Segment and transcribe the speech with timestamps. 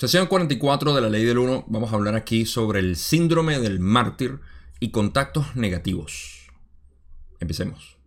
[0.00, 1.66] Sesión 44 de la ley del 1.
[1.66, 4.40] Vamos a hablar aquí sobre el síndrome del mártir
[4.80, 6.50] y contactos negativos.
[7.38, 7.98] Empecemos.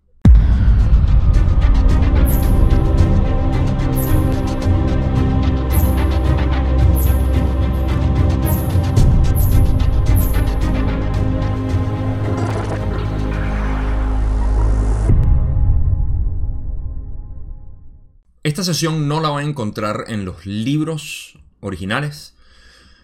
[18.42, 22.36] Esta sesión no la van a encontrar en los libros originales,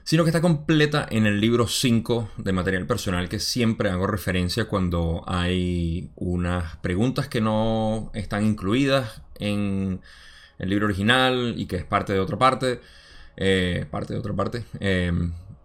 [0.04, 4.66] sino que está completa en el libro 5 de material personal que siempre hago referencia
[4.66, 10.02] cuando hay unas preguntas que no están incluidas en
[10.60, 12.82] el libro original y que es parte de otra parte.
[13.42, 14.66] Eh, parte de otra parte.
[14.82, 15.14] Eh,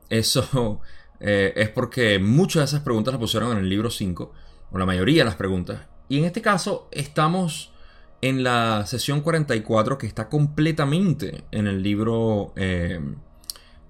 [0.09, 0.81] eso
[1.21, 4.33] eh, es porque muchas de esas preguntas las pusieron en el libro 5,
[4.71, 5.81] o la mayoría de las preguntas.
[6.09, 7.73] Y en este caso estamos
[8.29, 12.99] en la sesión 44 que está completamente en el libro eh,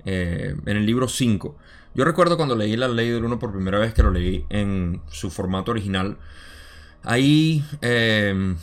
[0.05, 1.57] eh, en el libro 5.
[1.95, 5.01] Yo recuerdo cuando leí la ley del 1 por primera vez que lo leí en
[5.09, 6.19] su formato original.
[7.05, 8.57] Ahí eh,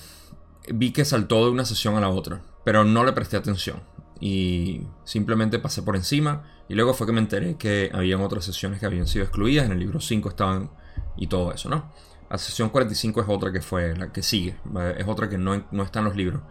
[0.67, 3.81] vi que saltó de una sesión a la otra, pero no le presté atención.
[4.19, 6.43] Y simplemente pasé por encima.
[6.67, 9.65] Y luego fue que me enteré que habían otras sesiones que habían sido excluidas.
[9.65, 10.69] En el libro 5 estaban
[11.15, 11.91] y todo eso, ¿no?
[12.31, 14.55] La sesión 45 es otra que fue la que sigue.
[14.97, 16.41] Es otra que no, no está en los libros.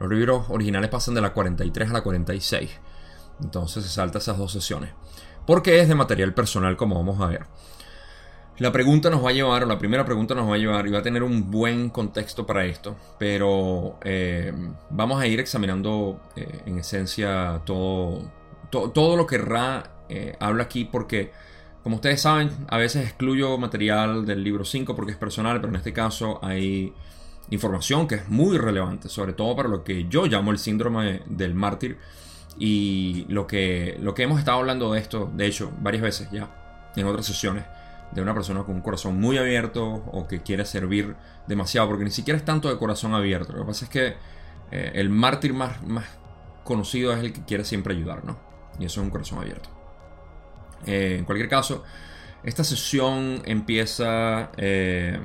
[0.00, 2.70] Los libros originales pasan de la 43 a la 46.
[3.42, 4.92] Entonces se salta esas dos sesiones.
[5.46, 7.46] Porque es de material personal, como vamos a ver.
[8.56, 10.90] La pregunta nos va a llevar, o la primera pregunta nos va a llevar, y
[10.90, 14.54] va a tener un buen contexto para esto, pero eh,
[14.88, 18.32] vamos a ir examinando eh, en esencia todo,
[18.70, 21.32] todo lo que Ra eh, habla aquí, porque
[21.86, 25.76] como ustedes saben, a veces excluyo material del libro 5 porque es personal, pero en
[25.76, 26.92] este caso hay
[27.50, 31.54] información que es muy relevante, sobre todo para lo que yo llamo el síndrome del
[31.54, 31.96] mártir
[32.58, 36.90] y lo que, lo que hemos estado hablando de esto, de hecho, varias veces ya,
[36.96, 37.62] en otras sesiones,
[38.10, 41.14] de una persona con un corazón muy abierto o que quiere servir
[41.46, 44.16] demasiado, porque ni siquiera es tanto de corazón abierto, lo que pasa es que
[44.72, 46.06] eh, el mártir más, más
[46.64, 48.36] conocido es el que quiere siempre ayudar, ¿no?
[48.80, 49.75] Y eso es un corazón abierto.
[50.84, 51.84] Eh, en cualquier caso,
[52.42, 54.50] esta sesión empieza...
[54.56, 55.18] Eh,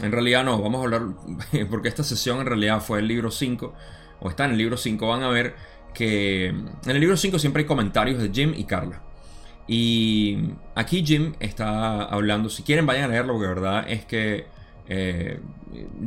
[0.00, 1.02] en realidad no, vamos a hablar...
[1.70, 3.74] Porque esta sesión en realidad fue el libro 5,
[4.20, 5.54] o está en el libro 5, van a ver
[5.94, 9.02] que en el libro 5 siempre hay comentarios de Jim y Carla.
[9.66, 10.38] Y
[10.74, 14.46] aquí Jim está hablando, si quieren vayan a leerlo, porque de verdad es que
[14.88, 15.40] eh,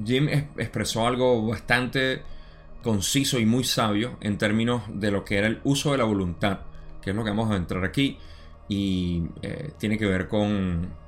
[0.03, 2.23] Jim expresó algo bastante
[2.81, 6.61] conciso y muy sabio en términos de lo que era el uso de la voluntad,
[7.01, 8.17] que es lo que vamos a entrar aquí
[8.67, 10.99] y eh, tiene que ver con,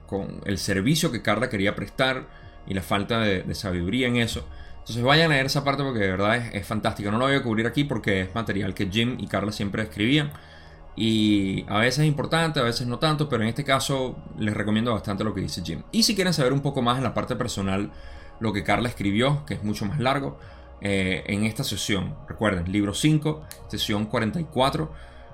[0.46, 2.28] el servicio que Carla quería prestar
[2.68, 4.46] y la falta de, sabiduría en eso.
[4.80, 7.10] Entonces vayan a leer esa parte porque de verdad es, es, fantástica.
[7.10, 10.32] No lo voy a cubrir aquí porque es material que Jim y Carla siempre escribían.
[10.96, 14.94] Y a veces es importante, a veces no tanto, pero en este caso les recomiendo
[14.94, 15.82] bastante lo que dice Jim.
[15.92, 17.92] Y si quieren saber un poco más en la parte personal
[18.40, 20.38] lo que Carla escribió, que es mucho más largo,
[20.82, 24.92] eh, en esta sesión, recuerden, libro 5, sesión 44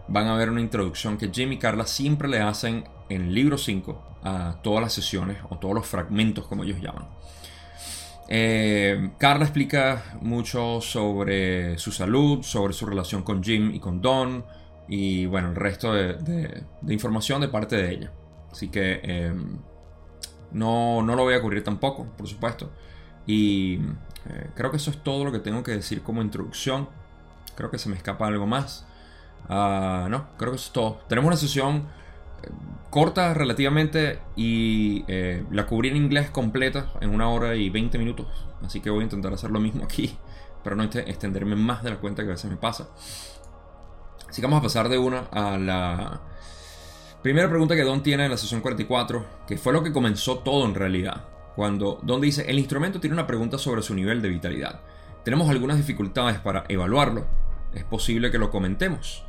[0.10, 3.58] van a ver una introducción que Jim y Carla siempre le hacen en el libro
[3.58, 7.08] 5 a todas las sesiones o todos los fragmentos como ellos llaman.
[8.28, 14.46] Eh, Carla explica mucho sobre su salud, sobre su relación con Jim y con Don
[14.88, 18.12] y bueno, el resto de, información de parte de ella.
[18.52, 19.34] Así que eh,
[20.52, 22.72] no, no, lo voy a cubrir tampoco, por supuesto.
[23.28, 23.76] Y
[24.28, 26.90] eh, creo que eso es todo lo que tengo que decir como introducción.
[27.56, 28.86] Creo que se me escapa algo más.
[29.48, 31.00] Ah, no, creo que eso es todo.
[31.08, 31.88] Tenemos una sesión
[32.44, 32.50] eh,
[32.90, 38.28] corta relativamente y eh, la cubrí en inglés completa en una hora y 20 minutos.
[38.64, 40.18] Así que voy a intentar hacer lo mismo aquí,
[40.64, 42.90] pero no extenderme más de la cuenta que a veces me pasa.
[44.28, 46.22] Así que vamos a pasar de una a la
[47.24, 50.66] primera pregunta que Don tiene en la sesión 44, que fue lo que comenzó todo
[50.66, 51.26] en realidad.
[51.56, 54.82] Cuando Don dice, el instrumento tiene una pregunta sobre su nivel de vitalidad.
[55.24, 57.26] Tenemos algunas dificultades para evaluarlo.
[57.74, 59.26] Es posible que lo comentemos.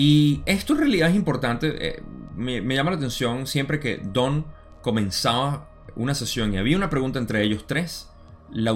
[0.00, 2.02] Y esto en realidad es importante, eh,
[2.36, 4.46] me, llama la atención siempre que Don
[4.80, 8.08] comenzaba una sesión y había una pregunta entre ellos tres,
[8.52, 8.74] la,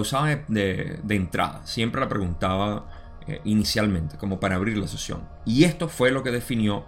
[0.00, 2.90] usaba de, entrada, siempre la preguntaba
[3.28, 5.28] eh, inicialmente, como para abrir la sesión.
[5.46, 6.86] Y esto fue lo que definió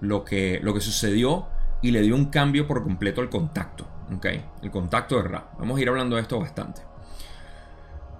[0.00, 1.48] lo que, lo que sucedió
[1.82, 4.44] y le dio un cambio por completo al contacto, ¿okay?
[4.62, 5.50] el contacto de Ra.
[5.58, 6.82] Vamos a ir hablando de esto bastante.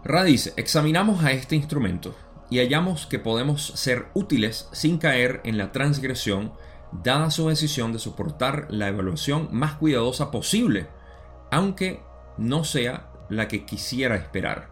[0.02, 2.12] Ra dice, examinamos a este instrumento
[2.50, 6.52] y hallamos que podemos ser útiles sin caer en la transgresión,
[6.92, 10.88] dada su decisión de soportar la evaluación más cuidadosa posible,
[11.50, 12.02] aunque
[12.36, 14.70] no sea la que quisiera esperar.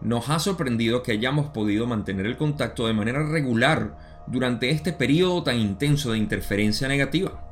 [0.00, 5.42] Nos ha sorprendido que hayamos podido mantener el contacto de manera regular durante este periodo
[5.42, 7.48] tan intenso de interferencia negativa.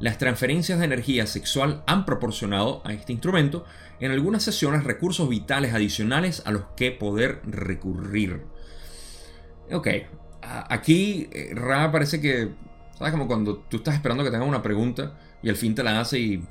[0.00, 3.64] Las transferencias de energía sexual han proporcionado a este instrumento
[4.00, 8.42] en algunas sesiones recursos vitales adicionales a los que poder recurrir.
[9.72, 9.88] Ok,
[10.68, 12.50] aquí eh, Ra parece que,
[12.98, 13.12] ¿sabes?
[13.12, 16.18] Como cuando tú estás esperando que tenga una pregunta y al fin te la hace
[16.18, 16.44] y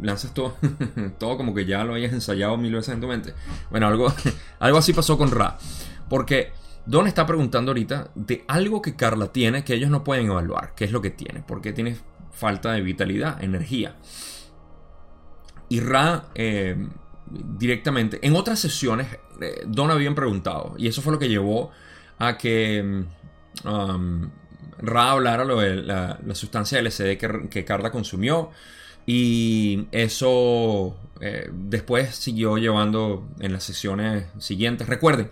[0.00, 0.56] lanzas todo,
[1.18, 3.34] todo como que ya lo hayas ensayado mil veces en tu mente.
[3.70, 4.12] Bueno, algo,
[4.58, 5.58] algo así pasó con Ra.
[6.08, 6.52] Porque
[6.86, 10.74] Don está preguntando ahorita de algo que Carla tiene que ellos no pueden evaluar.
[10.74, 11.42] ¿Qué es lo que tiene?
[11.46, 11.96] Porque tiene
[12.32, 13.96] falta de vitalidad, energía.
[15.68, 16.76] Y Ra eh,
[17.30, 19.08] directamente, en otras sesiones,
[19.40, 21.70] eh, Don habían preguntado, y eso fue lo que llevó
[22.22, 23.04] a que
[23.64, 24.30] um,
[24.78, 27.16] Ra hablara lo de la, sustancia LSD
[27.48, 28.50] que, Carla consumió.
[29.06, 34.88] Y eso eh, después siguió llevando en las sesiones siguientes.
[34.88, 35.30] Recuerden,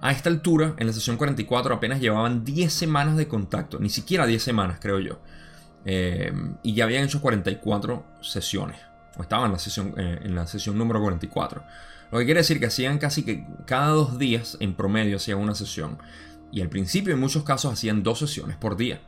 [0.00, 4.26] a esta altura, en la sesión 44, apenas llevaban 10 semanas de contacto, ni siquiera
[4.26, 5.20] 10 semanas, creo yo.
[5.84, 8.78] Eh, y ya habían hecho 44 sesiones,
[9.16, 11.62] o estaban en la, sesión, eh, en la sesión número 44.
[12.10, 15.54] Lo que quiere decir que hacían casi que cada dos días en promedio hacían una
[15.54, 15.98] sesión.
[16.52, 19.02] Y al principio en muchos casos hacían dos sesiones por día.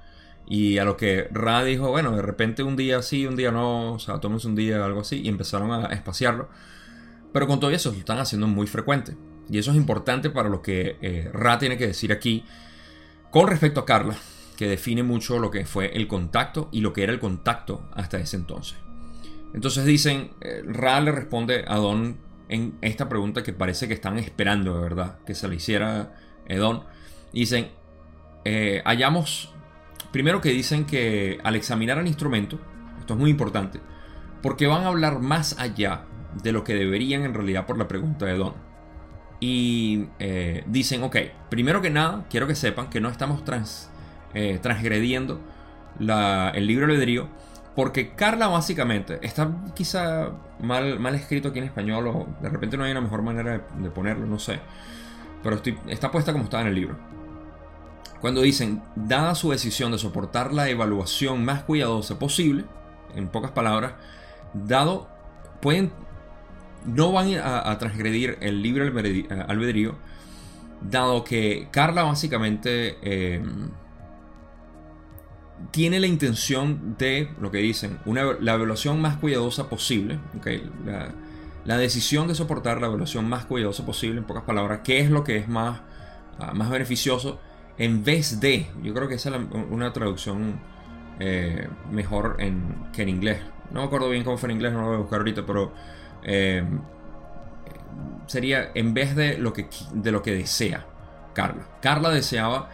[0.47, 3.95] Y a lo que Ra dijo, bueno, de repente un día sí, un día no,
[3.95, 6.49] o sea, tómense un día, algo así, y empezaron a espaciarlo.
[7.33, 9.17] Pero con todo eso lo están haciendo muy frecuente.
[9.49, 12.45] Y eso es importante para lo que eh, Ra tiene que decir aquí
[13.31, 14.17] con respecto a Carla,
[14.57, 18.19] que define mucho lo que fue el contacto y lo que era el contacto hasta
[18.19, 18.77] ese entonces.
[19.55, 22.17] Entonces dicen, eh, Ra le responde a Don
[22.53, 26.13] en esta pregunta que parece que están esperando de verdad que se le hiciera
[26.49, 26.85] a Don.
[27.33, 27.69] Dicen,
[28.45, 29.55] eh, hallamos,
[30.13, 32.59] primero que dicen que al examinar el instrumento,
[33.01, 33.81] esto es muy importante,
[34.43, 36.05] porque van a hablar más allá
[36.43, 38.55] de lo que deberían en realidad por la pregunta de Don
[39.41, 41.17] y eh, dicen, ok,
[41.49, 43.91] primero que nada, quiero que sepan que no estamos trans,
[44.35, 45.41] eh, transgrediendo
[45.99, 47.29] el libro albedrío,
[47.75, 50.31] porque Carla básicamente está quizá
[50.61, 53.91] mal, mal escrito aquí en español o de repente no hay una mejor manera de,
[53.91, 54.61] ponerlo, no sé,
[55.43, 56.97] pero está puesta como estaba en el libro.
[58.21, 62.65] Cuando dicen, dada su decisión de soportar la evaluación más cuidadosa posible,
[63.17, 63.95] en pocas palabras,
[64.55, 65.09] dado,
[65.61, 65.93] pueden
[66.85, 68.85] no van a, transgredir el libre
[69.49, 69.97] albedrío,
[70.81, 73.71] dado que Carla básicamente em,
[75.70, 80.19] tiene la intención de, lo que dicen, una, la evaluación más cuidadosa posible,
[81.64, 85.25] la, decisión de soportar la evaluación más cuidadosa posible, en pocas palabras, qué es lo
[85.25, 85.81] que es más,
[86.38, 87.41] ah, más beneficioso,
[87.79, 90.61] en vez de, yo creo que esa es una traducción
[91.20, 93.38] eh, mejor en, que en inglés.
[93.70, 95.73] No me acuerdo bien cómo fue en inglés, no lo voy a buscar ahorita, pero
[96.23, 96.65] eh,
[98.26, 100.87] sería en vez de lo, que, de lo que desea
[101.32, 101.67] Carla.
[101.81, 102.69] Carla deseaba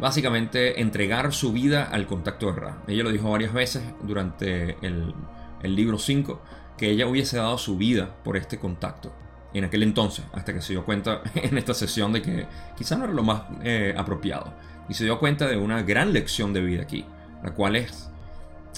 [0.00, 2.82] básicamente entregar su vida al contacto de Ra.
[2.88, 5.14] Ella lo dijo varias veces durante el,
[5.62, 6.40] libro 5,
[6.76, 9.12] que ella hubiese dado su vida por este contacto.
[9.52, 13.04] En aquel entonces, hasta que se dio cuenta en esta sesión de que quizás no
[13.04, 14.54] era lo más eh, apropiado.
[14.88, 17.04] Y se dio cuenta de una gran lección de vida aquí,
[17.44, 18.10] la cual es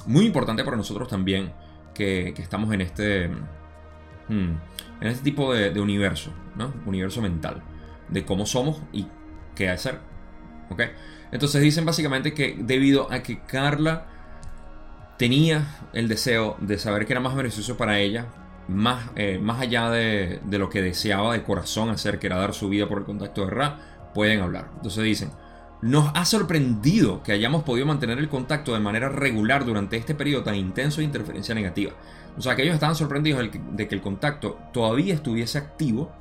[0.06, 1.52] muy importante para nosotros también,
[1.94, 3.30] que, estamos en este,
[4.28, 4.54] Hmm.
[5.00, 6.72] En este tipo de, universo, ¿no?
[6.86, 7.62] Universo mental.
[8.08, 9.06] De cómo somos y
[9.54, 10.00] qué hacer.
[11.30, 14.06] Entonces dicen básicamente que debido a que Carla
[15.18, 18.26] tenía el deseo de saber que era más beneficioso para ella,
[18.68, 22.54] más, eh, más allá de, de, lo que deseaba de corazón hacer, que era dar
[22.54, 23.78] su vida por el contacto de Ra,
[24.14, 24.70] pueden hablar.
[24.76, 25.30] Entonces dicen,
[25.82, 30.44] nos ha sorprendido que hayamos podido mantener el contacto de manera regular durante este periodo
[30.44, 31.92] tan intenso de interferencia negativa.
[32.36, 36.12] O sea, que ellos estaban sorprendidos de que el contacto todavía estuviese activo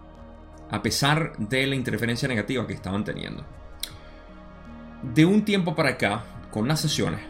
[0.70, 3.46] a pesar de la interferencia negativa que estaban teniendo.
[5.02, 7.22] De un tiempo para acá, con las sesiones,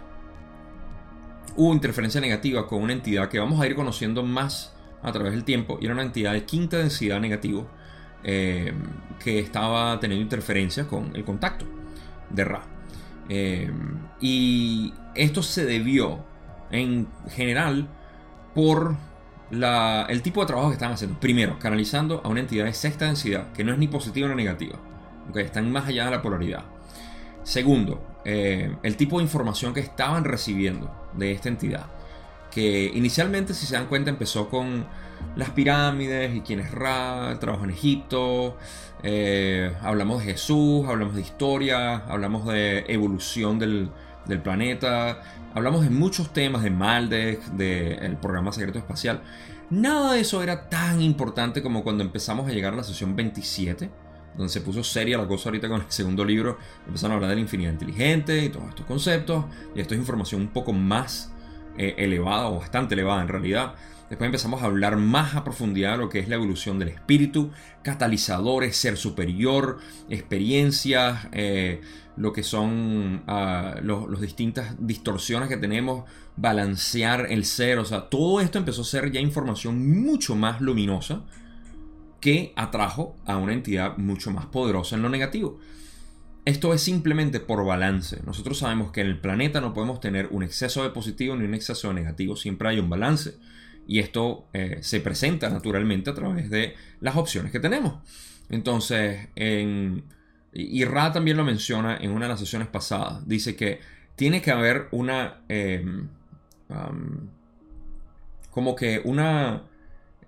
[1.56, 5.44] hubo interferencia negativa con una entidad que vamos a ir conociendo más a través del
[5.44, 7.68] tiempo y era una entidad de quinta densidad negativo
[8.24, 8.74] eh,
[9.24, 11.66] que estaba teniendo interferencia con el contacto
[12.30, 12.62] de Ra.
[13.30, 13.72] Eh,
[14.20, 16.24] y esto se debió
[16.72, 17.88] en general
[18.54, 18.96] por
[19.52, 21.20] el tipo de trabajo que están haciendo.
[21.20, 24.78] Primero, canalizando a una entidad de sexta densidad, que no es ni positiva ni negativa,
[25.30, 26.64] okay, están más allá de la polaridad.
[27.44, 31.86] Segundo, eh, el tipo de información que estaban recibiendo de esta entidad,
[32.52, 34.86] que inicialmente, si se dan cuenta, empezó con
[35.36, 38.58] las pirámides y quién es Ra, trabajo en Egipto,
[39.04, 43.90] eh, hablamos de Jesús, hablamos de historia, hablamos de evolución del,
[44.44, 45.22] planeta,
[45.54, 49.22] Hablamos de muchos temas, de Maldex, del programa secreto espacial.
[49.70, 53.90] Nada de eso era tan importante como cuando empezamos a llegar a la sesión 27,
[54.36, 56.58] donde se puso seria la cosa ahorita con el segundo libro,
[56.88, 59.46] empezaron a hablar de la infinidad inteligente y todos estos conceptos,
[59.76, 61.32] y esto es información un poco más
[61.78, 63.76] eh, elevada o bastante elevada en realidad.
[64.10, 67.52] Después empezamos a hablar más a profundidad de lo que es la evolución del espíritu,
[67.82, 71.80] catalizadores, ser superior, experiencias, eh,
[72.18, 76.04] lo que son las uh, distintas distorsiones que tenemos,
[76.36, 81.22] balancear el ser, o sea, todo esto empezó a ser ya información mucho más luminosa
[82.22, 85.60] que atrajo a una entidad mucho más poderosa en lo negativo.
[86.46, 88.22] Esto es simplemente por balance.
[88.26, 91.54] Nosotros sabemos que en el planeta no podemos tener un exceso de positivo ni un
[91.54, 93.36] exceso de negativo, siempre hay un balance.
[93.88, 97.96] Y esto eh, se presenta naturalmente a través de las opciones que tenemos.
[98.50, 100.04] Entonces, en,
[100.54, 103.80] y Ra también lo menciona en una de las sesiones pasadas, dice que
[104.16, 105.42] tiene que haber una...
[105.50, 106.08] Em,
[108.50, 109.64] como que una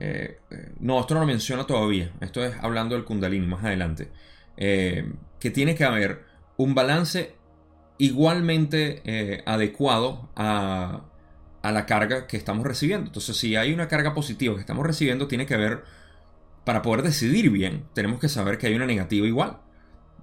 [0.06, 2.12] eh, eh, no, esto no lo menciona todavía.
[2.20, 4.12] Esto es hablando del Kundalini más adelante.
[4.58, 6.26] Eh, que tiene que haber
[6.58, 7.36] un balance
[7.98, 11.06] igualmente adecuado a,
[11.64, 13.08] la carga que estamos recibiendo.
[13.08, 15.86] Entonces, si hay una carga positiva que estamos recibiendo, tiene que haber,
[16.66, 19.60] para poder decidir bien, tenemos que saber que hay una negativa igual.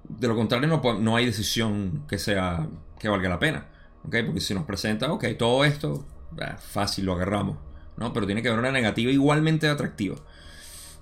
[0.09, 2.69] De lo contrario, no, no hay decisión que sea
[2.99, 3.67] que valga la pena.
[4.03, 6.07] Porque si nos presenta, ok, todo esto,
[6.59, 7.70] fácil, lo agarramos.
[8.13, 10.17] Pero tiene que haber una negativa igualmente atractiva.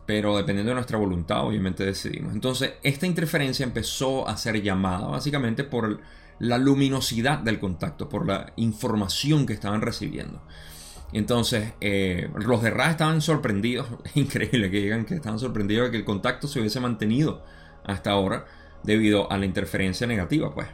[0.07, 2.33] Pero dependiendo de nuestra voluntad, obviamente decidimos.
[2.33, 6.00] Entonces, esta interferencia empezó a ser llamada básicamente por
[6.38, 10.40] la luminosidad del contacto, por la información que estaban recibiendo.
[11.12, 15.97] Entonces, eh, los de Ra estaban sorprendidos, increíble que digan que estaban sorprendidos de que
[15.99, 17.43] el contacto se hubiese mantenido
[17.85, 18.47] hasta ahora
[18.83, 20.69] debido a la interferencia negativa, pues.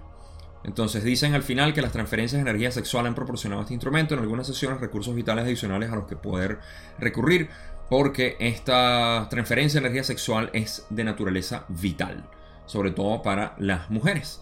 [0.65, 4.21] Entonces dicen al final que las transferencias de energía sexual han proporcionado este instrumento en
[4.21, 6.59] algunas sesiones recursos vitales adicionales a los que poder
[6.99, 7.51] recurrir
[7.91, 12.25] porque esta transferencia de energía sexual es de naturaleza vital,
[12.65, 14.41] sobre todo para las mujeres.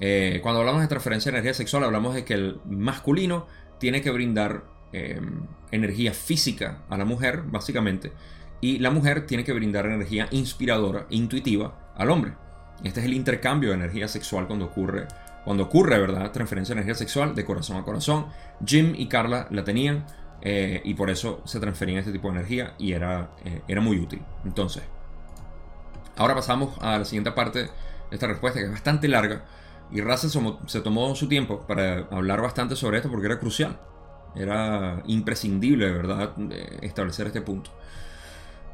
[0.00, 3.46] Eh, cuando hablamos de transferencia de energía sexual hablamos de que el masculino
[3.78, 8.12] tiene que brindar em, energía física a la mujer, básicamente,
[8.60, 12.32] y la mujer tiene que brindar energía inspiradora, intuitiva al hombre.
[12.82, 15.06] Este es el intercambio de energía sexual cuando ocurre
[15.44, 16.30] cuando ocurre, ¿verdad?
[16.32, 18.26] Transferencia de energía sexual de corazón a corazón.
[18.64, 20.06] Jim y Carla la tenían
[20.40, 23.98] eh, y por eso se transferían este tipo de energía y era, eh, era muy
[23.98, 24.22] útil.
[24.44, 24.82] Entonces,
[26.16, 27.70] ahora pasamos a la siguiente parte de
[28.10, 29.44] esta respuesta que es bastante larga
[29.90, 30.30] y Russell
[30.66, 33.78] se tomó su tiempo para hablar bastante sobre esto porque era crucial.
[34.34, 36.32] Era imprescindible, ¿verdad?,
[36.80, 37.70] establecer este punto.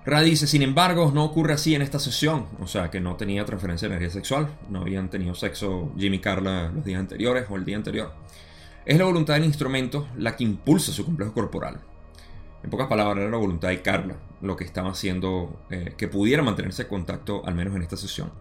[0.09, 3.45] Ra dice, sin embargo, no ocurre así en esta sesión, o sea, que no tenía
[3.45, 7.57] transferencia de energía sexual, no habían tenido sexo Jimmy y Carla los días anteriores o
[7.57, 8.15] el día anterior.
[8.87, 11.83] Es la voluntad del instrumento la que impulsa su complejo corporal.
[12.62, 16.43] En pocas palabras, era la voluntad de Carla lo que estaba haciendo eh, que pudiera
[16.43, 18.33] mantenerse en contacto, al menos en esta sesión.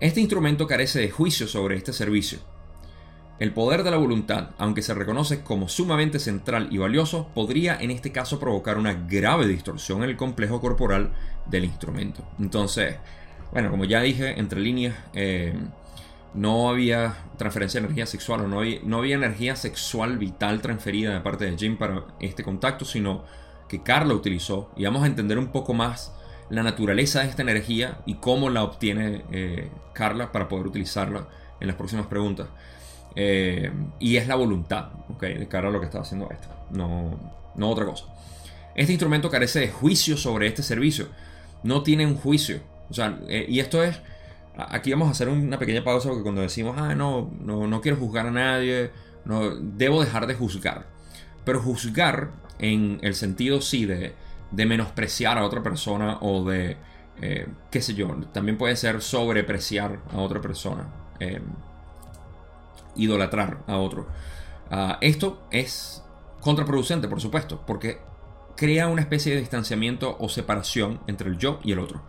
[0.00, 2.40] Este instrumento carece de juicio sobre este servicio,
[3.38, 7.90] el poder de la voluntad, aunque se reconoce como sumamente central y valioso, podría en
[7.90, 11.12] este caso provocar una grave distorsión en el complejo corporal
[11.46, 12.24] del instrumento.
[12.38, 12.96] Entonces,
[13.52, 15.54] bueno, como ya dije, entre líneas, eh,
[16.34, 18.60] no había transferencia de energía sexual o no
[18.98, 23.24] había, energía sexual vital transferida de parte de Jim para este contacto, sino
[23.68, 24.70] que Carla utilizó.
[24.76, 26.14] Y vamos a entender un poco más
[26.48, 31.28] la naturaleza de esta energía y cómo la obtiene eh, Carla para poder utilizarla
[31.60, 32.48] en las próximas preguntas.
[33.14, 34.90] Eh, y es la voluntad,
[35.20, 37.18] De cara a lo que está haciendo esto, no,
[37.54, 38.06] no otra cosa.
[38.74, 41.08] Este instrumento carece de juicio sobre este servicio.
[41.62, 42.60] No tiene un juicio.
[42.88, 44.00] O sea, eh, y esto es.
[44.56, 47.96] Aquí vamos a hacer una pequeña pausa porque cuando decimos, ah, no, no, no quiero
[47.96, 48.90] juzgar a nadie,
[49.24, 50.86] no, debo dejar de juzgar.
[51.44, 54.14] Pero juzgar en el sentido, sí, de,
[54.50, 56.76] de menospreciar a otra persona o de,
[57.22, 60.88] eh, qué sé yo, también puede ser sobrepreciar a otra persona
[62.94, 64.08] idolatrar a otro.
[64.70, 66.02] Ah, esto es
[66.40, 68.00] contraproducente, por supuesto, porque
[68.56, 72.02] crea una especie de distanciamiento o separación entre el yo y el otro.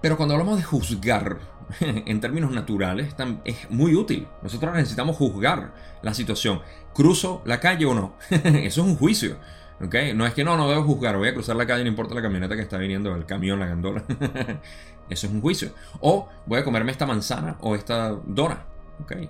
[0.00, 1.38] Pero cuando hablamos de juzgar
[1.80, 4.28] en términos naturales, es muy útil.
[4.42, 6.60] Nosotros necesitamos juzgar la situación.
[6.92, 8.16] ¿Cruzo la calle o no?
[8.30, 9.38] Eso es un juicio.
[9.80, 10.14] ¿okay?
[10.14, 12.22] No es que no, no debo juzgar, voy a cruzar la calle, no importa la
[12.22, 14.04] camioneta que está viniendo, el camión, la gandola.
[15.08, 15.70] Eso es un juicio.
[16.00, 18.66] O voy a comerme esta manzana o esta dona.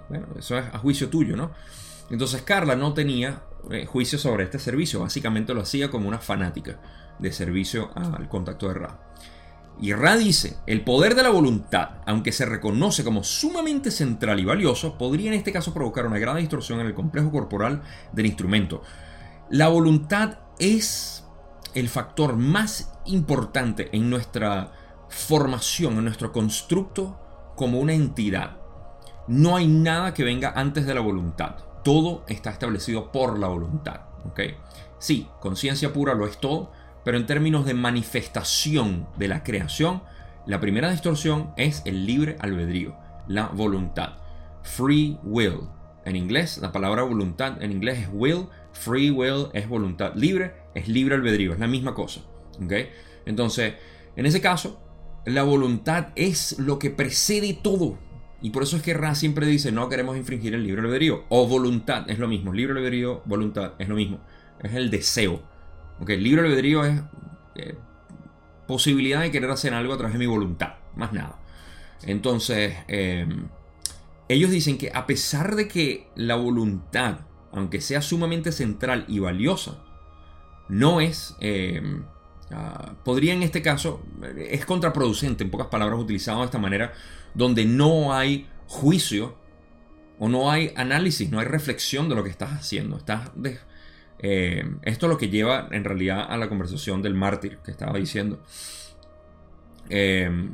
[0.08, 1.52] Bueno, eso es a juicio tuyo, ¿no?
[2.10, 6.78] Entonces Carla no tenía eh, juicio sobre este servicio, básicamente lo hacía como una fanática
[7.18, 8.98] de servicio al contacto de Ra.
[9.80, 14.44] Y Ra dice, el poder de la voluntad, aunque se reconoce como sumamente central y
[14.44, 18.82] valioso, podría en este caso provocar una gran distorsión en el complejo corporal del instrumento.
[19.50, 21.24] La voluntad es
[21.74, 24.72] el factor más importante en nuestra
[25.08, 28.58] formación, en nuestro constructo como una entidad.
[29.26, 31.56] No hay nada que venga antes de la voluntad.
[31.82, 34.00] Todo está establecido por la voluntad.
[34.26, 34.40] ¿ok?
[34.98, 36.72] Sí, conciencia pura lo es todo,
[37.04, 40.02] pero en términos de manifestación de la creación,
[40.46, 42.96] la primera distorsión es el libre albedrío,
[43.28, 44.14] la voluntad.
[44.62, 45.68] Free will.
[46.04, 50.88] En inglés, la palabra voluntad en inglés es will, free will es voluntad libre, es
[50.88, 52.20] libre albedrío, es la misma cosa.
[52.62, 52.72] ¿ok?
[53.24, 53.74] Entonces,
[54.16, 54.80] en ese caso,
[55.24, 57.98] la voluntad es lo que precede todo.
[58.44, 61.24] Y por eso es que Ra siempre dice, no queremos infringir el libre albedrío.
[61.30, 62.52] O voluntad es lo mismo.
[62.52, 64.20] Libre albedrío, voluntad es lo mismo.
[64.62, 65.40] Es el deseo.
[65.98, 66.10] ¿ok?
[66.10, 67.00] Libre albedrío es
[67.54, 67.74] eh,
[68.68, 70.74] posibilidad de querer hacer algo a través de mi voluntad.
[70.94, 71.38] Más nada.
[72.02, 73.48] Entonces, em,
[74.28, 77.20] ellos dicen que a pesar de que la voluntad,
[77.50, 79.82] aunque sea sumamente central y valiosa,
[80.68, 81.34] no es...
[81.40, 82.04] Em,
[82.50, 84.02] Ah, podría en este caso,
[84.36, 86.92] es contraproducente, en pocas palabras, utilizado de esta manera,
[87.34, 89.36] donde no hay juicio
[90.18, 92.96] o no hay análisis, no hay reflexión de lo que estás haciendo.
[92.96, 93.30] Estás
[94.26, 97.98] eh, esto es lo que lleva en realidad a la conversación del mártir que estaba
[97.98, 98.42] diciendo.
[99.90, 100.50] Eh,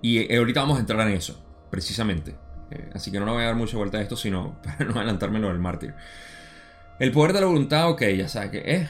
[0.00, 2.36] y eh, ahorita vamos a entrar en eso, precisamente.
[2.94, 5.40] así que no le voy a dar mucha vuelta a esto, sino para no adelantarme
[5.40, 5.94] lo del mártir.
[6.98, 8.88] El poder de la voluntad, ok, ya sabes que es.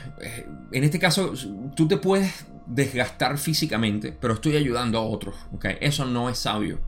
[0.73, 1.33] En este caso,
[1.75, 5.67] tú te puedes desgastar físicamente, pero estoy ayudando a otros, ok.
[5.81, 6.79] Eso no es sabio.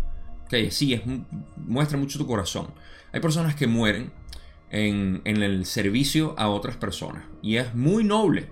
[0.44, 1.02] Ok, sí, es,
[1.56, 2.68] muestra mucho tu corazón.
[3.12, 4.12] Hay personas que mueren
[4.70, 7.24] en, en el servicio a otras personas.
[7.42, 8.48] Y es muy noble,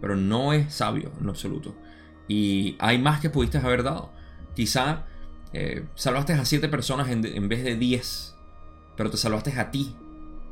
[0.00, 1.74] pero no es sabio en absoluto.
[2.28, 4.12] Y hay más que pudiste haber dado.
[4.54, 5.06] Quizá
[5.52, 8.36] eh, salvaste a siete personas en, en vez de 10,
[8.96, 9.96] pero te salvaste a ti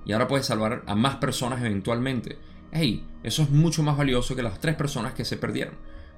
[0.04, 2.38] y ahora puedes salvar a más personas eventualmente.
[2.72, 5.74] Hey, eso es mucho más valioso que las tres personas que se perdieron.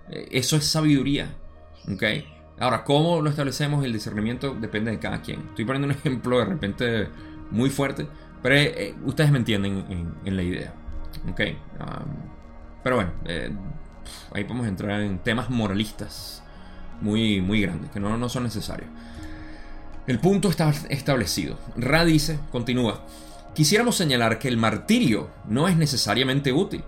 [0.09, 1.35] Eh, eso es sabiduría.
[1.93, 2.03] ¿Ok?
[2.61, 3.85] Ahora, ¿cómo lo establecemos?
[3.85, 5.41] El discernimiento depende de cada quien.
[5.49, 7.09] Estoy poniendo un ejemplo de repente
[7.51, 8.07] muy fuerte,
[8.43, 10.75] pero eh, ustedes me entienden en, la idea.
[11.31, 11.41] ¿Ok?
[12.83, 13.51] pero bueno, eh,
[14.35, 16.43] ahí podemos entrar en temas moralistas
[17.01, 18.89] muy, muy grandes, que no, no son necesarios.
[20.07, 21.59] El punto está establecido.
[21.77, 23.05] Ra dice, continúa,
[23.55, 26.85] Quisiéramos señalar que el martirio no es necesariamente útil.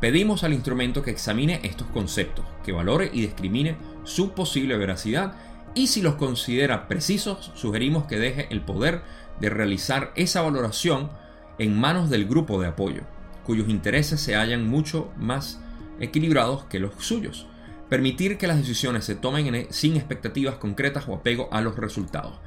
[0.00, 5.34] Pedimos al instrumento que examine estos conceptos, que valore y discrimine su posible veracidad
[5.74, 9.02] y si los considera precisos, sugerimos que deje el poder
[9.40, 11.10] de realizar esa valoración
[11.58, 13.02] en manos del grupo de apoyo,
[13.44, 15.60] cuyos intereses se hallan mucho más
[15.98, 17.48] equilibrados que los suyos.
[17.88, 22.38] Permitir que las decisiones se tomen e, sin expectativas concretas o apego a los resultados.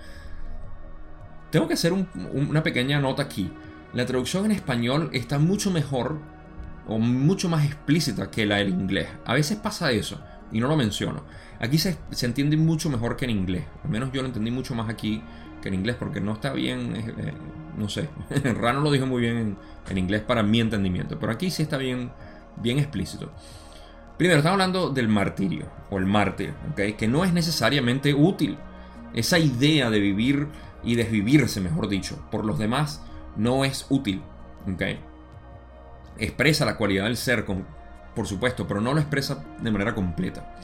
[1.52, 3.52] Tengo que hacer una pequeña nota aquí.
[3.94, 6.20] La traducción en español está mucho mejor
[6.88, 9.08] o mucho más explícita que la del inglés.
[9.26, 11.24] A veces pasa eso y no lo menciono.
[11.60, 13.66] Aquí se, entiende mucho mejor que en inglés.
[13.84, 15.22] Al menos yo lo entendí mucho más aquí
[15.62, 17.34] que en inglés porque no está bien, eh, eh,
[17.78, 18.10] no sé.
[18.44, 19.58] Rano lo dijo muy bien
[19.90, 22.12] en, inglés para mi entendimiento, pero aquí sí está bien,
[22.58, 23.32] bien explícito.
[24.18, 28.58] Primero, estamos hablando del martirio o el mártir, que no es necesariamente útil.
[29.14, 30.48] Esa idea de vivir
[30.88, 33.02] y desvivirse, mejor dicho, por los demás
[33.36, 34.24] no es útil.
[34.74, 35.00] ¿okay?
[36.18, 37.46] Expresa la cualidad del ser,
[38.16, 40.56] por supuesto, pero no lo expresa de manera completa.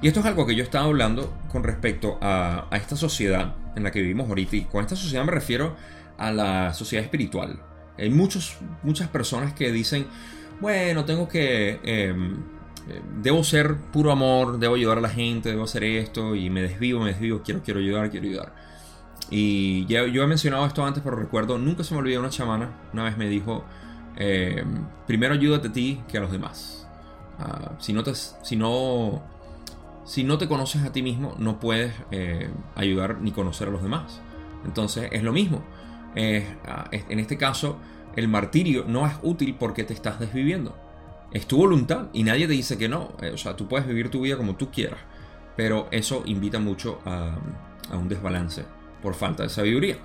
[0.00, 3.90] Y esto es algo que yo estaba hablando con respecto a, esta sociedad en la
[3.90, 4.54] que vivimos ahorita.
[4.54, 5.74] Y con esta sociedad me refiero
[6.18, 7.60] a la sociedad espiritual.
[7.98, 10.06] Hay muchos, muchas personas que dicen,
[10.60, 11.80] bueno, tengo que...
[11.82, 12.36] Em,
[13.22, 17.00] debo ser puro amor, debo ayudar a la gente, debo hacer esto y me desvío,
[17.00, 18.73] me desvío, quiero, quiero ayudar, quiero ayudar.
[19.30, 23.04] Y yo he mencionado esto antes, pero recuerdo, nunca se me olvidó una chamana, una
[23.04, 23.64] vez me dijo,
[24.16, 24.64] eh,
[25.06, 26.86] primero ayúdate a ti que a los demás.
[27.38, 29.22] Ah, si, no te, si, no,
[30.04, 33.82] si no te conoces a ti mismo, no puedes eh, ayudar ni conocer a los
[33.82, 34.20] demás.
[34.64, 35.62] Entonces es lo mismo.
[36.66, 37.78] Ah, en este caso,
[38.14, 40.76] el martirio no es útil porque te estás desviviendo.
[41.32, 43.14] Es tu voluntad y nadie te dice que no.
[43.20, 45.00] Eh, o sea, tú puedes vivir tu vida como tú quieras.
[45.56, 47.36] Pero eso invita mucho a,
[47.90, 48.64] a un desbalance
[49.04, 49.98] por falta de sabiduría.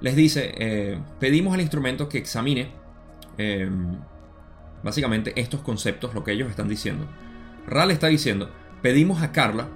[0.00, 2.72] Les dice, eh, pedimos al instrumento que examine
[3.36, 3.98] em,
[4.82, 7.06] básicamente estos conceptos, lo que ellos están diciendo.
[7.66, 9.68] Ral está diciendo, pedimos a Carla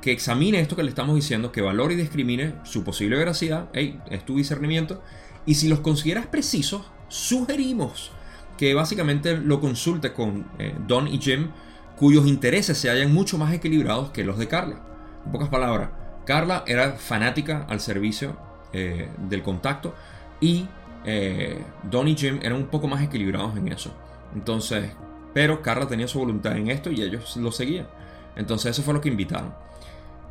[0.00, 4.00] que examine esto que le estamos diciendo, que valore y discrimine su posible veracidad, hey,
[4.08, 5.02] es tu discernimiento,
[5.46, 8.12] y si los consideras precisos, sugerimos
[8.56, 11.48] que básicamente lo consulte con eh, Don y Jim,
[11.96, 14.80] cuyos intereses se hallan mucho más equilibrados que los de Carla.
[15.24, 15.90] En pocas palabras,
[16.26, 18.36] Carla era fanática al servicio
[18.72, 19.94] eh, del contacto
[20.40, 20.66] y
[21.04, 23.94] eh, Don y Jim eran un poco más equilibrados en eso.
[24.34, 24.90] Entonces,
[25.32, 27.86] pero Carla tenía su voluntad en esto y ellos lo seguían.
[28.34, 29.54] Entonces eso fue lo que invitaron.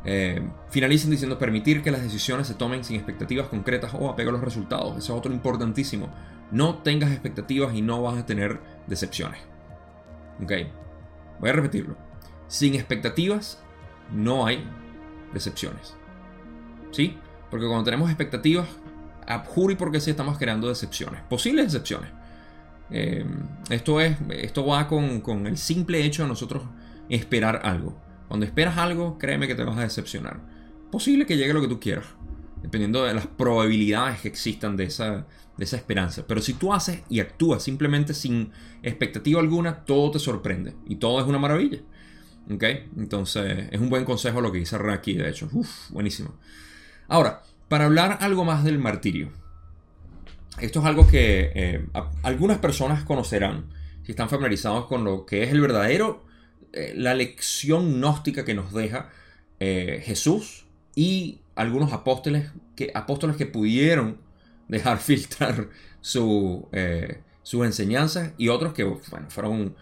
[0.04, 4.32] Eh, finalicen diciendo permitir que las decisiones se tomen sin expectativas concretas o apego a
[4.34, 4.98] los resultados.
[4.98, 6.08] Eso es otro importantísimo.
[6.52, 9.40] No tengas expectativas y no vas a tener decepciones.
[10.42, 10.52] Ok,
[11.40, 11.96] voy a repetirlo.
[12.46, 13.60] Sin expectativas
[14.12, 14.64] no hay
[15.36, 15.94] decepciones.
[16.90, 17.16] ¿Sí?
[17.50, 18.66] Porque cuando tenemos expectativas,
[19.46, 21.20] juro y porque sí estamos creando decepciones.
[21.22, 22.10] Posibles decepciones.
[22.90, 23.24] Eh,
[23.70, 26.62] esto, es, esto va con, con el simple hecho de nosotros
[27.08, 27.96] esperar algo.
[28.28, 30.40] Cuando esperas algo, créeme que te vas a decepcionar.
[30.90, 32.06] Posible que llegue lo que tú quieras,
[32.62, 36.24] dependiendo de las probabilidades que existan de esa, de esa esperanza.
[36.26, 38.50] Pero si tú haces y actúas simplemente sin
[38.82, 41.80] expectativa alguna, todo te sorprende y todo es una maravilla.
[42.50, 42.62] ¿Ok?
[42.96, 45.48] Entonces, es un buen consejo lo que dice aquí, de hecho.
[45.52, 46.34] Uf, buenísimo.
[47.08, 49.30] Ahora, para hablar algo más del martirio.
[50.60, 51.86] Esto es algo que eh,
[52.22, 53.66] algunas personas conocerán
[54.04, 56.24] si están familiarizados con lo que es el verdadero
[56.72, 59.10] eh, la lección gnóstica que nos deja
[59.60, 64.18] eh, Jesús y algunos apóstoles que, apóstoles que pudieron
[64.68, 65.68] dejar filtrar
[66.00, 66.68] su,
[67.42, 68.86] sus enseñanzas y otros que
[69.28, 69.76] fueron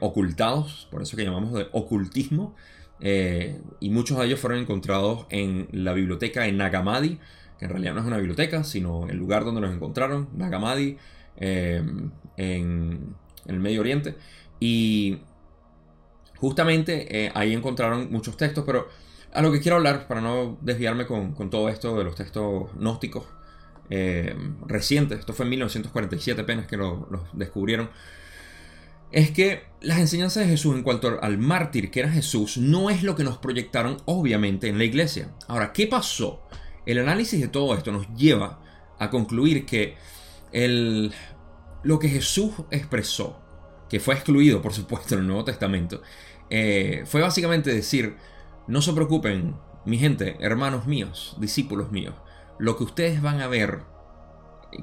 [0.00, 2.54] ocultados, por eso que llamamos de ocultismo,
[3.00, 7.18] y muchos de ellos fueron encontrados en la biblioteca de Nagamadi,
[7.58, 10.98] que en realidad no es una biblioteca, sino el lugar donde los encontraron, Nagamadi,
[11.36, 13.14] en, en
[13.46, 14.14] el Medio Oriente.
[14.60, 15.18] Y
[16.38, 18.88] Justamente eh, ahí encontraron muchos textos, pero
[19.32, 23.24] a lo que quiero hablar, para no desviarme con, todo esto de los textos gnósticos
[23.90, 27.90] eh, recientes, esto fue en 1947 apenas que los lo descubrieron,
[29.12, 33.02] es que las enseñanzas de Jesús en cuanto al mártir que era Jesús no es
[33.02, 35.34] lo que nos proyectaron obviamente en la iglesia.
[35.48, 36.42] Ahora, ¿qué pasó?
[36.86, 38.60] El análisis de todo esto nos lleva
[38.98, 39.96] a concluir que
[40.52, 41.12] el,
[41.82, 43.42] lo que Jesús expresó
[43.88, 46.02] que fue excluido, por supuesto, en el Nuevo Testamento,
[46.50, 48.16] eh, fue básicamente decir,
[48.66, 52.14] no se preocupen, mi gente, hermanos míos, discípulos míos,
[52.58, 53.82] lo que ustedes van a ver,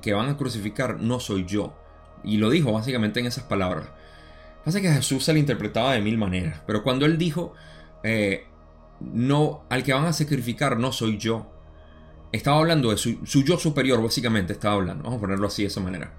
[0.02, 1.78] que van a crucificar, no soy yo.
[2.24, 3.90] Y lo dijo básicamente en esas palabras.
[4.64, 7.54] Pasa que Jesús se le interpretaba de mil maneras, pero cuando él dijo,
[8.04, 8.46] eh,
[9.02, 11.52] no, al que van a sacrificar no soy yo,
[12.32, 15.82] estaba hablando de su, yo superior, básicamente estaba hablando, vamos a ponerlo así de esa
[15.82, 16.14] manera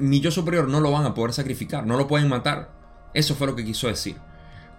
[0.00, 2.70] mi yo superior no lo van a poder sacrificar, no lo pueden matar.
[3.14, 4.16] Eso fue lo que quiso decir.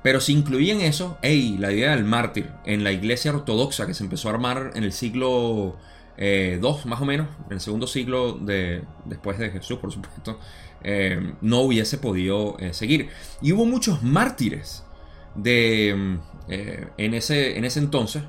[0.02, 4.04] Pero si incluían eso, hey, la idea del mártir en la iglesia ortodoxa que se
[4.04, 5.78] empezó a armar en el siglo
[6.18, 10.40] II, eh, más o menos, en el segundo siglo de, después de Jesús, por supuesto,
[10.84, 13.10] eh, no hubiese podido eh, seguir.
[13.42, 14.84] Y hubo muchos mártires
[15.36, 15.90] de,
[16.48, 18.24] en, ese, en ese entonces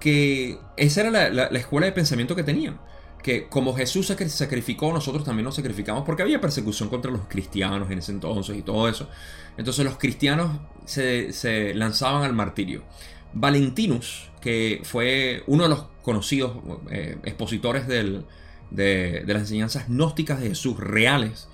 [0.00, 2.78] que esa era la escuela de pensamiento que tenían
[3.22, 7.90] que como Jesús se sacrificó, nosotros también nos sacrificamos porque había persecución contra los cristianos
[7.90, 9.08] en ese entonces y todo eso.
[9.56, 12.84] Entonces los cristianos se, lanzaban al martirio.
[13.34, 16.52] Valentinus, que fue uno de los conocidos
[16.90, 18.24] eh, expositores de,
[19.26, 21.48] las enseñanzas gnósticas de Jesús reales,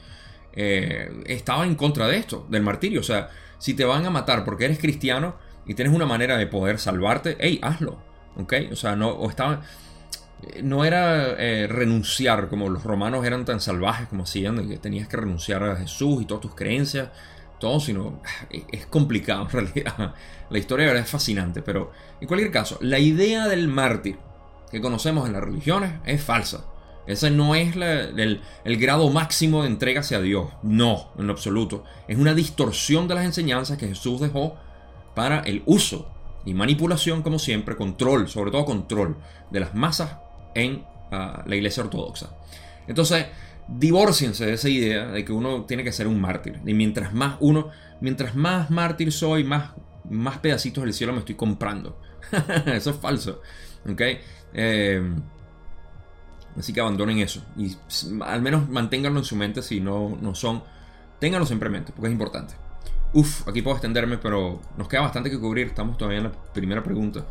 [0.55, 3.01] eh, estaba en contra de esto, del martirio.
[3.01, 5.37] O sea, si te van a matar porque eres cristiano
[5.67, 7.99] y tienes una manera de poder salvarte, hey, hazlo.
[8.37, 8.55] ¿Ok?
[8.73, 9.61] O sea, no, o estaban
[10.63, 15.17] no era eh, renunciar como los romanos eran tan salvajes como hacían, que tenías que
[15.17, 17.09] renunciar a Jesús y todas tus creencias,
[17.59, 20.15] todo, sino es complicado en realidad.
[20.51, 24.19] La historia es fascinante, pero en cualquier caso, la idea del mártir
[24.71, 26.65] que conocemos en las religiones es falsa.
[27.07, 28.41] Ese no es el,
[28.79, 30.49] grado máximo de entrega hacia Dios.
[30.63, 31.85] No, en lo absoluto.
[32.09, 34.57] Es una distorsión de las enseñanzas que Jesús dejó
[35.15, 36.11] para el uso
[36.45, 39.17] y manipulación, como siempre, control, sobre todo control
[39.51, 40.17] de las masas
[40.55, 42.31] en ah, la iglesia ortodoxa.
[42.87, 43.27] Entonces,
[43.69, 46.61] divórciense de esa idea de que uno tiene que ser un mártir.
[46.67, 49.73] Y mientras más uno, mientras más mártir soy, más,
[50.09, 51.99] más pedacitos del cielo me estoy comprando.
[52.67, 53.41] eso es falso.
[53.89, 54.01] ¿Ok?
[54.55, 55.03] Eh,
[56.59, 57.43] así que abandonen eso.
[57.57, 57.77] Y
[58.23, 60.63] al menos manténganlo en su mente si no, no son.
[61.19, 62.55] Ténganlo siempre en mente, porque es importante.
[63.13, 65.69] Uf, aquí puedo extenderme, pero nos queda bastante que cubrir.
[65.69, 67.25] Estamos todavía en la primera pregunta.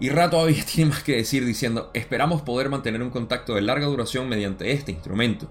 [0.00, 3.86] Y Ra todavía tiene más que decir diciendo, esperamos poder mantener un contacto de larga
[3.86, 5.48] duración mediante este instrumento,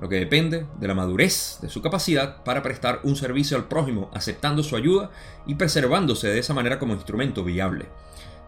[0.00, 4.10] lo que depende de la madurez de su capacidad para prestar un servicio al prójimo,
[4.14, 5.10] aceptando su ayuda
[5.46, 7.86] y preservándose de esa manera como instrumento viable.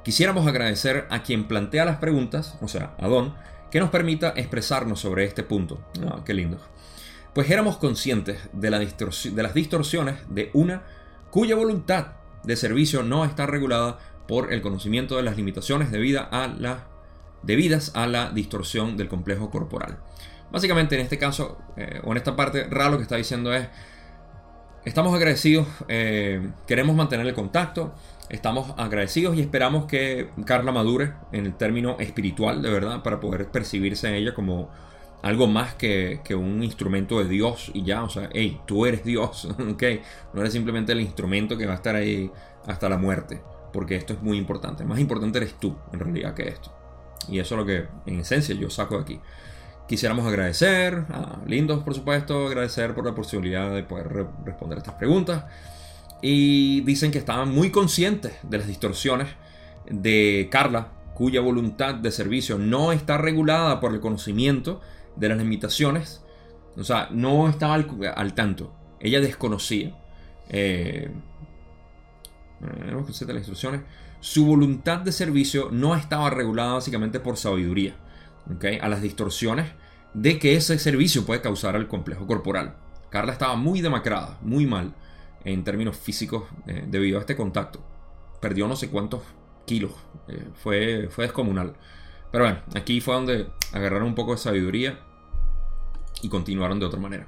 [0.03, 3.35] Quisiéramos agradecer a quien plantea las preguntas, o sea, a Don,
[3.73, 5.81] que nos permita expresarnos sobre este punto.
[6.07, 6.59] Ah, qué lindo.
[7.35, 10.83] Pues éramos conscientes de, la de las distorsiones de una
[11.31, 12.09] cuya voluntad
[12.45, 16.87] de servicio no está regulada por el conocimiento de las limitaciones debidas a la,
[17.43, 19.99] debidas a la distorsión del complejo corporal.
[20.51, 23.69] Básicamente en este caso, eh, o en esta parte, Ra lo que está diciendo es,
[24.85, 27.95] estamos agradecidos, eh, queremos mantener el contacto,
[28.29, 33.51] estamos agradecidos y esperamos que Carla madure en el término espiritual, de verdad, para poder
[33.51, 34.71] percibirse a ella como
[35.23, 39.45] algo más que, un instrumento de Dios y ya, o sea, hey, tú eres Dios,
[39.71, 39.83] ok,
[40.35, 42.31] no eres simplemente el instrumento que va a estar ahí
[42.67, 43.41] hasta la muerte,
[43.73, 46.73] porque esto es muy importante, más importante eres tú en realidad que esto.
[47.29, 49.21] Y eso es lo que en esencia yo saco de aquí.
[49.87, 55.45] Quisiéramos agradecer a Lindos, por supuesto, agradecer por la posibilidad de poder responder estas preguntas.
[56.23, 59.29] Y dicen que estaban muy conscientes de las distorsiones
[59.91, 64.81] de Carla, cuya voluntad de servicio no está regulada por el conocimiento
[65.17, 66.23] de las limitaciones,
[66.77, 69.95] o sea, no estaba al, tanto, ella desconocía.
[70.49, 71.11] Eh,
[72.61, 73.83] las instrucciones.
[74.21, 77.97] Su voluntad de servicio no estaba regulada básicamente por sabiduría,
[78.55, 78.79] ¿okay?
[78.79, 79.73] a las distorsiones
[80.15, 82.77] de que ese servicio puede causar al complejo corporal.
[83.11, 84.95] Carla estaba muy demacrada, muy mal
[85.45, 87.81] en términos físicos eh, debido a este contacto.
[88.41, 89.23] Perdió no sé cuántos
[89.67, 89.93] kilos,
[90.29, 91.75] eh, fue, fue descomunal.
[92.31, 94.99] Pero bueno, aquí fue donde agarraron un poco de sabiduría
[96.23, 97.27] y continuaron de otra manera.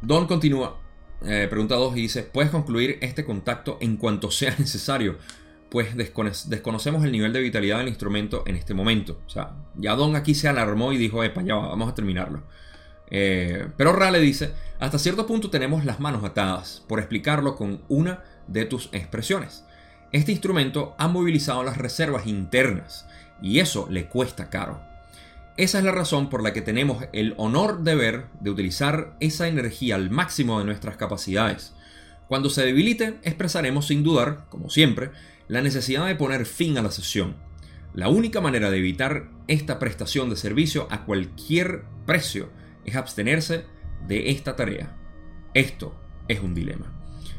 [0.00, 0.78] Don continúa,
[1.22, 5.18] eh, pregunta 2 y dice, ¿puedes concluir este contacto en cuanto sea necesario?
[5.70, 9.20] Pues desconocemos el nivel de vitalidad del instrumento en este momento.
[9.26, 12.44] O sea, ya Don aquí se alarmó y dijo, epa, ya vamos a terminarlo.
[13.16, 14.50] Eh, pero Ra le dice,
[14.80, 19.64] hasta cierto punto tenemos las manos atadas, por explicarlo con una de tus expresiones.
[20.10, 23.06] Este instrumento ha movilizado las reservas internas
[23.40, 24.82] y eso le cuesta caro.
[25.56, 29.46] Esa es la razón por la que tenemos el honor de ver de utilizar esa
[29.46, 31.72] energía al máximo de nuestras capacidades.
[32.26, 35.12] Cuando se debilite, expresaremos sin dudar, como siempre,
[35.46, 37.36] la necesidad de poner fin a la sesión.
[37.94, 42.50] La única manera de evitar esta prestación de servicio a cualquier precio
[42.84, 43.64] es abstenerse
[44.06, 44.96] de esta tarea.
[45.54, 45.94] Esto
[46.28, 46.92] es un dilema.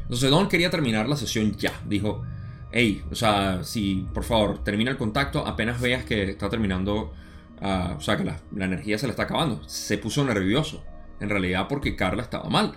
[0.04, 1.74] Entonces Don quería terminar la sesión ya.
[1.86, 2.24] Dijo,
[2.72, 7.14] hey, o sea, si por favor termina el contacto apenas veas que está terminando,
[7.62, 9.68] ah, o sea, que la, energía se le está acabando.
[9.68, 10.84] Se puso nervioso,
[11.20, 12.74] en realidad porque Carla estaba mal.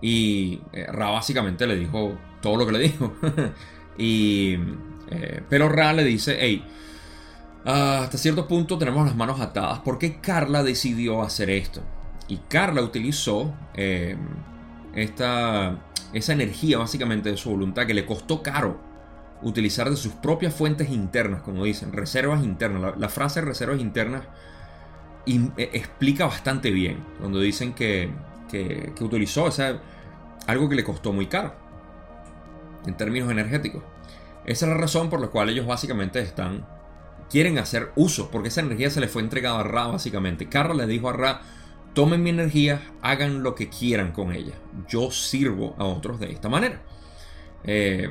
[0.00, 3.14] Y eh, Ra básicamente le dijo todo lo que le dijo.
[3.98, 4.54] y,
[5.10, 6.64] eh, pero Ra le dice, hey,
[7.64, 9.80] ah, hasta cierto punto tenemos las manos atadas.
[9.80, 11.82] ¿Por qué Carla decidió hacer esto?
[12.28, 14.16] Y Carla utilizó eh,
[14.94, 15.78] esta,
[16.12, 18.78] esa energía básicamente de su voluntad que le costó caro
[19.42, 22.94] utilizar de sus propias fuentes internas, como dicen, reservas internas.
[22.98, 24.24] La, frase reservas internas
[25.26, 28.10] e, explica bastante bien, cuando dicen que,
[28.50, 29.50] que, utilizó o
[30.46, 31.54] algo que le costó muy caro
[32.86, 33.82] en términos energéticos.
[34.44, 36.64] Esa es la razón por la cual ellos básicamente están
[37.30, 40.48] quieren hacer uso, porque esa energía se le fue entregada a Ra básicamente.
[40.48, 41.42] Carla le dijo a Ra,
[41.98, 44.52] tomen mi energía, hagan lo que quieran con ella.
[44.88, 46.80] Yo sirvo a otros de esta manera.
[47.64, 48.08] Eh,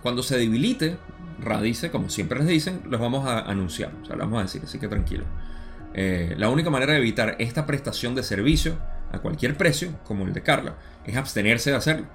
[0.00, 0.98] cuando se debilite,
[1.40, 4.42] Ra dice, como siempre les dicen, los vamos a anunciar, o sea, lo vamos a
[4.42, 5.24] decir, así que tranquilo.
[5.94, 8.78] Eh, la única manera de evitar esta prestación de servicio
[9.10, 12.06] a cualquier precio, como el de Carla, es abstenerse de hacerlo.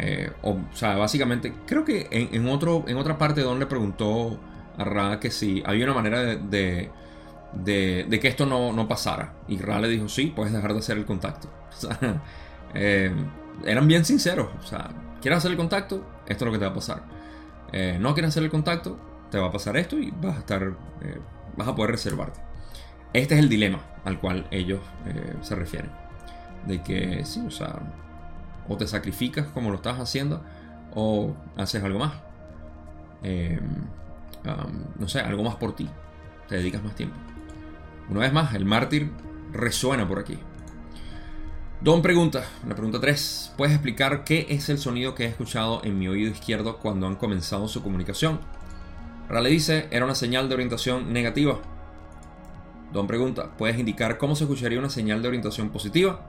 [0.00, 4.40] Eh, o, sea, básicamente, creo que en, otro, en otra parte Don le preguntó
[4.76, 6.90] a Ra que si había una manera de,
[7.64, 9.34] que esto no, pasara.
[9.48, 11.48] Y Ra le dijo, sí, puedes dejar de hacer el contacto.
[12.72, 13.12] Eh,
[13.64, 14.46] eran bien sinceros.
[14.60, 16.06] O sea, ¿quieres hacer el contacto?
[16.28, 17.02] Esto es lo que te va a pasar.
[17.72, 18.96] Eh, no quieres hacer el contacto,
[19.28, 20.62] te va a pasar esto y vas a estar,
[21.02, 21.18] eh,
[21.56, 22.38] vas a poder reservarte.
[23.12, 24.78] Este es el dilema al cual ellos
[25.42, 25.90] se refieren.
[26.64, 27.80] De que sí, o sea,
[28.68, 30.40] o te sacrificas como lo estás haciendo,
[30.94, 32.12] o haces algo más.
[33.24, 33.58] Em,
[34.96, 35.88] no sé, algo más por ti.
[36.48, 37.16] Te dedicas más tiempo.
[38.10, 39.12] Una vez más, el mártir
[39.52, 40.36] resuena por aquí.
[41.80, 43.54] Don pregunta, la pregunta 3.
[43.56, 47.14] ¿Puedes explicar qué es el sonido que he escuchado en mi oído izquierdo cuando han
[47.14, 48.40] comenzado su comunicación?
[49.28, 51.60] Ra le dice, era una señal de orientación negativa.
[52.92, 56.28] Don pregunta, ¿puedes indicar cómo se escucharía una señal de orientación positiva?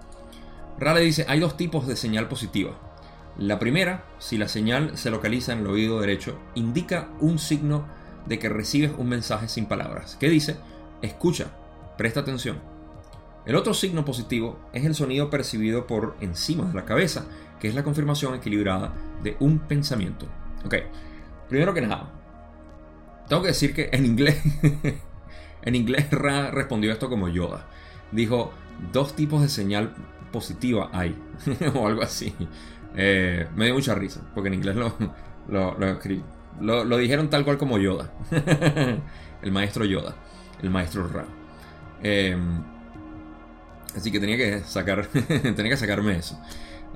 [0.77, 2.73] Ra le dice, hay dos tipos de señal positiva.
[3.39, 7.87] La primera, si la señal se localiza en el oído derecho, indica un signo
[8.27, 10.57] de que recibes un mensaje sin palabras, que dice,
[11.01, 11.47] escucha,
[12.01, 12.57] presta atención.
[13.45, 17.27] El otro signo positivo es el sonido percibido por encima de la cabeza,
[17.59, 20.25] que es la confirmación equilibrada de un pensamiento.
[20.65, 20.77] Ok,
[21.47, 22.11] primero que nada,
[23.29, 24.41] tengo que decir que en inglés,
[25.61, 27.67] en inglés Ra respondió esto como Yoda.
[28.11, 28.51] Dijo,
[28.91, 29.93] dos tipos de señal
[30.31, 31.15] positiva hay,
[31.75, 32.33] o algo así.
[32.95, 34.95] Eh, me dio mucha risa, porque en inglés lo,
[35.47, 38.11] lo, lo, dijeron tal cual como Yoda.
[39.43, 40.15] el maestro Yoda,
[40.63, 41.40] el maestro Ra.
[42.03, 42.37] Eh,
[43.95, 45.05] Así que tenía que sacar,
[45.55, 46.39] tenía que sacarme eso.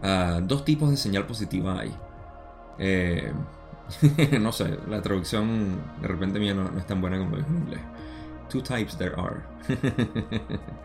[0.02, 1.94] Ah, dos tipos de señal positiva hay.
[2.78, 3.32] Eh,
[4.40, 7.82] no sé, la traducción de repente mía no, es tan buena como en inglés.
[8.50, 9.42] Two types there are.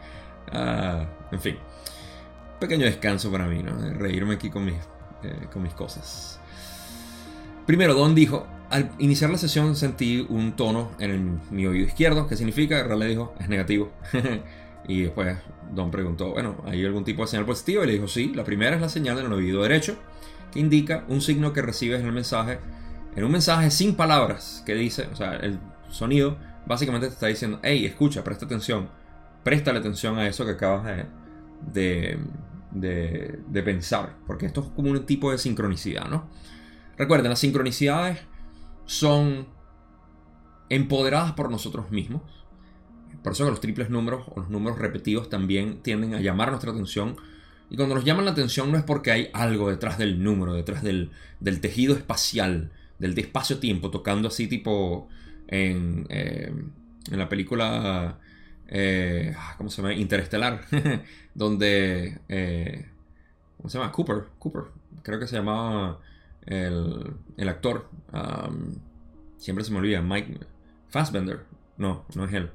[0.53, 1.57] Ah, en fin.
[2.59, 3.73] Pequeño descanso para mí, ¿no?
[3.93, 4.75] reírme aquí con mis,
[5.23, 6.41] eh, con mis cosas.
[7.67, 12.37] Primero, Don dijo, al iniciar la sesión sentí un tono en mi oído izquierdo, ¿qué
[12.37, 12.83] significa?
[12.87, 13.93] le dijo, es negativo.
[14.89, 15.37] y después
[15.73, 17.83] Don preguntó, bueno, ¿hay algún tipo de señal positiva?
[17.83, 19.97] Y le dijo, sí, la primera es la señal del oído derecho,
[20.53, 22.61] que indica un signo que recibes en el mensaje,
[23.17, 27.59] en un mensaje sin palabras, que dice, o sea, el sonido básicamente te está diciendo,
[27.65, 28.89] hey, escucha, presta atención,
[29.43, 30.87] presta atención a eso que acabas
[31.73, 32.19] de,
[32.71, 36.29] de, de pensar, porque esto es como un tipo de sincronicidad, ¿no?
[36.97, 38.19] Recuerden, las sincronicidades
[38.91, 39.47] son
[40.69, 42.23] empoderadas por nosotros mismos.
[43.23, 46.73] Por eso que los triples números o los números repetidos también tienden a llamar nuestra
[46.73, 47.15] atención.
[47.71, 50.83] Y cuando nos llaman la atención no es porque hay algo detrás del número, detrás
[50.83, 51.13] del,
[51.61, 55.09] tejido espacial, del espacio-tiempo, tocando así tipo
[55.47, 56.53] en, eh,
[57.13, 58.19] en la película,
[58.67, 59.95] eh, ah, ¿cómo se llama?
[59.95, 60.63] Interestelar,
[61.35, 62.87] donde, eh,
[63.57, 63.93] ¿cómo se llama?
[63.93, 64.65] Cooper, Cooper,
[65.05, 66.01] creo que se llamaba
[66.51, 67.89] el, actor,
[69.37, 70.41] siempre se me olvida, Mike
[70.89, 71.47] Fassbender,
[71.79, 72.51] no, no es él,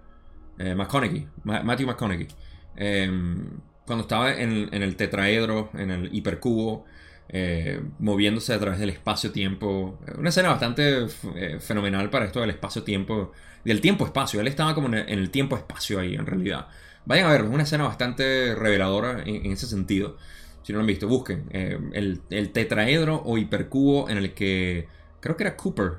[0.58, 2.28] eh, McConaughey, Matthew McConaughey,
[2.76, 6.86] em, cuando estaba en, el tetraedro, en el hipercubo,
[7.28, 10.00] eh, moviéndose a través del espacio-tiempo.
[10.18, 13.32] Una escena bastante eh, fenomenal para esto del espacio-tiempo,
[13.64, 14.40] del tiempo-espacio.
[14.42, 16.68] Él estaba como en el, tiempo-espacio ahí, en realidad.
[17.06, 20.18] Vayan a ver, es una escena bastante reveladora en ese sentido.
[20.66, 21.48] Si no lo han visto, busquen.
[21.52, 24.88] Eh, el, tetraedro o hipercubo en el que
[25.20, 25.98] creo que era Cooper,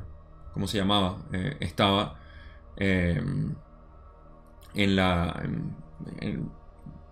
[0.53, 2.19] como se llamaba, eh, estaba
[2.77, 3.23] eh,
[4.75, 5.41] en la.
[6.21, 6.51] En,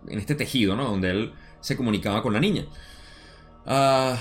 [0.09, 0.83] este tejido, ¿no?
[0.87, 2.67] Donde él se comunicaba con la niña.
[3.65, 4.19] Ah,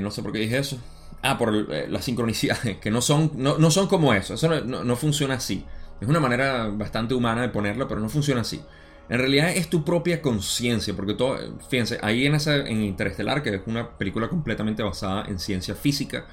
[0.00, 0.78] no sé por qué dije eso.
[1.22, 4.34] Ah, por la sincronicidad, que no son, no, son como eso.
[4.34, 5.64] Eso no, no, funciona así.
[6.00, 8.62] Es una manera bastante humana de ponerlo, pero no funciona así.
[9.08, 11.36] En realidad es tu propia conciencia, porque todo,
[11.68, 16.26] fíjense, ahí en, esa, en Interestelar, que es una película completamente basada en ciencia física,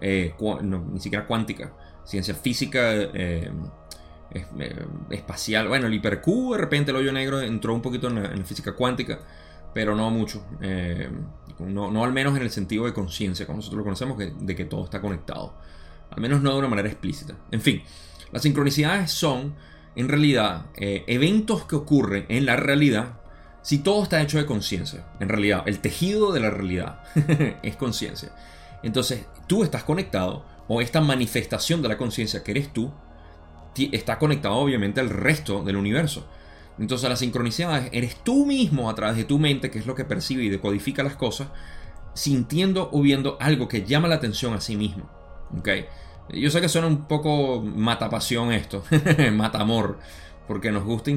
[0.00, 1.72] eh, ni siquiera cuántica,
[2.04, 3.50] ciencia física eh,
[4.32, 8.44] eh, espacial, bueno, el hipercubo, de repente el hoyo negro entró un poquito en la,
[8.44, 9.20] física cuántica,
[9.72, 10.44] pero no mucho,
[11.60, 14.84] no, al menos en el sentido de conciencia, como nosotros lo conocemos, de que todo
[14.84, 15.54] está conectado,
[16.10, 17.36] al menos no de una manera explícita.
[17.52, 17.82] En fin,
[18.32, 19.54] las sincronicidades son
[19.96, 23.20] en realidad eh, eventos que ocurren en la realidad
[23.62, 25.06] si todo está hecho de conciencia.
[25.18, 27.00] En realidad, el tejido de la realidad
[27.64, 28.30] es conciencia.
[28.84, 32.92] Entonces, tú estás conectado, o esta manifestación de la conciencia que eres tú,
[33.90, 36.28] está conectado obviamente al resto del universo.
[36.78, 40.04] Entonces, la sincronicidad eres tú mismo a través de tu mente, que es lo que
[40.04, 41.48] percibe y decodifica las cosas,
[42.14, 45.10] sintiendo o viendo algo que llama la atención a sí mismo.
[45.58, 45.86] ¿Okay?
[46.32, 48.82] Yo sé que suena un poco matapasión esto,
[49.32, 49.98] matamor,
[50.46, 51.12] porque nos gusta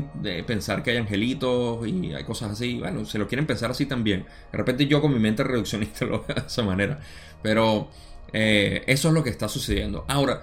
[0.46, 2.80] pensar que hay angelitos y hay cosas así.
[2.80, 4.26] Bueno, se lo quieren pensar así también.
[4.52, 7.00] De repente yo con mi mente reduccionista lo veo de esa manera.
[7.42, 7.90] Pero
[8.34, 10.06] eh, eso es lo que está sucediendo.
[10.08, 10.42] Ahora,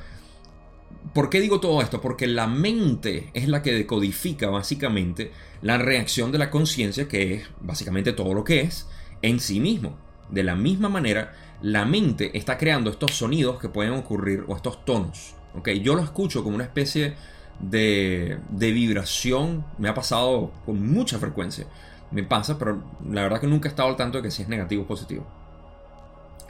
[1.13, 2.01] ¿por qué digo todo esto?
[2.01, 7.49] Porque la mente es la que decodifica básicamente la reacción de la conciencia, que es
[7.61, 8.89] básicamente todo lo que es,
[9.23, 9.99] en sí mismo.
[10.31, 14.85] De la misma manera, la mente está creando estos sonidos que pueden ocurrir o estos
[14.85, 15.35] tonos.
[15.55, 15.81] ¿okay?
[15.81, 17.15] Yo lo escucho como una especie
[17.61, 19.65] de, de vibración.
[19.79, 21.67] Me ha pasado con mucha frecuencia.
[22.11, 24.49] Me pasa, pero la verdad que nunca he estado al tanto de que si es
[24.49, 25.27] negativo o positivo.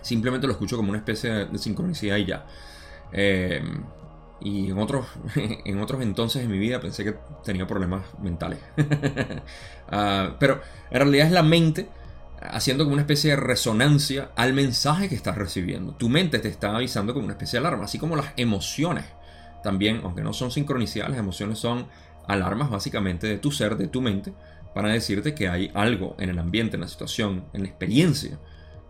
[0.03, 2.47] Simplemente lo escucho como una especie de, sincronicidad y ya.
[3.13, 3.63] Eh,
[4.41, 7.15] y en otros, en otros entonces en mi vida pensé que
[7.45, 8.61] tenía problemas mentales.
[9.89, 11.89] Ah, pero en realidad es la mente
[12.51, 15.93] haciendo como una especie de resonancia al mensaje que estás recibiendo.
[15.93, 19.05] Tu mente te está avisando como una especie de alarma, así como las emociones.
[19.63, 21.87] También, aunque no son sincronicidades, las emociones son
[22.27, 24.33] alarmas básicamente de tu ser, de tu mente,
[24.75, 28.39] para decirte que hay algo en el ambiente, en la situación, en la experiencia,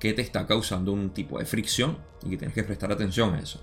[0.01, 3.41] que te está causando un tipo de fricción y que tienes que prestar atención a
[3.41, 3.61] eso.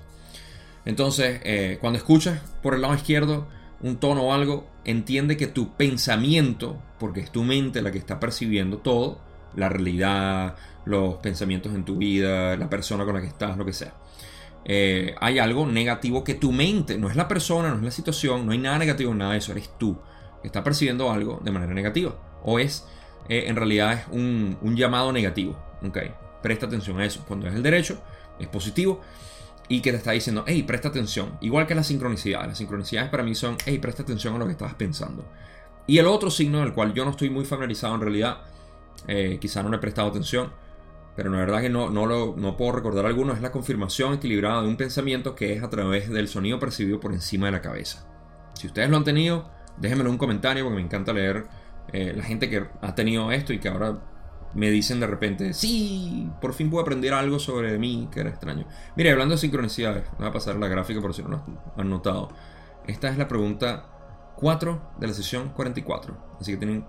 [0.85, 3.47] Entonces, eh, cuando escuchas por el lado izquierdo
[3.81, 8.19] un tono o algo, entiende que tu pensamiento, porque es tu mente la que está
[8.19, 9.19] percibiendo todo,
[9.55, 13.73] la realidad, los pensamientos en tu vida, la persona con la que estás, lo que
[13.73, 13.93] sea.
[14.65, 18.45] Eh, hay algo negativo que tu mente, no es la persona, no es la situación,
[18.45, 19.97] no hay nada negativo, nada de eso, eres tú
[20.41, 22.15] que está percibiendo algo de manera negativa.
[22.43, 22.85] O es,
[23.29, 25.57] eh, en realidad, es un, llamado negativo.
[25.87, 26.13] Okay.
[26.41, 27.23] Presta atención a eso.
[27.27, 27.97] Cuando es el derecho,
[28.37, 29.01] es positivo
[29.69, 31.37] y que te está diciendo, hey, presta atención.
[31.39, 32.45] Igual que la sincronicidad.
[32.45, 35.25] Las sincronicidades para mí son, hey, presta atención a lo que estabas pensando.
[35.87, 38.41] Y el otro signo del cual yo no estoy muy familiarizado en realidad
[39.07, 40.51] eh, quizá no le he prestado atención,
[41.15, 44.61] pero la verdad que no, no, lo, no puedo recordar alguno, es la confirmación equilibrada
[44.61, 48.07] de un pensamiento que es a través del sonido percibido por encima de la cabeza.
[48.53, 51.45] Si ustedes lo han tenido, déjenmelo en un comentario porque me encanta leer
[51.91, 53.99] eh, la gente que ha tenido esto y que ahora
[54.53, 58.65] me dicen de repente, sí, por fin pude aprender algo sobre mí, que era extraño.
[58.95, 61.43] Mire, hablando de sincronicidades, voy a pasar la gráfica por si no lo
[61.75, 62.29] han notado.
[62.87, 66.37] Esta es la pregunta 4 de la sesión 44.
[66.39, 66.85] Así que tienen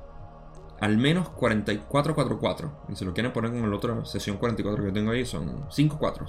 [0.81, 2.72] al menos 44 4 4.
[2.89, 5.99] Y si lo quieren poner con la otra sesión 44 que tengo ahí, son 5
[5.99, 6.27] 4.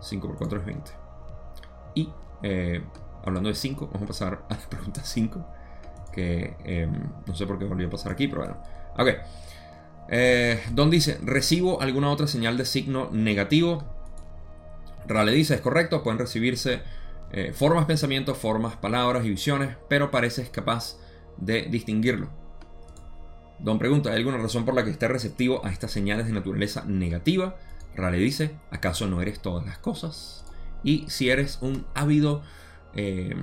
[0.00, 0.90] 5 por 4 es 20.
[1.94, 2.12] Y
[2.42, 2.82] eh,
[3.24, 5.46] hablando de 5, vamos a pasar a la pregunta 5.
[6.12, 6.88] Que eh,
[7.26, 8.56] no sé por qué volví a pasar aquí, pero bueno.
[8.98, 9.08] Ok.
[10.08, 13.84] Eh, Don dice, ¿recibo alguna otra señal de signo negativo?
[15.06, 16.82] Rale dice, es correcto, pueden recibirse
[17.32, 20.96] eh, formas, pensamientos, formas, palabras y visiones, pero pareces capaz
[21.36, 22.28] de distinguirlo.
[23.62, 26.84] Don pregunta, ¿hay alguna razón por la que esté receptivo a estas señales de naturaleza
[26.86, 27.56] negativa?
[27.94, 30.44] Rale dice, ¿acaso no eres todas las cosas?
[30.82, 32.42] Y si eres un ávido
[32.94, 33.34] eh,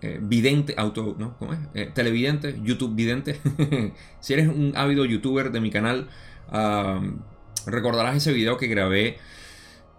[0.00, 1.36] eh, vidente, auto, ¿no?
[1.74, 3.38] Eh, televidente, YouTube vidente.
[4.20, 6.08] si eres un ávido youtuber de mi canal,
[7.66, 9.18] recordarás ese video que grabé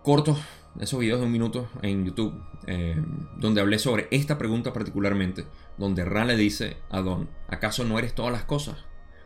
[0.01, 0.37] corto,
[0.79, 2.33] esos videos de un minuto en YouTube,
[2.67, 2.95] eh,
[3.37, 5.45] donde hablé sobre esta pregunta particularmente,
[5.81, 8.77] donde Ran le dice a Don, ¿acaso no eres todas las cosas?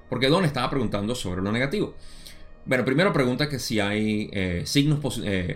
[0.09, 1.95] Porque Don estaba preguntando sobre lo negativo.
[2.65, 4.31] Bueno, primero pregunta que si hay
[4.65, 4.99] signos,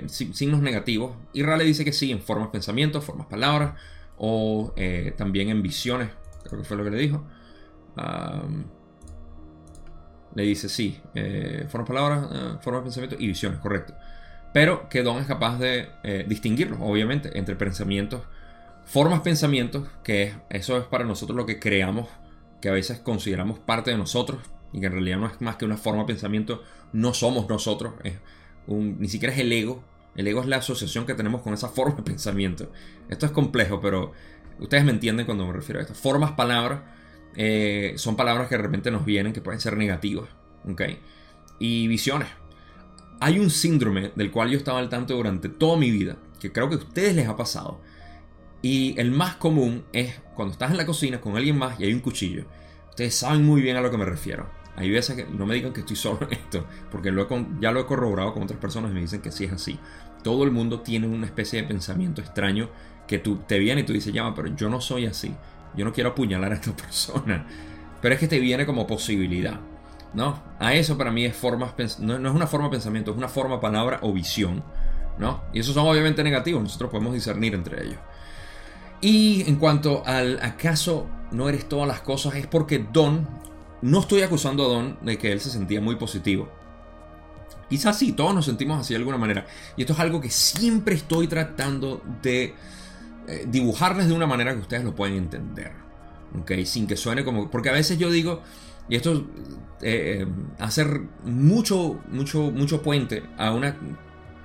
[0.08, 3.74] signos negativos, y Ra le dice que sí, en formas pensamientos, formas palabras,
[4.20, 6.10] o eh, también en visiones,
[6.44, 7.26] creo que fue lo que le dijo.
[10.36, 13.96] le dice sí, eh, formas palabras, eh, formas de pensamiento y visiones, correcto.
[14.54, 18.22] Pero que Don es capaz de eh, distinguirlos, obviamente, entre pensamientos,
[18.90, 22.08] formas pensamientos, que eso es para nosotros lo que creamos,
[22.62, 24.40] que a veces consideramos parte de nosotros,
[24.74, 27.94] y que en realidad no es más que una forma de pensamiento, no somos nosotros,
[28.68, 29.84] ni siquiera es el ego,
[30.16, 32.72] el ego es la asociación que tenemos con esa forma de pensamiento.
[33.10, 34.12] Esto es complejo, pero
[34.60, 35.94] ustedes me entienden cuando me refiero a esto.
[35.94, 36.82] Formas, palabras,
[37.36, 40.28] eh, son palabras que de repente nos vienen, que pueden ser negativas.
[40.68, 40.82] ¿ok?
[41.60, 42.28] Y visiones.
[43.20, 46.70] Hay un síndrome del cual yo estaba al tanto durante toda mi vida, que creo
[46.70, 47.82] que a ustedes les ha pasado.
[48.62, 51.94] Y el más común es cuando estás en la cocina con alguien más y hay
[51.94, 52.46] un cuchillo.
[52.90, 54.48] Ustedes saben muy bien a lo que me refiero.
[54.76, 57.14] Hay veces que no me digan que estoy solo en esto, porque
[57.60, 59.80] ya lo he corroborado con otras personas y me dicen que sí es así.
[60.24, 62.70] Todo el mundo tiene una especie de pensamiento extraño
[63.08, 65.34] que tú te viene y tú dices, llama, pero yo no soy así.
[65.76, 67.46] Yo no quiero apuñalar a esta persona.
[68.02, 69.60] Pero es que te viene como posibilidad.
[70.14, 70.42] ¿No?
[70.60, 73.60] A eso para mí es formas, no, es una forma de pensamiento, es una forma,
[73.60, 74.64] palabra o visión.
[75.18, 75.44] ¿No?
[75.54, 78.00] Y esos son obviamente negativos, nosotros podemos discernir entre ellos.
[79.02, 83.28] Y en cuanto al acaso no eres todas las cosas, es porque Don
[83.82, 86.50] no estoy acusando a Don de que él se sentía muy positivo.
[87.70, 89.46] Quizás sí, todos nos sentimos así de alguna manera.
[89.78, 92.56] Y esto es algo que siempre estoy tratando de
[93.28, 95.72] eh, dibujarles de una manera que ustedes lo pueden entender.
[96.40, 96.52] ¿Ok?
[96.66, 97.50] Sin que suene como...
[97.50, 98.42] Porque a veces yo digo,
[98.90, 99.28] y esto
[99.82, 100.28] eh, eh,
[100.58, 103.78] hacer mucho, mucho, mucho puente a una,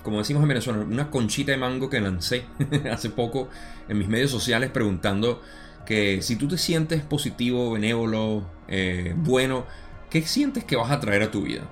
[0.05, 2.45] como decimos en Venezuela, una conchita de mango que lancé
[2.93, 3.49] hace poco
[3.89, 5.43] en mis medios sociales preguntando
[5.87, 9.65] que si tú te sientes positivo, benévolo, eh, bueno,
[10.11, 11.63] ¿qué sientes que vas a traer a tu vida?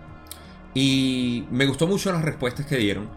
[0.74, 3.09] Y me gustó mucho las respuestas que dieron.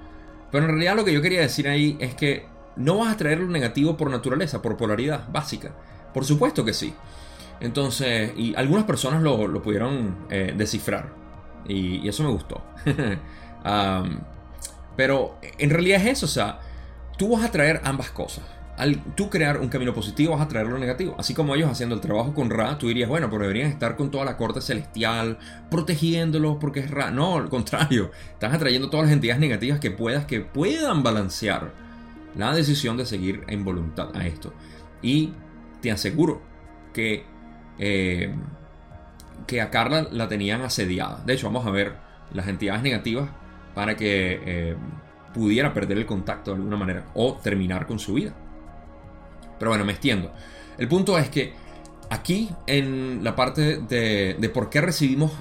[0.51, 2.45] Pero en realidad lo que yo quería decir ahí es que
[2.75, 5.71] no vas a traer lo negativo por naturaleza, por polaridad básica.
[6.13, 6.93] Por supuesto que sí.
[7.61, 11.13] Entonces, y algunas personas lo, pudieron eh, descifrar.
[11.67, 12.61] Y, eso me gustó.
[14.95, 16.59] pero en realidad es eso, o sea,
[17.17, 18.43] tú vas a traer ambas cosas
[18.77, 21.15] al tú crear un camino positivo vas a traer lo negativo.
[21.17, 24.11] Así como ellos haciendo el trabajo con Ra, tú dirías, bueno, pero deberían estar con
[24.11, 25.37] toda la corte celestial,
[25.69, 27.11] protegiéndolos porque es Ra.
[27.11, 31.71] No, al contrario, estás atrayendo todas las entidades negativas que puedas, que puedan balancear
[32.35, 34.53] la decisión de seguir en voluntad a esto.
[35.01, 35.31] Y
[35.81, 36.41] te aseguro
[36.93, 37.25] que,
[37.79, 38.33] eh,
[39.47, 41.23] que a Carla la tenían asediada.
[41.25, 41.93] De hecho, vamos a ver
[42.33, 43.29] las entidades negativas
[43.75, 44.75] para que eh,
[45.33, 48.33] pudiera perder el contacto de alguna manera o terminar con su vida.
[49.59, 50.31] Pero bueno, me extiendo.
[50.77, 51.53] El punto es que
[52.09, 55.31] aquí en la parte de, por qué recibimos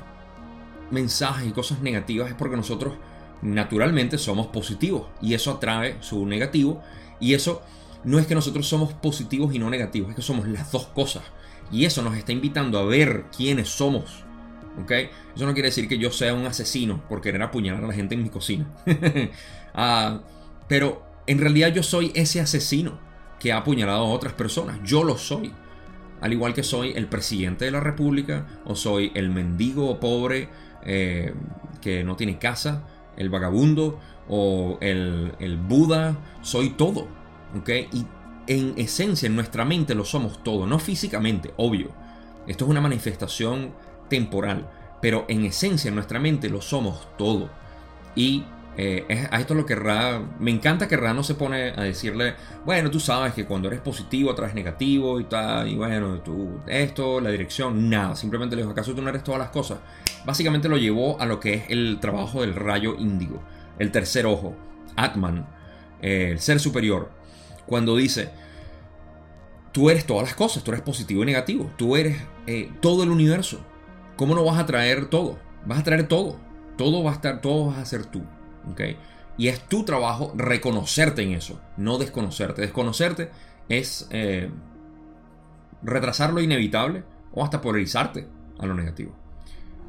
[0.91, 2.95] mensajes y cosas negativas es porque nosotros
[3.43, 6.83] naturalmente somos positivos y eso atrae su negativo
[7.21, 7.63] y eso
[8.05, 11.23] no es que nosotros somos positivos y no negativos, es que somos las dos cosas
[11.71, 14.24] y eso nos está invitando a ver quiénes somos.
[14.83, 14.91] ¿Ok?
[15.35, 18.15] Eso no quiere decir que yo sea un asesino por querer apuñalar a la gente
[18.15, 18.67] en mi cocina.
[19.77, 20.21] Ah,
[20.69, 22.97] pero en realidad yo soy ese asesino
[23.41, 24.79] que ha apuñalado a otras personas.
[24.85, 25.53] Yo lo soy.
[26.21, 30.49] Al igual que soy el presidente de la República o soy el mendigo pobre
[30.85, 31.35] eh,
[31.81, 32.85] que no tiene casa,
[33.17, 33.99] el vagabundo
[34.29, 37.09] o el, el Buda, soy todo.
[37.59, 37.71] ¿Ok?
[37.93, 38.07] Y
[38.47, 41.91] en esencia, en nuestra mente lo somos todo, no físicamente, obvio.
[42.47, 43.73] Esto es una manifestación
[44.15, 44.71] temporal,
[45.03, 47.51] pero en esencia, en nuestra mente lo somos todo.
[48.15, 48.45] Y
[48.77, 50.23] eh, a esto lo que Ra.
[50.39, 52.35] Me encanta que Ra no se pone a decirle,
[52.65, 57.21] bueno, tú sabes que cuando eres positivo atraes negativo y tal, y bueno, tú, esto,
[57.21, 58.15] la dirección, nada.
[58.15, 59.79] Simplemente le dijo, ¿acaso tú no eres todas las cosas?
[60.25, 63.43] Básicamente lo llevó a lo que es el trabajo del rayo índigo,
[63.81, 64.55] el tercer ojo,
[64.95, 65.47] Atman,
[66.03, 67.11] eh, el ser superior.
[67.67, 68.31] Cuando dice,
[69.73, 73.11] tú eres todas las cosas, tú eres positivo y negativo, tú eres eh, todo el
[73.11, 73.61] universo.
[74.17, 75.39] ¿Cómo no vas a traer todo?
[75.67, 76.39] Vas a traer todo.
[76.77, 78.23] Todo va a estar, todo vas a ser tú.
[79.37, 82.63] Y es tu trabajo reconocerte en eso, no desconocerte.
[82.63, 83.31] Desconocerte
[83.69, 84.51] es eh,
[85.83, 89.15] retrasar lo inevitable o hasta polarizarte a lo negativo.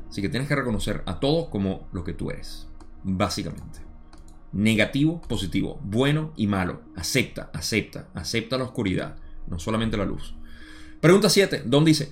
[0.09, 2.67] Así que tienes que reconocer a todo como lo que tú eres,
[3.03, 3.79] básicamente.
[4.51, 6.81] Negativo, positivo, bueno y malo.
[6.95, 9.17] Acepta, acepta, acepta la oscuridad,
[9.47, 10.35] no solamente la luz.
[11.01, 11.63] Pregunta 7.
[11.65, 12.11] Don dice,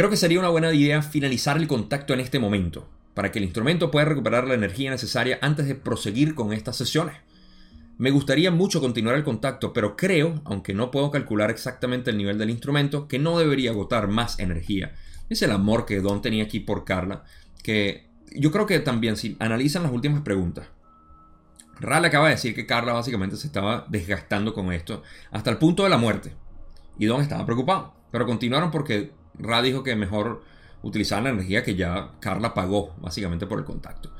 [0.00, 3.44] creo que sería una buena idea finalizar el contacto en este momento para que el
[3.44, 7.16] instrumento pueda recuperar la energía necesaria antes de proseguir con estas sesiones.
[7.98, 12.38] Me gustaría mucho continuar el contacto, pero creo, aunque no puedo calcular exactamente el nivel
[12.38, 14.94] del instrumento, que no debería agotar más energía.
[15.28, 17.24] Es el amor que Don tenía aquí por Carla,
[17.62, 20.68] que yo creo que también si analizan las últimas preguntas,
[21.78, 25.58] Ra le acaba de decir que Carla básicamente se estaba desgastando con esto hasta el
[25.58, 26.32] punto de la muerte.
[26.98, 27.92] Y Don estaba preocupado.
[28.10, 30.42] Pero continuaron porque Ra dijo que mejor
[30.82, 34.10] utilizar la energía que ya Carla pagó, básicamente por el contacto.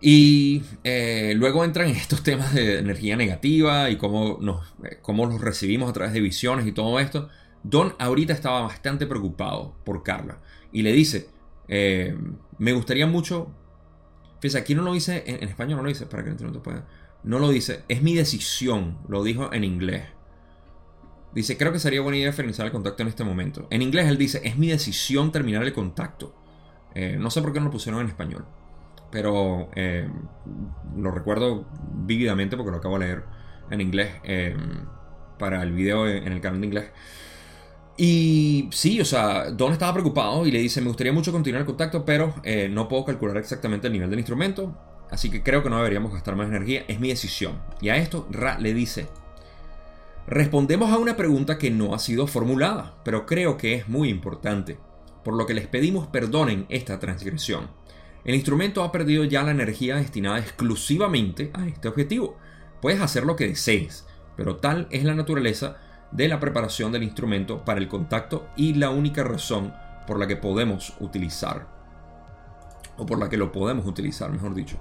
[0.00, 5.40] Y eh, luego entran estos temas de energía negativa y cómo, nos, eh, cómo los
[5.40, 7.28] recibimos a través de visiones y todo esto.
[7.62, 10.38] Don ahorita estaba bastante preocupado por Carla
[10.72, 11.28] y le dice,
[11.68, 12.16] eh,
[12.58, 13.52] me gustaría mucho,
[14.40, 16.88] fíjate, aquí no lo dice, en, español no lo dice, para que el pueda,
[17.22, 20.02] no lo dice, es mi decisión, lo dijo en inglés.
[21.34, 23.66] Dice, creo que sería buena idea finalizar el contacto en este momento.
[23.70, 26.34] En inglés él dice, es mi decisión terminar el contacto.
[26.94, 28.44] Eh, no sé por qué no lo pusieron en español.
[29.10, 30.08] Pero eh,
[30.96, 33.24] lo recuerdo vívidamente porque lo acabo de leer
[33.70, 34.56] en inglés eh,
[35.38, 36.90] para el video en el canal de inglés.
[37.96, 41.66] Y sí, o sea, Don estaba preocupado y le dice, me gustaría mucho continuar el
[41.66, 42.34] contacto, pero
[42.70, 44.74] no puedo calcular exactamente el nivel del instrumento.
[45.10, 46.84] Así que creo que no deberíamos gastar más energía.
[46.88, 47.60] Es mi decisión.
[47.82, 49.08] Y a esto Ra le dice,
[50.26, 54.78] Respondemos a una pregunta que no ha sido formulada, pero creo que es muy importante,
[55.24, 57.68] por lo que les pedimos perdonen esta transgresión.
[58.24, 62.38] El instrumento ha perdido ya la energía destinada exclusivamente a este objetivo.
[62.80, 64.06] Puedes hacer lo que desees,
[64.36, 65.78] pero tal es la naturaleza
[66.12, 69.74] de la preparación del instrumento para el contacto y la única razón
[70.06, 71.66] por la que podemos utilizar,
[72.96, 74.78] o por la que lo podemos utilizar, mejor dicho.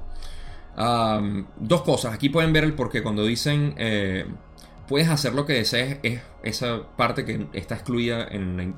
[1.57, 3.73] dos cosas, aquí pueden ver el porqué cuando dicen...
[3.77, 4.27] Eh,
[4.91, 8.75] puedes hacer lo que desees, es esa parte que está excluida en,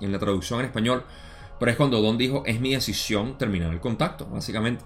[0.00, 1.04] la traducción en español,
[1.60, 4.84] pero es cuando Don dijo, es mi decisión terminar el contacto, básicamente.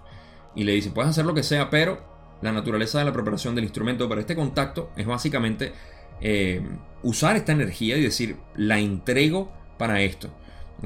[0.54, 2.02] Y le dice, puedes hacer lo que sea, pero
[2.42, 5.72] la naturaleza de la preparación del instrumento para este contacto es básicamente
[6.20, 6.60] eh,
[7.02, 10.28] usar esta energía y decir, la entrego para esto.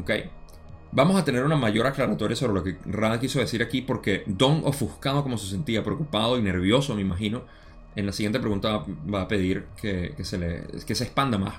[0.00, 0.12] ¿Ok?
[0.92, 4.62] Vamos a tener una mayor aclaratoria sobre lo que Rada quiso decir aquí porque Don
[4.64, 7.42] ofuscado como se sentía, preocupado y nervioso, me imagino,
[7.94, 11.54] en la siguiente pregunta va a pedir que, se, le, que se expanda más.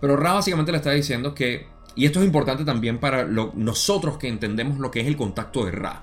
[0.00, 4.28] Pero Ra básicamente le está diciendo que, y esto es importante también para nosotros que
[4.28, 6.02] entendemos lo que es el contacto de Ra.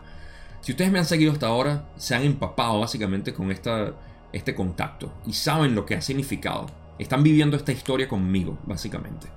[0.62, 3.94] Si ustedes me han seguido hasta ahora, se han empapado básicamente con esta,
[4.32, 6.68] este contacto y saben lo que ha significado.
[6.98, 9.28] Están viviendo esta historia conmigo, básicamente.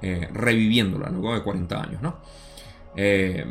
[0.00, 2.16] Eh, reviviéndola luego de 40 años, ¿no?
[2.96, 3.44] Eh,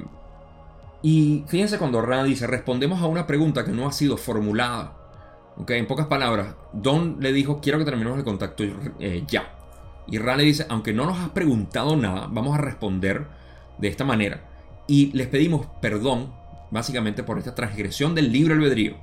[1.01, 4.96] y fíjense cuando Ra dice, respondemos a una pregunta que no ha sido formulada
[5.67, 8.63] en pocas palabras, Don le dijo, quiero que terminemos el contacto
[8.99, 9.53] eh, ya.
[10.07, 13.25] Y Ra le dice, aunque no nos has preguntado nada, vamos a responder
[13.77, 14.41] de esta manera.
[14.87, 16.33] Y les pedimos perdón,
[16.71, 18.95] básicamente, por esta transgresión del libro albedrío.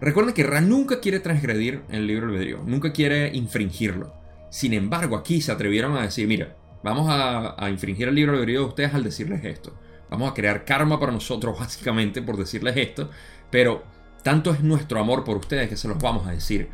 [0.00, 4.14] Recuerden que Ra nunca quiere transgredir el libro albedrío, nunca quiere infringirlo.
[4.50, 8.60] Sin embargo, aquí se atrevieron a decir, mira, vamos a, a infringir el libro albedrío
[8.60, 9.74] de ustedes al decirles esto.
[10.08, 13.10] Vamos a crear karma para nosotros, básicamente, por decirles esto.
[13.50, 13.82] Pero
[14.28, 16.68] tanto es nuestro amor por ustedes que se los vamos a decir.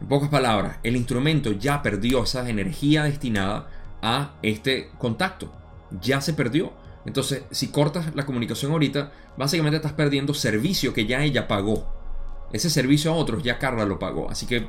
[0.00, 3.68] En pocas palabras, el instrumento ya perdió esa energía destinada
[4.02, 5.52] a este contacto.
[6.00, 6.72] Ya se perdió.
[7.06, 11.86] Entonces, si cortas la comunicación ahorita, básicamente estás perdiendo servicio que ya ella pagó.
[12.52, 14.28] Ese servicio a otros ya Carla lo pagó.
[14.28, 14.66] Así que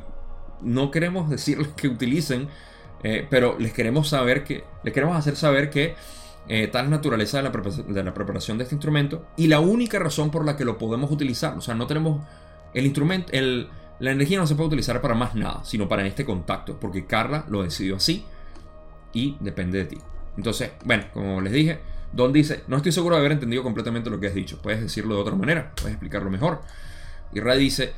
[0.62, 2.48] no queremos decirles que utilicen,
[3.02, 5.96] eh, pero les queremos saber que, les queremos hacer saber que
[6.48, 10.32] eh, tal naturaleza de la, de la, preparación de este instrumento y la única razón
[10.32, 11.58] por la que lo podemos utilizar.
[11.58, 12.26] O sea, no tenemos
[12.74, 13.32] el instrumento,
[14.00, 17.46] la energía no se puede utilizar para más nada, sino para este contacto, porque Carla
[17.50, 18.26] lo decidió así
[19.14, 19.98] y depende de ti.
[20.38, 21.80] Entonces, bueno, como les dije,
[22.14, 25.16] Don dice, no estoy seguro de haber entendido completamente lo que has dicho, puedes decirlo
[25.16, 26.62] de otra manera, puedes explicarlo mejor.
[27.34, 27.94] Y Ray dice,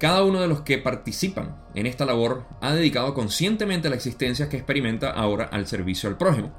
[0.00, 4.56] cada uno de los que participan en esta labor ha dedicado conscientemente la existencia que
[4.56, 6.52] experimenta ahora al servicio al prójimo.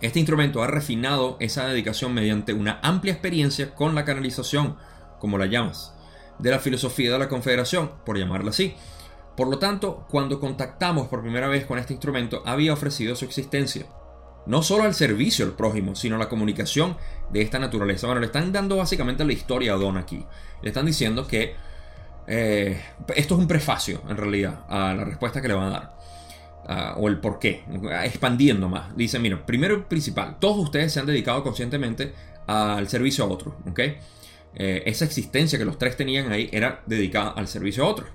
[0.00, 4.76] Este instrumento ha refinado esa dedicación mediante una amplia experiencia con la canalización,
[5.18, 5.94] como la llamas,
[6.38, 8.74] de la filosofía de la Confederación, por llamarla así.
[9.36, 13.86] Por lo tanto, cuando contactamos por primera vez con este instrumento, había ofrecido su existencia.
[14.46, 16.96] No solo al servicio al prójimo, sino a la comunicación
[17.30, 18.06] de esta naturaleza.
[18.06, 20.24] Bueno, le están dando básicamente la historia a Don aquí.
[20.62, 21.54] Le están diciendo que
[22.26, 22.80] eh,
[23.14, 25.98] esto es un prefacio, en realidad, a la respuesta que le van a dar.
[26.96, 27.64] O el por qué,
[28.04, 28.96] expandiendo más.
[28.96, 32.12] Dice, mira, primero principal, todos ustedes se han dedicado conscientemente
[32.46, 33.80] al servicio a otros, ¿ok?
[34.54, 38.08] Eh, esa existencia que los tres tenían ahí era dedicada al servicio a otros.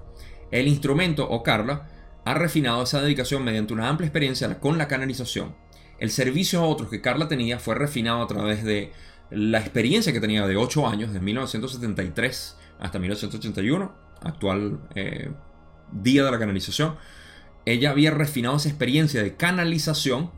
[0.51, 1.87] El instrumento o Carla
[2.25, 5.55] ha refinado esa dedicación mediante una amplia experiencia con la canalización.
[5.99, 8.91] El servicio a otros que Carla tenía fue refinado a través de
[9.29, 15.31] la experiencia que tenía de 8 años, de 1973 hasta 1981, actual eh,
[15.91, 16.95] día de la canalización.
[17.65, 20.31] Ella había refinado esa experiencia de canalización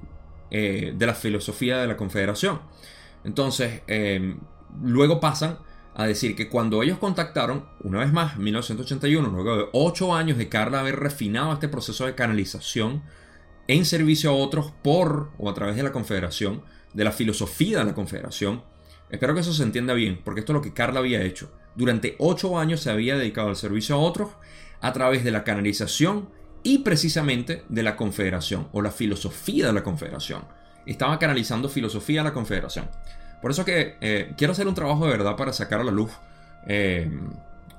[0.49, 2.61] eh, de la filosofía de la Confederación.
[3.23, 3.82] Entonces,
[4.82, 5.57] luego pasan
[5.97, 10.38] a decir que cuando ellos contactaron, una vez más, en 1981, luego de 8 años
[10.38, 13.01] de Carla haber refinado este proceso de canalización
[13.67, 16.61] en servicio a otros por o a través de la Confederación,
[16.93, 18.61] de la filosofía de la Confederación,
[19.09, 21.51] espero que eso se entienda bien, porque esto es lo que Carla había hecho.
[21.75, 24.30] Durante 8 años se había dedicado al servicio a otros
[24.82, 26.30] a través de la canalización
[26.68, 30.41] y precisamente de la Confederación o la filosofía de la Confederación.
[30.86, 32.89] Estaba canalizando filosofía de la Confederación.
[33.41, 36.11] Por eso que eh, quiero hacer un trabajo de verdad para sacar a la luz
[36.68, 37.09] eh,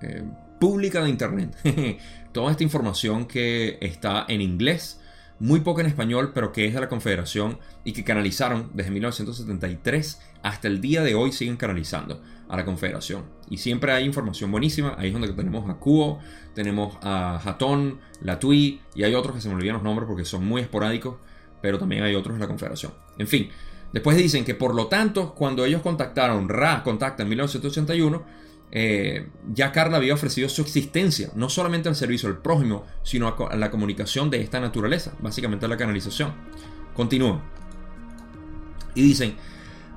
[0.00, 0.24] eh,
[0.58, 1.54] pública de Internet.
[2.32, 5.02] Toda esta información que está en inglés,
[5.38, 10.18] muy poco en español, pero que es de la Confederación y que canalizaron desde 1973
[10.42, 13.24] hasta el día de hoy siguen canalizando a la Confederación.
[13.50, 14.94] Y siempre hay información buenísima.
[14.98, 16.18] Ahí es donde tenemos a Kuo,
[16.54, 20.24] tenemos a Hatton, la TUI y hay otros que se me olvidan los nombres porque
[20.24, 21.16] son muy esporádicos,
[21.60, 22.92] pero también hay otros de la Confederación.
[23.18, 23.50] En fin,
[23.92, 28.22] Después dicen que por lo tanto, cuando ellos contactaron, Ra contacta en 1981,
[28.70, 33.56] eh, ya Carla había ofrecido su existencia, no solamente al servicio al prójimo, sino a,
[33.56, 36.34] la comunicación de esta naturaleza, básicamente a la canalización.
[36.94, 37.40] Continúan.
[38.94, 39.36] Y dicen,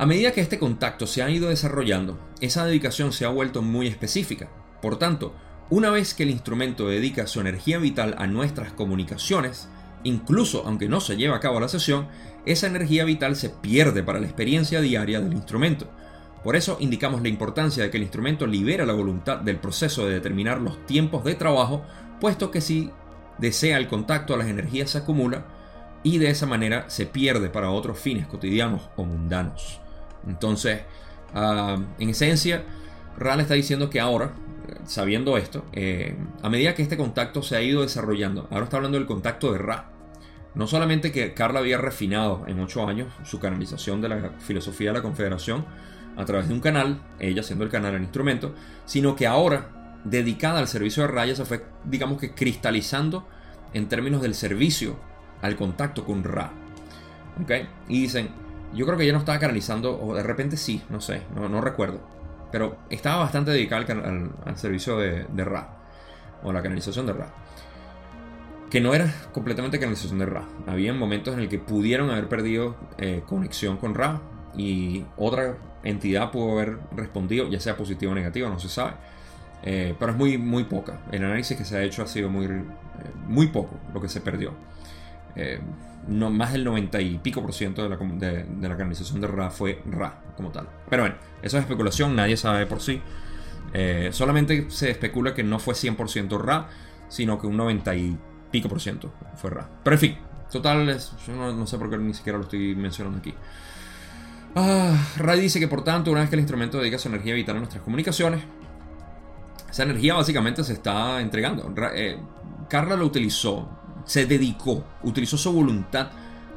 [0.02, 3.86] a medida que este contacto se ha ido desarrollando, esa dedicación se ha vuelto muy
[3.86, 4.50] específica.
[4.82, 5.36] Por tanto,
[5.70, 9.70] una vez que el instrumento dedica su energía vital a nuestras comunicaciones,
[10.04, 12.08] incluso aunque no se lleve a cabo la sesión,
[12.48, 15.88] esa energía vital se pierde para la experiencia diaria del instrumento.
[16.44, 20.16] Por eso indicamos la importancia de que el instrumento libera la voluntad del proceso de
[20.16, 21.86] determinar los tiempos de trabajo,
[22.20, 22.90] puesto que si
[23.38, 25.46] desea el contacto las energías se acumula
[26.02, 29.81] y de esa manera se pierde para otros fines cotidianos o mundanos.
[30.28, 30.82] Entonces,
[31.34, 32.64] ah, en esencia,
[33.18, 34.32] Ral está diciendo que ahora,
[34.86, 38.98] sabiendo esto, eh, a medida que este contacto se ha ido desarrollando, ahora está hablando
[38.98, 39.90] del contacto de Ra,
[40.54, 44.98] no solamente que Carla había refinado en ocho años su canalización de la filosofía de
[44.98, 45.66] la Confederación
[46.18, 48.54] a través de un canal, ella siendo el canal el instrumento,
[48.86, 53.28] sino que ahora, dedicada al servicio de Raya, se fue, digamos que, cristalizando
[53.74, 55.00] en términos del servicio
[55.42, 56.52] al contacto con Ra.
[57.42, 57.52] ¿Ok?
[57.88, 58.30] Y dicen,
[58.74, 62.00] yo creo que ella no estaba canalizando, o de repente sí, no sé, no, recuerdo.
[62.52, 65.78] Pero estaba bastante dedicada al, servicio de, de Ra,
[66.44, 67.34] o la canalización de Ra
[68.72, 70.46] que no era completamente canalización de Ra.
[70.66, 74.22] Había momentos en el que pudieron haber perdido eh, conexión con Ra
[74.56, 78.94] y otra entidad pudo haber respondido, ya sea positiva o negativa, no se sabe.
[79.64, 81.02] Eh, pero es muy, muy poca.
[81.12, 82.64] El análisis que se ha hecho ha sido muy, eh,
[83.28, 84.54] muy poco lo que se perdió.
[86.08, 89.50] No, más del 90 y pico por ciento de la, de la canalización de Ra
[89.50, 90.68] fue Ra como tal.
[90.90, 93.02] Pero bueno, eso es especulación, nadie sabe por sí.
[94.12, 96.70] solamente se especula que no fue 100% Ra,
[97.08, 98.18] sino que un 90 y
[98.52, 99.70] pico por ciento fue Ra.
[99.84, 100.18] Pero en fin,
[100.52, 103.34] total, yo no, sé por qué ni siquiera lo estoy mencionando aquí.
[104.56, 107.56] Ah, Ra dice que por tanto, una vez que el instrumento dedica su energía vital
[107.56, 108.42] a nuestras comunicaciones,
[109.70, 111.74] esa energía básicamente se está entregando.
[111.94, 112.20] Eh,
[112.70, 113.70] Carla lo utilizó,
[114.06, 116.10] se dedicó, utilizó su voluntad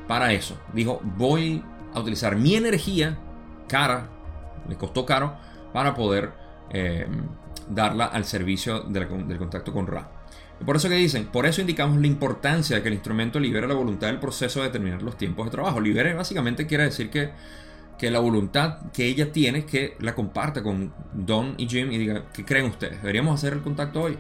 [0.07, 0.59] para eso.
[0.73, 3.19] Dijo, voy a utilizar mi energía
[3.69, 4.09] cara,
[4.69, 5.35] le costó caro,
[5.73, 6.33] para poder
[6.71, 7.07] eh,
[7.69, 10.11] darla al servicio del contacto con Ra.
[10.65, 13.75] Por eso que dicen, por eso indicamos la importancia de que el instrumento libere la
[13.75, 15.81] voluntad del proceso de determinar los tiempos de trabajo.
[15.81, 17.31] Libere básicamente quiere decir que,
[17.99, 22.27] que la voluntad que ella tiene que la comparta con Don y Jim y diga,
[22.33, 23.03] ¿qué creen ustedes?
[23.03, 24.17] ¿Deberíamos hacer el contacto hoy?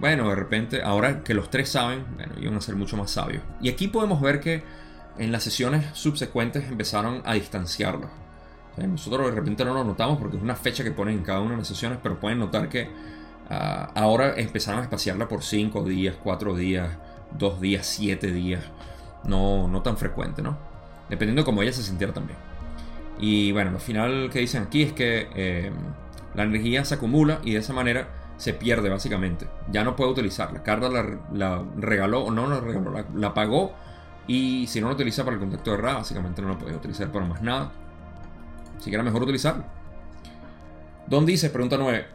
[0.00, 3.42] Bueno, de repente, ahora que los tres saben, bueno, iban a ser mucho más sabios.
[3.60, 4.62] Y aquí podemos ver que
[5.18, 8.08] en las sesiones subsecuentes empezaron a distanciarlos.
[8.78, 11.50] nosotros de repente no lo notamos porque es una fecha que ponen en cada una
[11.50, 12.88] de las sesiones, pero pueden notar que
[13.50, 16.88] ah, ahora empezaron a espaciarla por 5 días, 4 días,
[17.38, 18.64] 2 días, 7 días.
[19.24, 20.56] No, no tan frecuente, ¿no?
[21.10, 22.38] Dependiendo de cómo ella se sintiera también.
[23.18, 25.70] Y bueno, lo final que dicen aquí es que eh,
[26.34, 28.08] la energía se acumula y de esa manera
[28.40, 29.46] se pierde básicamente.
[29.70, 30.62] Ya no puede utilizarla.
[30.62, 30.88] Carla
[31.30, 33.74] la, regaló o no la regaló, la, pagó
[34.26, 37.12] y si no la utiliza para el contacto de Ra, básicamente no la puede utilizar
[37.12, 37.70] para más nada.
[38.78, 39.66] Así que era mejor utilizarla.
[41.06, 42.06] Don dice, pregunta 9.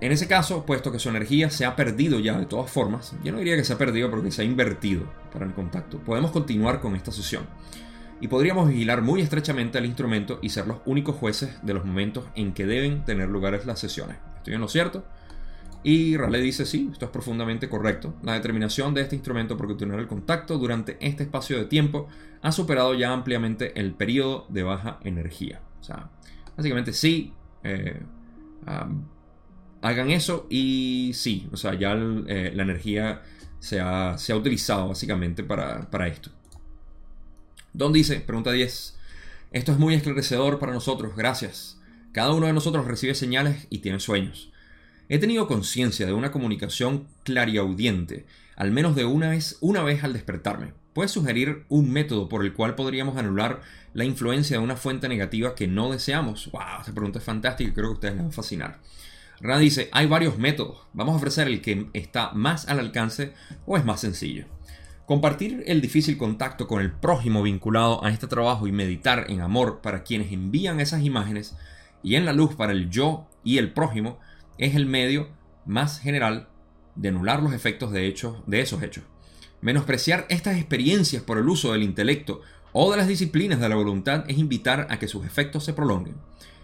[0.00, 3.30] En ese caso, puesto que su energía se ha perdido ya de todas formas, yo
[3.30, 6.80] no diría que se ha perdido porque se ha invertido para el contacto, podemos continuar
[6.80, 7.44] con esta sesión.
[8.20, 12.24] Y podríamos vigilar muy estrechamente al instrumento y ser los únicos jueces de los momentos
[12.34, 14.16] en que deben tener lugares las sesiones.
[14.38, 15.04] ¿Estoy en lo cierto?
[15.82, 18.14] Y Raleigh dice, sí, esto es profundamente correcto.
[18.22, 22.08] La determinación de este instrumento por continuar el contacto durante este espacio de tiempo
[22.42, 25.60] ha superado ya ampliamente el periodo de baja energía.
[25.80, 26.10] O sea,
[26.56, 28.02] básicamente sí, eh,
[29.82, 33.22] hagan eso y sí, o sea, ya eh, la energía
[33.60, 36.30] se ha, utilizado básicamente para, para esto.
[37.72, 38.98] Don dice, pregunta 10,
[39.52, 41.80] esto es muy esclarecedor para nosotros, gracias.
[42.12, 44.50] Cada uno de nosotros recibe señales y tiene sueños.
[45.10, 50.12] He tenido conciencia de una comunicación clariaudiente, al menos de una vez, una vez al
[50.12, 50.74] despertarme.
[50.92, 53.62] ¿Puedes sugerir un método por el cual podríamos anular
[53.94, 56.50] la influencia de una fuente negativa que no deseamos?
[56.52, 56.80] ¡Wow!
[56.80, 58.80] Esta pregunta es fantástica y creo que ustedes les va a fascinar.
[59.40, 60.80] Ra dice, hay varios métodos.
[60.92, 63.32] Vamos a ofrecer el que está más al alcance
[63.64, 64.44] o es más sencillo.
[65.06, 69.80] Compartir el difícil contacto con el prójimo vinculado a este trabajo y meditar en amor
[69.80, 71.56] para quienes envían esas imágenes
[72.02, 74.18] y en la luz para el yo y el prójimo
[74.58, 75.28] es el medio
[75.64, 76.48] más general
[76.94, 79.04] de anular los efectos de, hechos, de esos hechos.
[79.60, 82.42] Menospreciar estas experiencias por el uso del intelecto
[82.72, 86.16] o de las disciplinas de la voluntad es invitar a que sus efectos se prolonguen.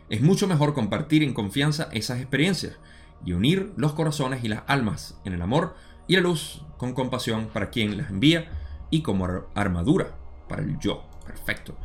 [0.08, 2.76] Es mucho mejor compartir en confianza esas experiencias
[3.24, 5.74] y unir los corazones y las almas en el amor
[6.06, 8.50] y la luz con compasión para quien las envía
[8.90, 10.14] y como armadura
[10.48, 11.04] para el yo.
[11.26, 11.76] Perfecto.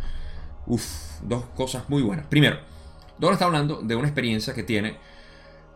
[0.68, 0.84] Uf,
[1.24, 2.26] dos cosas muy buenas.
[2.28, 2.60] Primero,
[3.18, 4.97] Dora está hablando de una experiencia que tiene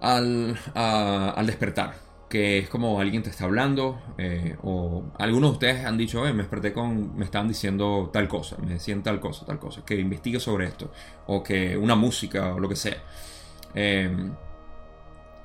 [0.03, 1.95] al, al despertar,
[2.29, 6.33] que es como alguien te está hablando, eh, o algunos de ustedes han dicho, me
[6.33, 10.41] desperté con, me estaban diciendo tal cosa, me decían tal cosa, tal cosa, que investigue
[10.41, 10.91] sobre esto,
[11.27, 12.97] o que una música o lo que sea.
[13.75, 14.33] Em,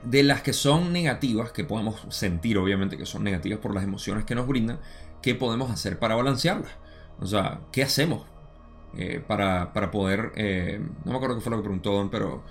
[0.03, 4.25] de las que son negativas, que podemos sentir obviamente que son negativas por las emociones
[4.25, 4.81] que nos brindan,
[5.23, 6.73] ¿qué podemos hacer para balancearlas?
[7.21, 8.27] O sea, ¿qué hacemos
[8.97, 10.33] eh, para, para, poder...
[10.37, 12.43] Eh, no me acuerdo qué fue lo que preguntó Don, pero...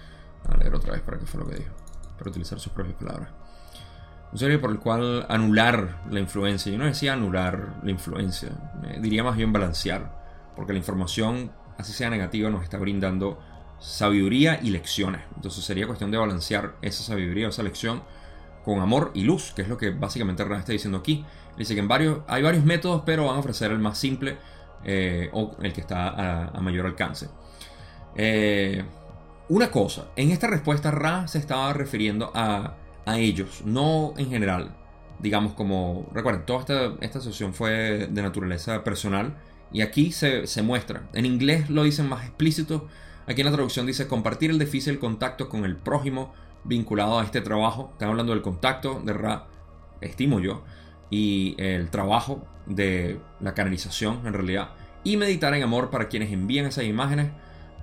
[0.47, 1.86] A leer otra vez para qué fue lo que dijo
[2.18, 3.30] para utilizar sus propias palabras.
[4.32, 6.72] Un serio por el cual anular la influencia.
[6.72, 8.49] Yo no decía anular la influencia,
[8.99, 13.39] diría más bien balancear, porque la información, así sea negativa, nos está brindando
[13.80, 15.22] sabiduría y lecciones.
[15.36, 18.03] Entonces sería cuestión de balancear esa sabiduría, esa lección,
[18.65, 21.26] con amor y luz, que es lo que básicamente Ran está diciendo aquí.
[21.57, 21.82] Dice que
[22.28, 24.38] hay varios métodos, pero van a ofrecer el más simple
[24.84, 27.30] eh, o el que está a, mayor alcance.
[28.15, 28.84] Eh,
[29.50, 32.76] una cosa, en esta respuesta Ra se estaba refiriendo a,
[33.16, 34.76] ellos, no en general.
[35.20, 39.38] Digamos como, recuerden, toda esta, esta sesión fue de naturaleza personal
[39.72, 41.04] y aquí se, muestra.
[41.14, 42.88] En inglés lo dicen más explícito.
[43.26, 46.34] Aquí en la traducción dice compartir el difícil contacto con el prójimo
[46.66, 47.89] vinculado a este trabajo.
[47.93, 49.48] Están hablando del contacto de Ra,
[50.02, 50.64] estimo yo,
[51.10, 54.72] y el trabajo de la canalización en realidad.
[55.06, 57.32] Y meditar en amor para quienes envían esas imágenes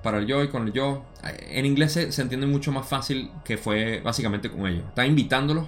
[0.04, 1.02] para el yo y con el yo.
[1.22, 4.84] En inglés se, entiende mucho más fácil que fue básicamente con ellos.
[4.86, 5.66] Está invitándolos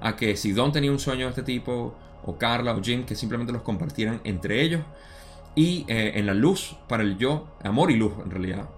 [0.00, 3.16] a que si Don tenía un sueño de este tipo, o Carla o Jim, que
[3.16, 4.82] simplemente los compartieran entre ellos.
[5.54, 8.68] Y eh, en la luz para el yo, amor y luz en realidad.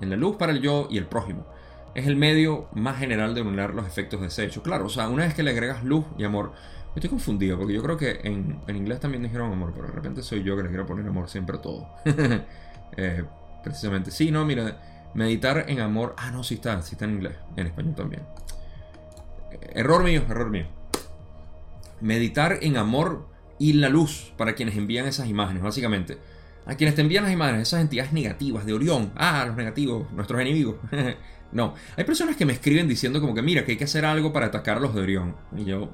[0.00, 1.46] En la luz para el yo y el prójimo.
[1.94, 4.62] Es el medio más general de unir los efectos de ese hecho.
[4.62, 6.52] Claro, o sea, una vez que le agregas luz y amor,
[6.94, 10.42] estoy confundido porque yo creo que en, inglés también dijeron amor, pero de repente soy
[10.42, 11.88] yo que le quiero poner amor siempre a todo.
[12.98, 13.24] eh,
[13.66, 14.12] precisamente.
[14.12, 16.14] Sí, no, mira, meditar en amor.
[16.16, 18.22] Ah, no, sí está, sí está en inglés, en español también.
[19.74, 20.66] Error mío, error mío.
[22.00, 26.16] Meditar en amor y la luz para quienes envían esas imágenes, básicamente.
[26.64, 29.12] A quienes te envían las imágenes, esas entidades negativas de Orión.
[29.16, 30.76] Ah, los negativos, nuestros enemigos.
[31.52, 34.32] no, hay personas que me escriben diciendo como que mira, que hay que hacer algo
[34.32, 35.34] para atacar a los de Orión.
[35.56, 35.90] Y yo,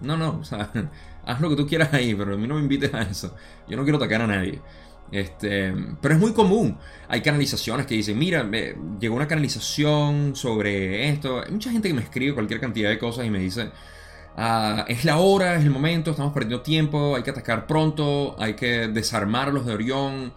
[0.00, 0.70] No, no, o sea,
[1.24, 3.36] haz lo que tú quieras ahí, pero a mí no me invites a eso.
[3.68, 4.60] Yo no quiero atacar a nadie.
[5.12, 6.78] Este, pero es muy común.
[7.06, 11.42] Hay canalizaciones que dicen, mira, me llegó una canalización sobre esto.
[11.42, 13.70] Hay mucha gente que me escribe cualquier cantidad de cosas y me dice,
[14.38, 18.54] ah, es la hora, es el momento, estamos perdiendo tiempo, hay que atacar pronto, hay
[18.54, 20.32] que desarmar los de Orión.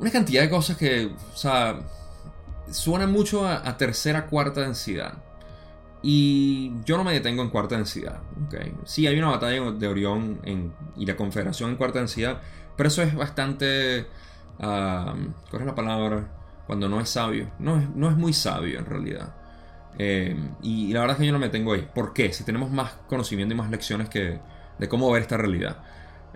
[0.00, 1.78] Una cantidad de cosas que, o sea,
[2.70, 5.14] suenan mucho a, tercera, cuarta densidad.
[6.02, 8.20] Y yo no me detengo en cuarta densidad.
[8.46, 8.74] ¿okay?
[8.84, 10.40] Sí, hay una batalla de Orión
[10.96, 12.40] y la Confederación en cuarta densidad,
[12.76, 14.06] pero eso es bastante...
[14.58, 16.28] ¿Cuál es la palabra?
[16.66, 17.50] Cuando no es sabio.
[17.58, 19.34] No es, no es muy sabio en realidad.
[19.98, 21.88] Eh, y, la verdad es que yo no me tengo ahí.
[21.94, 22.32] ¿Por qué?
[22.32, 24.40] Si tenemos más conocimiento y más lecciones que,
[24.78, 25.78] de cómo ver esta realidad.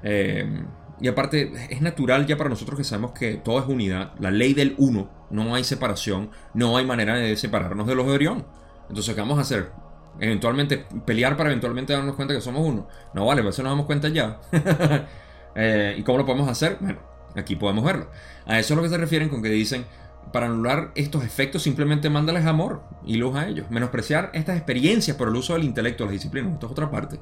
[0.02, 0.64] Eh,
[1.00, 4.12] y aparte, es natural ya para nosotros que sabemos que todo es unidad.
[4.18, 8.12] La ley del uno, no hay separación, no hay manera de separarnos de los de
[8.12, 8.46] Orión.
[8.88, 9.72] Entonces, ¿qué vamos a hacer?
[10.18, 12.86] Eventualmente, pelear para eventualmente darnos cuenta que somos uno.
[13.14, 14.40] No vale, pues eso nos damos cuenta ya.
[15.54, 16.78] Eh, ¿Y cómo lo podemos hacer?
[16.80, 17.00] Bueno,
[17.36, 18.10] aquí podemos verlo.
[18.46, 19.84] A eso es lo que se refieren con que dicen,
[20.32, 23.70] para anular estos efectos simplemente mándales amor y luz a ellos.
[23.70, 27.18] Menospreciar estas experiencias por el uso del intelecto, las disciplinas, esto es otra parte.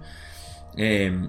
[0.77, 1.29] Eh,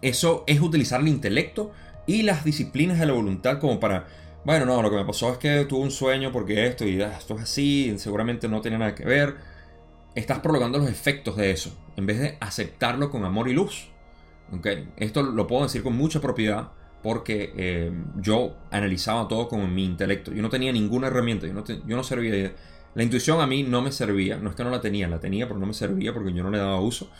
[0.00, 1.70] eso es utilizar el intelecto
[2.06, 4.06] y las disciplinas de la voluntad como para,
[4.44, 7.16] bueno, no, lo que me pasó es que tuve un sueño porque esto y ah,
[7.16, 9.36] esto es así, seguramente no tiene nada que ver.
[10.16, 13.91] Estás prolongando los efectos de eso, en vez de aceptarlo con amor y luz.
[14.96, 16.72] Esto lo puedo decir con mucha propiedad
[17.02, 20.32] porque eh, yo analizaba todo con mi intelecto.
[20.32, 22.54] Yo no tenía ninguna herramienta, yo no, yo no servía.
[22.94, 25.46] La intuición a mí no me servía, no es que no la tenía, la tenía,
[25.48, 27.10] pero no me servía porque yo no le daba uso.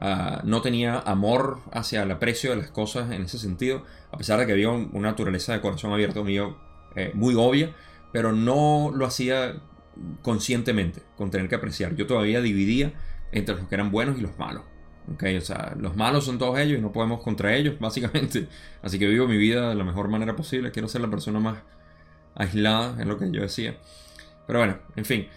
[0.00, 4.40] Ah, no tenía amor hacia el aprecio de las cosas en ese sentido, a pesar
[4.40, 6.56] de que había una naturaleza de corazón abierto mío
[6.96, 7.74] eh, muy obvia,
[8.12, 9.60] pero no lo hacía
[10.22, 11.94] conscientemente, con tener que apreciar.
[11.96, 12.94] Yo todavía dividía
[13.30, 14.64] entre los que eran buenos y los malos.
[15.14, 18.48] Okay, o sea, los malos son todos ellos y no podemos contra ellos, básicamente.
[18.82, 20.70] Así que vivo mi vida de la mejor manera posible.
[20.70, 21.58] Quiero ser la persona más
[22.34, 23.76] aislada, es lo que yo decía.
[24.46, 25.28] Pero bueno, en fin.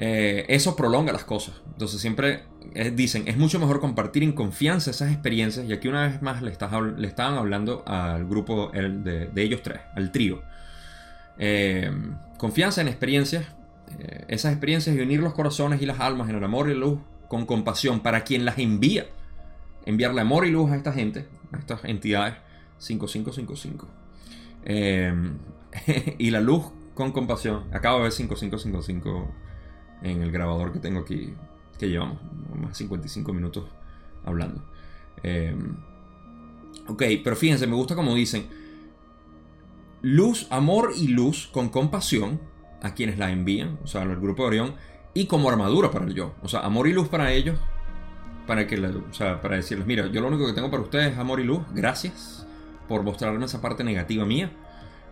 [0.00, 1.60] Eh, eso prolonga las cosas.
[1.66, 2.44] Entonces siempre
[2.74, 5.66] eh, dicen, es mucho mejor compartir en confianza esas experiencias.
[5.66, 6.52] Y aquí una vez más le,
[6.96, 10.40] le estaban hablando al grupo de, ellos tres, al trío.
[11.38, 11.90] Eh,
[12.38, 13.46] confianza en experiencias,
[14.28, 17.00] esas experiencias y unir los corazones y las almas en el amor y la luz
[17.28, 19.06] con compasión para quien las envía.
[19.86, 22.34] Enviarle amor y luz a esta gente, a estas entidades
[22.78, 23.88] 5555.
[26.18, 26.64] y la luz
[26.94, 27.64] con compasión.
[27.72, 29.28] Acabo de ver 5555
[30.02, 31.34] en el grabador que tengo aquí,
[31.78, 32.18] que llevamos
[32.54, 33.64] más 55 minutos
[34.24, 34.62] hablando.
[35.22, 35.76] Em,
[36.88, 38.46] ok, pero fíjense, me gusta como dicen,
[40.02, 42.40] luz, amor y luz con compasión
[42.82, 44.74] a quienes la envían, o sea, al grupo de Orión,
[45.14, 46.34] y como armadura para el yo.
[46.42, 47.58] O sea, amor y luz para ellos,
[48.46, 51.18] para, que o sea, para decirles, mira, yo lo único que tengo para ustedes es
[51.18, 52.46] amor y luz, gracias
[52.88, 54.50] por mostrarme esa parte negativa mía.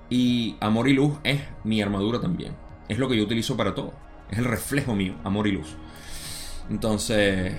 [0.08, 2.54] Y amor y luz es mi armadura también.
[2.88, 3.92] Es lo que yo utilizo para todo.
[4.30, 5.76] Es el reflejo mío, amor y luz.
[6.70, 7.54] Entonces,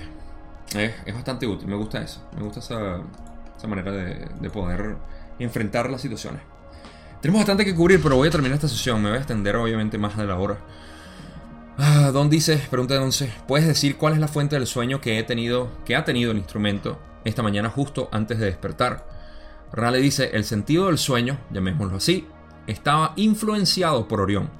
[0.74, 1.68] es, bastante útil.
[1.68, 2.26] Me gusta eso.
[2.36, 4.96] Me gusta esa, manera de, poder
[5.38, 6.42] enfrentar las situaciones.
[7.20, 9.02] Tenemos bastante que cubrir, pero voy a terminar esta sesión.
[9.02, 10.58] Me voy a extender obviamente más de la hora.
[11.78, 15.22] Ah, Don dice, pregunta entonces, ¿puedes decir cuál es la fuente del sueño que he
[15.22, 19.06] tenido, que ha tenido el instrumento esta mañana justo antes de despertar?
[19.72, 22.26] Rale dice, el sentido del sueño, llamémoslo así,
[22.66, 24.50] estaba influenciado por Orión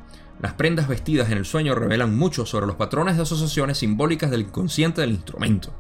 [0.40, 4.42] las prendas vestidas en el sueño revelan mucho sobre los patrones de asociaciones simbólicas del
[4.42, 5.72] inconsciente del instrumento.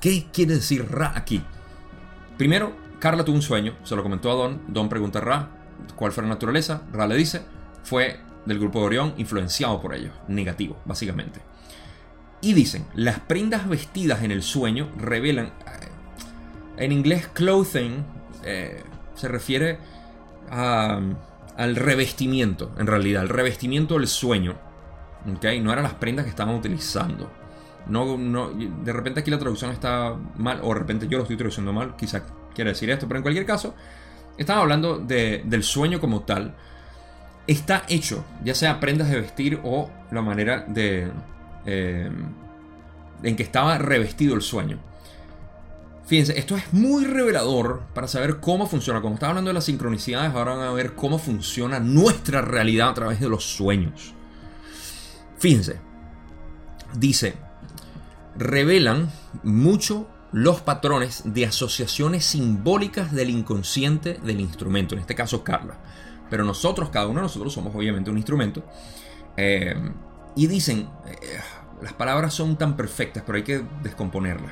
[0.00, 1.42] ¿Qué quiere decir Ra aquí?
[2.36, 5.50] Primero, Carla tuvo un sueño, se lo comentó a Don, Don pregunta a Ra
[5.96, 7.42] cuál fue la naturaleza, Ra le dice,
[7.82, 11.40] fue del grupo de Orión influenciado por ellos, negativo, básicamente.
[12.40, 15.52] Y dicen, las prendas vestidas en el sueño revelan, eh,
[16.78, 18.04] en inglés clothing
[18.44, 18.82] eh,
[19.14, 19.78] se refiere
[20.50, 24.56] al revestimiento, en realidad, al revestimiento del sueño.
[25.36, 25.60] ¿okay?
[25.60, 27.30] No eran las prendas que estaban utilizando.
[27.86, 31.36] No, no, de repente aquí la traducción está mal, o de repente yo lo estoy
[31.36, 32.22] traduciendo mal, quizá
[32.54, 33.74] quiere decir esto, pero en cualquier caso,
[34.36, 36.54] estamos hablando del sueño como tal.
[37.52, 41.10] Está hecho, ya sea prendas de vestir o la manera de
[41.66, 42.10] eh,
[43.22, 44.78] en que estaba revestido el sueño.
[46.06, 49.02] Fíjense, esto es muy revelador para saber cómo funciona.
[49.02, 52.94] Como estaba hablando de las sincronicidades, ahora van a ver cómo funciona nuestra realidad a
[52.94, 54.14] través de los sueños.
[55.38, 55.78] Fíjense,
[56.94, 57.34] dice,
[58.34, 59.10] revelan
[59.42, 65.76] mucho los patrones de asociaciones simbólicas del inconsciente del instrumento, en este caso Carla.
[66.32, 68.64] Pero nosotros, cada uno de nosotros somos obviamente un instrumento.
[69.36, 69.74] Eh,
[70.34, 71.18] y dicen, eh,
[71.82, 74.50] las palabras son tan perfectas, pero hay que descomponerlas.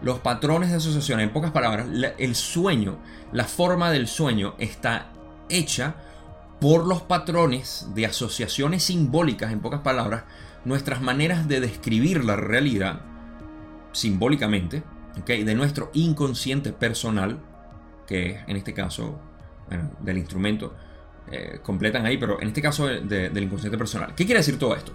[0.00, 1.88] los patrones de asociación, en pocas palabras,
[2.18, 2.98] el sueño,
[3.32, 5.08] la forma del sueño está
[5.48, 5.96] hecha
[6.60, 10.22] por los patrones de asociaciones simbólicas, en pocas palabras,
[10.64, 13.00] nuestras maneras de describir la realidad
[13.90, 14.84] simbólicamente,
[15.26, 17.40] de nuestro inconsciente personal,
[18.06, 19.18] que en este caso
[20.00, 20.76] del instrumento,
[21.30, 24.14] eh, completan ahí, pero en este caso del inconsciente personal.
[24.14, 24.92] ¿Qué quiere decir todo esto?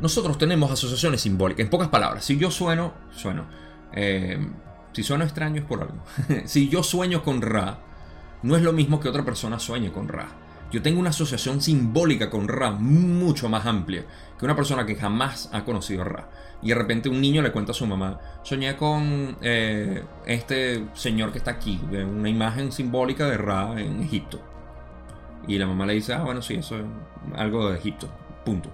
[0.00, 2.92] Nosotros tenemos asociaciones simbólicas, en pocas palabras, si yo sueno.
[3.92, 4.38] Eh,
[4.92, 6.04] si sueno extraño es por algo.
[6.44, 7.78] si yo sueño con Ra,
[8.42, 10.28] no es lo mismo que otra persona sueñe con Ra.
[10.72, 14.04] Yo tengo una asociación simbólica con Ra mucho más amplia
[14.38, 16.28] que una persona que jamás ha conocido Ra.
[16.62, 21.32] Y de repente un niño le cuenta a su mamá, soñé con eh, este señor
[21.32, 24.40] que está aquí, una imagen simbólica de Ra en Egipto.
[25.46, 26.84] Y la mamá le dice, ah, bueno, sí, eso es
[27.34, 28.08] algo de Egipto.
[28.44, 28.70] Punto.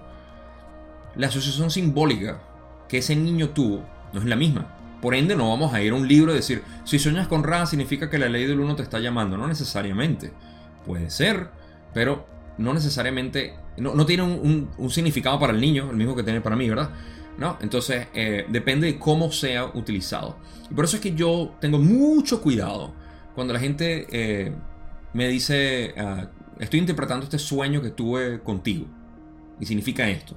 [1.17, 2.41] La asociación simbólica
[2.89, 4.67] que ese niño tuvo no es la misma.
[5.01, 7.67] Por ende, no vamos a ir a un libro y decir, si sueñas con Ra,
[7.67, 9.37] significa que la ley del uno te está llamando.
[9.37, 10.33] No necesariamente.
[10.87, 11.49] Puede ser,
[11.93, 12.27] pero
[12.59, 13.55] no necesariamente.
[13.79, 16.91] No, tiene un, significado para el niño, el mismo que tiene para mí, ¿verdad?
[17.39, 17.59] ¿No?
[17.63, 20.37] Entonces, eh, depende de cómo sea utilizado.
[20.71, 22.93] Y por eso es que yo tengo mucho cuidado
[23.35, 24.53] cuando la gente eh,
[25.15, 28.87] me dice, ah, estoy interpretando este sueño que tuve contigo.
[29.61, 30.37] Y significa esto.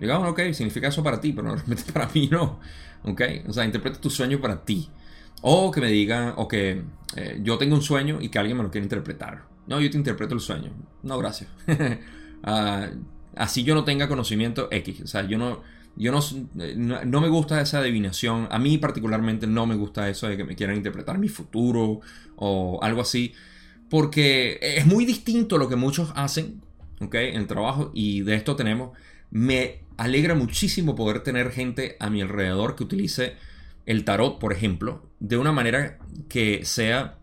[0.00, 2.60] Digamos, ah, ok, significa eso para ti, pero realmente para mí no.
[3.04, 3.22] ¿Ok?
[3.48, 4.88] O sea, interpreta tu sueño para ti.
[5.42, 6.82] O que me digan, o que
[7.16, 9.44] eh, yo tengo un sueño y que alguien me lo quiere interpretar.
[9.66, 10.70] No, yo te interpreto el sueño.
[11.02, 11.50] No, gracias.
[12.42, 12.88] Ah,
[13.36, 15.02] así yo no tenga conocimiento X.
[15.02, 15.60] O sea, yo no,
[15.94, 18.48] yo no, no, me gusta esa adivinación.
[18.50, 22.00] A mí particularmente no me gusta eso de que me quieran interpretar mi futuro
[22.36, 23.34] o algo así.
[23.90, 26.62] Porque es muy distinto lo que muchos hacen,
[27.00, 27.14] ¿ok?
[27.16, 27.90] En el trabajo.
[27.92, 28.96] Y de esto tenemos.
[29.30, 33.34] Me alegra muchísimo poder tener gente a mi alrededor que utilice
[33.84, 37.18] el tarot, por ejemplo, de una manera que sea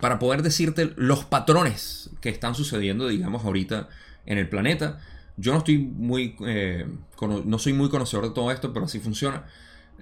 [0.00, 3.88] para poder decirte los patrones que están sucediendo, digamos, ahorita
[4.26, 5.00] en el planeta.
[5.36, 6.86] Yo no estoy muy, eh,
[7.44, 9.44] no soy muy conocedor de todo esto, pero así funciona.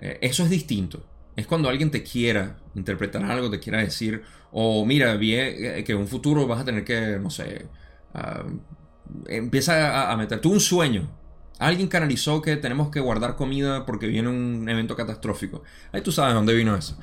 [0.01, 1.05] Eh, eso es distinto.
[1.39, 5.93] Es cuando alguien te quiera interpretar algo, te quiera decir, o mira, vi eh, que
[5.93, 7.67] en un futuro vas a tener que, no sé,
[8.13, 8.43] ah,
[9.29, 11.09] empieza a, meter tú un sueño
[11.61, 15.63] Alguien canalizó que tenemos que guardar comida porque viene un evento catastrófico.
[15.93, 16.99] Ahí tú sabes dónde vino eso.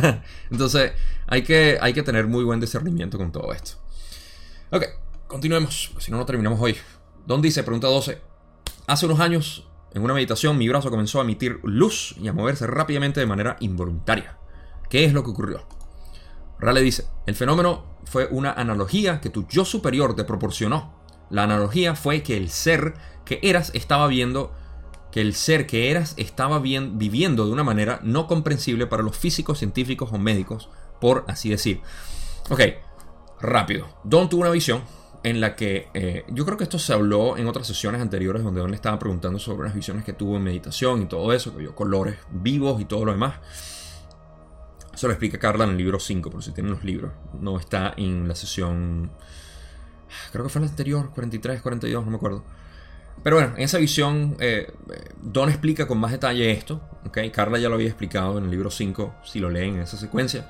[0.50, 0.92] Entonces,
[1.26, 3.78] hay que, hay que tener muy buen discernimiento con todo esto.
[4.70, 4.84] Ok,
[5.26, 6.76] continuemos, si no, no terminamos hoy.
[7.26, 8.18] Don dice, pregunta 12.
[8.86, 12.66] Hace unos años, en una meditación, mi brazo comenzó a emitir luz y a moverse
[12.66, 14.38] rápidamente de manera involuntaria.
[14.90, 15.66] ¿Qué es lo que ocurrió?
[16.58, 20.94] Rale dice, el fenómeno fue una analogía que tu yo superior te proporcionó.
[21.30, 24.52] La analogía fue que el ser que eras estaba viendo
[25.12, 29.16] que el ser que eras estaba bien, viviendo de una manera no comprensible para los
[29.16, 30.68] físicos, científicos o médicos,
[31.00, 31.80] por así decir.
[32.50, 32.60] Ok,
[33.40, 33.88] rápido.
[34.04, 34.82] Don tuvo una visión
[35.28, 38.60] en la que eh, yo creo que esto se habló en otras sesiones anteriores donde
[38.60, 41.58] Don le estaba preguntando sobre unas visiones que tuvo en meditación y todo eso, que
[41.58, 43.34] vio colores vivos y todo lo demás.
[44.92, 47.12] Eso lo explica Carla en el libro 5, por si tienen los libros.
[47.40, 49.12] No está en la sesión...
[50.32, 52.42] Creo que fue en la anterior, 43, 42, no me acuerdo.
[53.22, 54.72] Pero bueno, en esa visión, eh,
[55.22, 56.80] Don explica con más detalle esto.
[57.06, 57.30] ¿okay?
[57.30, 60.48] Carla ya lo había explicado en el libro 5, si lo leen en esa secuencia.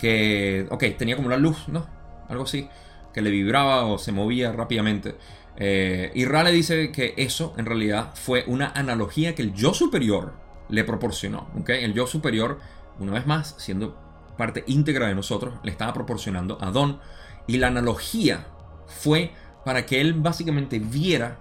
[0.00, 1.86] Que, ok, tenía como una luz, ¿no?
[2.28, 2.68] Algo así,
[3.12, 5.16] que le vibraba o se movía rápidamente.
[5.56, 9.74] Eh, y Ra le dice que eso en realidad fue una analogía que el yo
[9.74, 10.34] superior
[10.68, 11.48] le proporcionó.
[11.58, 11.84] ¿okay?
[11.84, 12.60] El yo superior,
[12.98, 13.96] una vez más, siendo
[14.36, 17.00] parte íntegra de nosotros, le estaba proporcionando a Don.
[17.46, 18.46] Y la analogía
[18.86, 19.32] fue
[19.64, 21.38] para que él básicamente viera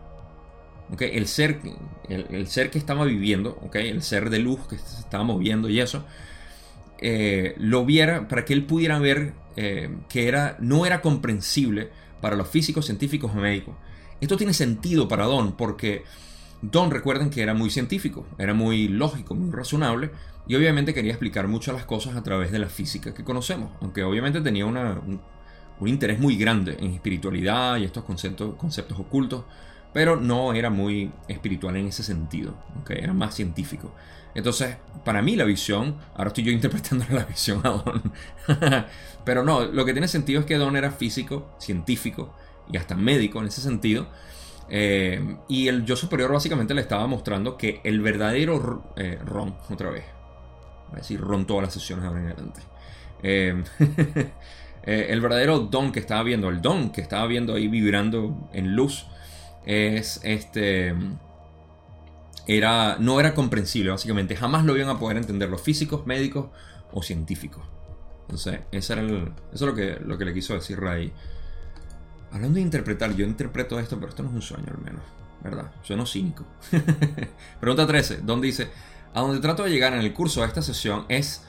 [1.00, 1.60] el, ser,
[2.10, 6.06] el, ser que estaba viviendo, el ser de luz que se estaba moviendo y eso,
[7.00, 11.90] eh, lo viera para que él pudiera ver eh, que era, no era comprensible
[12.22, 13.76] para los físicos, científicos o médicos.
[14.22, 16.04] Esto tiene sentido para Don porque
[16.62, 20.12] Don recuerden que era muy científico, era muy lógico, muy razonable
[20.48, 24.04] y obviamente quería explicar muchas las cosas a través de la física que conocemos, aunque
[24.04, 25.20] obviamente tenía una, un,
[25.88, 29.44] interés muy grande en espiritualidad y estos conceptos, conceptos ocultos
[29.94, 33.00] pero no era muy espiritual en ese sentido, ¿okay?
[33.00, 33.94] era más científico.
[34.38, 38.14] Entonces, para mí la visión, ahora estoy yo interpretando la visión a Don,
[39.26, 42.34] pero no, lo que tiene sentido es que Don era físico, científico
[42.72, 44.08] y hasta médico en ese sentido.
[44.70, 49.90] Eh, y el yo superior básicamente le estaba mostrando que el verdadero eh, Ron, otra
[49.90, 50.06] vez,
[50.90, 52.62] voy a decir Ron todas las sesiones ahora en adelante.
[54.90, 58.74] Eh, el verdadero don que estaba viendo, el don que estaba viendo ahí vibrando en
[58.74, 59.06] luz,
[59.66, 60.96] es este
[62.48, 64.36] era, no era comprensible, básicamente.
[64.36, 66.48] Jamás lo iban a poder entender los físicos, médicos
[66.92, 67.64] o científicos.
[68.22, 71.12] Entonces, eso, era eso es lo que, lo que le quiso decir Ray.
[72.32, 75.02] Hablando de interpretar, yo interpreto esto, pero esto no es un sueño al menos,
[75.44, 75.72] ¿verdad?
[75.82, 76.46] Sueno cínico.
[77.60, 78.70] Pregunta 13, donde dice,
[79.14, 81.44] a donde trato de llegar en el curso de esta sesión es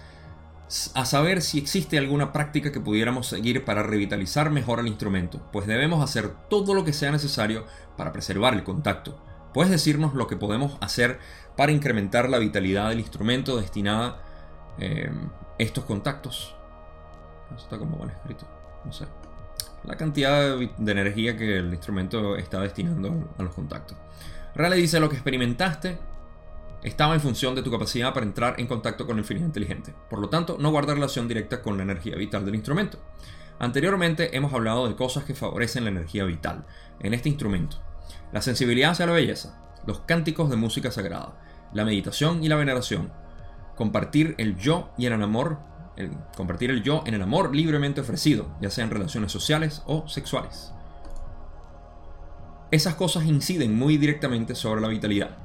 [0.95, 5.67] a saber si existe alguna práctica que pudiéramos seguir para revitalizar mejor el instrumento, pues
[5.67, 9.19] debemos hacer todo lo que sea necesario para preservar el contacto.
[9.59, 11.19] ¿Puedes decirnos lo que podemos hacer
[11.57, 14.21] para incrementar la vitalidad del instrumento destinada a
[14.79, 15.11] eh,
[15.59, 16.55] estos contactos?
[17.57, 18.47] Está como mal escrito,
[18.85, 19.07] no sé.
[19.83, 23.99] La cantidad de energía que el instrumento está destinando a los contactos.
[24.55, 25.99] Raleigh dice lo que experimentaste
[26.85, 29.93] estaba en función de tu capacidad para entrar en contacto con el infinito inteligente.
[30.09, 33.01] Por lo tanto, no guarda relación directa con la energía vital del instrumento.
[33.59, 36.65] Anteriormente hemos hablado de cosas que favorecen la energía vital
[37.01, 37.88] en este instrumento.
[38.33, 41.41] La sensibilidad hacia la belleza, los cánticos de música sagrada,
[41.73, 43.13] la meditación y la veneración,
[43.77, 45.59] compartir el yo y el amor,
[46.37, 50.73] compartir el yo en el amor libremente ofrecido, ya sea en relaciones sociales o sexuales.
[52.71, 55.39] Esas cosas inciden muy directamente sobre la vitalidad.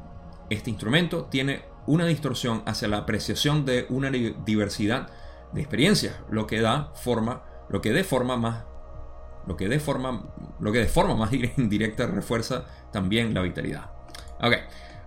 [0.50, 5.08] Este instrumento tiene una distorsión hacia la apreciación de una diversidad
[5.54, 8.66] de experiencias, lo que da forma, lo que de forma más
[9.48, 10.24] lo que de forma
[10.60, 13.92] lo que de forma más indirecta refuerza también la vitalidad.
[14.42, 14.54] Ok.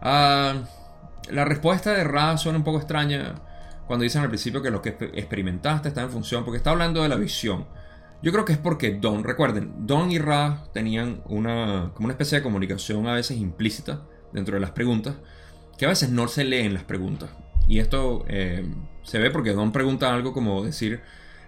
[0.03, 0.55] Ah,
[1.30, 3.34] la respuesta de Ra suena un poco extraña
[3.87, 7.09] cuando dicen al principio que lo que experimentaste está en función, porque está hablando de
[7.09, 7.66] la visión.
[8.22, 12.39] Yo creo que es porque Don, recuerden, Don y Ra tenían una, como una especie
[12.39, 15.16] de comunicación a veces implícita dentro de las preguntas,
[15.78, 17.30] que a veces no se leen las preguntas.
[17.68, 18.68] Y esto eh,
[19.03, 21.03] se ve porque Don pregunta algo como decir,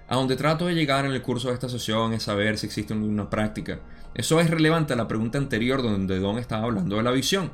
[0.08, 2.94] a donde trato de llegar en el curso de esta sesión es saber si existe
[2.94, 3.80] una práctica.
[4.14, 7.50] Eso es relevante a la pregunta anterior donde Don estaba hablando de la visión.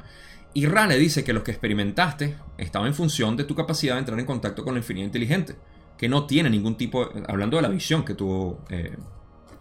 [0.54, 4.00] Y Ra le dice que lo que experimentaste estaba en función de tu capacidad de
[4.00, 5.56] entrar en contacto con el infinito inteligente,
[5.98, 8.96] que no tiene ningún tipo, hablando de la visión que tuvo, eh,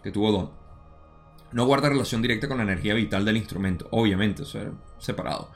[0.04, 0.52] que tuvo Don.
[1.52, 4.60] No guarda relación directa con la energía vital del instrumento, obviamente, eso
[5.00, 5.50] separado.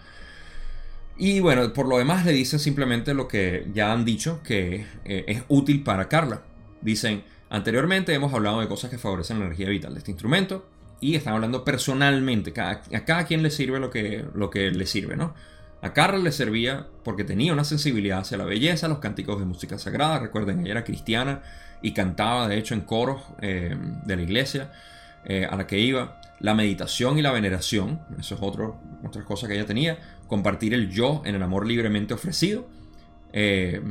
[1.17, 5.25] Y bueno, por lo demás le dicen simplemente lo que ya han dicho, que eh,
[5.27, 6.41] es útil para Carla.
[6.87, 10.65] Dicen, anteriormente hemos hablado de cosas que favorecen la energía vital de este instrumento
[11.01, 15.17] y están hablando personalmente, a cada quien le sirve lo que, lo que le sirve,
[15.17, 15.33] ¿no?
[15.81, 19.77] A Carla le servía porque tenía una sensibilidad hacia la belleza, los cánticos de música
[19.77, 21.43] sagrada, recuerden, ella era cristiana
[21.81, 23.75] y cantaba de hecho en coros eh,
[24.05, 24.71] de la iglesia
[25.25, 29.49] eh, a la que iba la meditación y la veneración, eso es otro, otra cosa
[29.49, 29.97] que ella tenía,
[30.29, 32.65] compartir el yo en el amor libremente ofrecido.
[33.33, 33.81] Eh,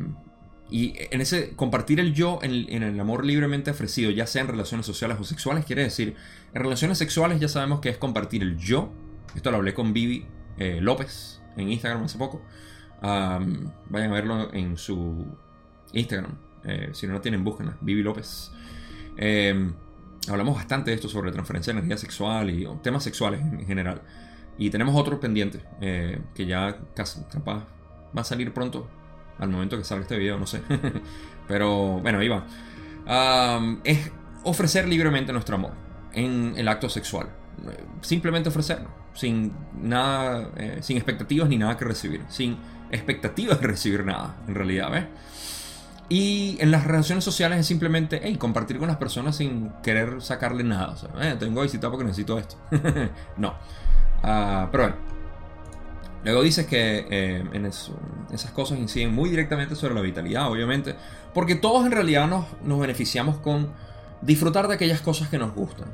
[0.70, 4.84] y en ese compartir el yo en el, amor libremente ofrecido, ya sea en relaciones
[4.86, 6.16] sociales o sexuales, quiere decir,
[6.52, 8.90] en relaciones sexuales ya sabemos que es compartir el yo.
[9.34, 10.26] Esto lo hablé con Vivi
[10.58, 12.42] eh, López en Instagram hace poco.
[13.00, 15.24] vayan a verlo en su
[15.92, 16.36] Instagram.
[16.64, 17.76] Eh, si no lo tienen, búsquenla.
[17.80, 18.50] Vivi López
[20.28, 24.02] hablamos bastante de esto sobre transferencia de energía sexual y temas sexuales en general.
[24.58, 27.64] Y tenemos otro pendiente eh, que ya casi, capaz
[28.16, 28.88] va a salir pronto,
[29.38, 30.62] al momento que salga este video, no sé.
[31.48, 32.44] Pero bueno, ahí va.
[33.84, 34.10] es
[34.42, 35.72] ofrecer libremente nuestro amor
[36.12, 37.28] en el acto sexual.
[38.00, 42.56] Simplemente ofrecerlo, sin nada, eh, sin expectativas ni nada que recibir, sin
[42.90, 45.04] expectativas de recibir nada, en realidad, ¿ves?
[46.08, 50.62] Y en las relaciones sociales es simplemente hey, compartir con las personas sin querer sacarle
[50.62, 50.90] nada.
[50.90, 52.56] O sea, eh, tengo visita porque necesito esto.
[53.36, 53.54] no.
[54.22, 55.15] Uh, pero bueno.
[56.26, 60.96] Luego dices que eh, en esas cosas inciden muy directamente sobre la vitalidad, obviamente.
[61.32, 63.68] Porque todos en realidad nos, nos beneficiamos con
[64.22, 65.86] disfrutar de aquellas cosas que nos gustan.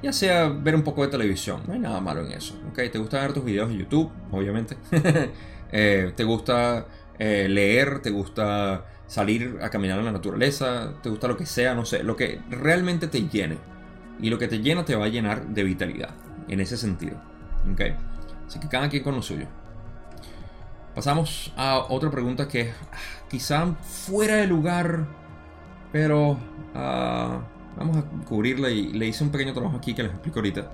[0.00, 2.54] Ya sea ver un poco de televisión, no hay nada malo en eso.
[2.70, 2.88] ¿okay?
[2.88, 4.12] ¿Te gusta ver tus videos de YouTube?
[4.30, 4.76] Obviamente.
[5.72, 6.86] eh, ¿Te gusta
[7.18, 7.98] eh, leer?
[8.00, 12.04] ¿Te gusta salir a caminar en la naturaleza, te gusta lo que sea, no sé,
[12.04, 13.58] lo que realmente te llene.
[14.20, 16.10] Y lo que te llena te va a llenar de vitalidad,
[16.46, 17.20] en ese sentido.
[17.72, 17.80] ¿Ok?
[18.46, 19.48] Así que cada quien con lo suyo.
[21.00, 22.96] Pasamos a otra pregunta que ah,
[23.30, 25.06] quizá fuera de lugar,
[25.92, 26.38] pero
[26.74, 27.40] ah,
[27.74, 30.70] vamos a cubrirla y le hice un pequeño trabajo aquí que les explico ahorita.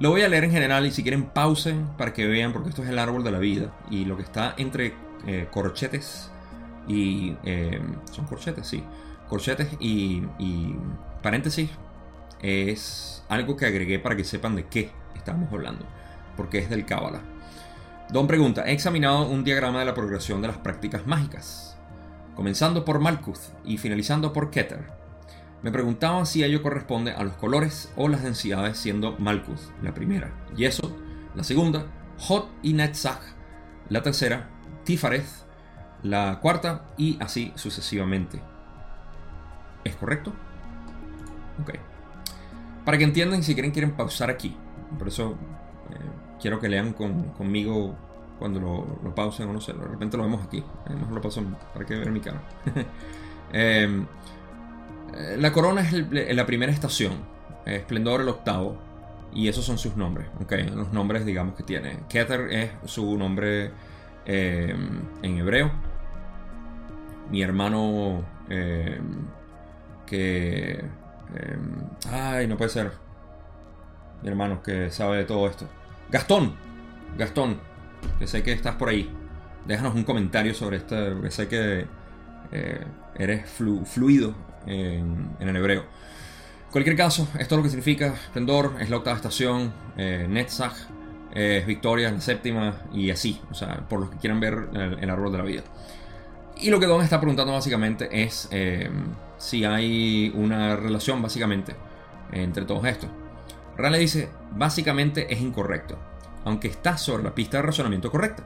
[0.00, 2.82] Lo voy a leer en general y si quieren pausen para que vean porque esto
[2.82, 4.92] es el árbol de la vida y lo que está entre
[5.26, 6.30] eh, corchetes
[6.86, 7.80] y eh,
[8.12, 8.84] son corchetes, sí.
[9.30, 10.24] Corchetes y,
[11.22, 11.70] paréntesis
[12.42, 15.86] es algo que agregué para que sepan de qué estamos hablando,
[16.36, 17.22] porque es del Cábala.
[18.10, 21.78] Don pregunta, he examinado un diagrama de la progresión de las prácticas mágicas,
[22.34, 24.90] comenzando por Malkuth y finalizando por Keter.
[25.62, 30.32] Me preguntaba si ello corresponde a los colores o las densidades, siendo Malkuth la primera,
[30.56, 30.92] Yesod
[31.34, 31.86] la segunda,
[32.18, 33.20] Hot y Netzach
[33.90, 34.48] la tercera,
[34.84, 35.28] Tifareth,
[36.02, 38.40] la cuarta y así sucesivamente.
[39.84, 40.32] ¿Es correcto?
[41.62, 41.74] Ok.
[42.84, 44.56] Para que entiendan, si quieren, quieren pausar aquí.
[44.98, 45.36] Por eso
[45.90, 47.94] eh, quiero que lean conmigo
[48.38, 50.62] cuando lo, pausen o no sé, de repente lo vemos aquí.
[50.88, 51.42] Mejor lo paso
[51.72, 52.40] para que vean mi cara.
[53.50, 54.04] Em,
[55.14, 57.14] eh, la corona es la primera estación.
[57.64, 58.76] Esplendor el octavo.
[59.32, 60.26] Y esos son sus nombres.
[60.42, 62.00] Okay, los nombres, digamos, que tiene.
[62.10, 63.70] Keter es su nombre
[64.26, 65.70] em, en hebreo.
[67.30, 69.26] Mi hermano em,
[70.06, 70.84] que...
[72.12, 72.92] ay, no puede ser.
[74.22, 75.66] Mi hermano que sabe de todo esto.
[76.10, 76.54] Gastón.
[77.16, 77.68] Gastón
[78.18, 79.10] que sé que estás por ahí.
[79.66, 81.86] Déjanos un comentario sobre esto, que sé que
[82.52, 82.84] eh,
[83.16, 84.34] eres fluido
[84.66, 85.80] en, el hebreo.
[85.80, 90.74] En cualquier caso, esto es lo que significa esplendor, es la octava estación, eh, Netzach,
[91.34, 94.68] es victoria, la séptima y así, o sea, por los que quieran ver
[95.00, 95.62] el, árbol de la vida.
[96.56, 98.90] Y lo que Don está preguntando básicamente es eh,
[99.36, 101.74] si hay una relación básicamente
[102.32, 103.10] entre todos estos.
[103.78, 105.98] Rale dice, básicamente es incorrecto
[106.44, 108.42] aunque está sobre la pista de razonamiento correcta.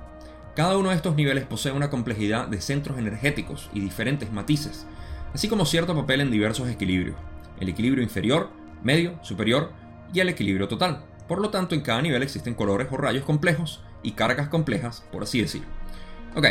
[0.55, 4.87] Cada uno de estos niveles posee una complejidad de centros energéticos y diferentes matices,
[5.33, 7.17] así como cierto papel en diversos equilibrios,
[7.61, 8.51] el equilibrio inferior,
[8.83, 9.71] medio, superior
[10.13, 11.05] y el equilibrio total.
[11.27, 15.23] Por lo tanto, en cada nivel existen colores o rayos complejos y cargas complejas, por
[15.23, 15.63] así decir.
[16.35, 16.47] Ok,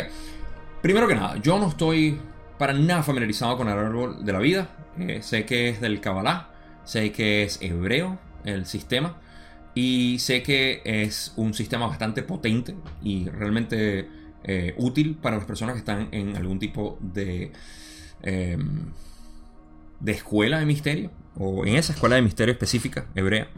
[0.80, 2.18] primero que nada, yo no estoy
[2.58, 4.68] para nada familiarizado con el árbol de la vida.
[4.98, 6.48] Eh, sé que es del Kabbalah,
[6.84, 9.20] sé que es hebreo el sistema,
[9.74, 14.08] y sé que es un sistema bastante potente y realmente
[14.44, 17.52] eh, útil para las personas que están en algún tipo de,
[18.22, 18.86] em,
[20.00, 23.48] de escuela de misterio o en esa escuela de misterio específica, hebrea.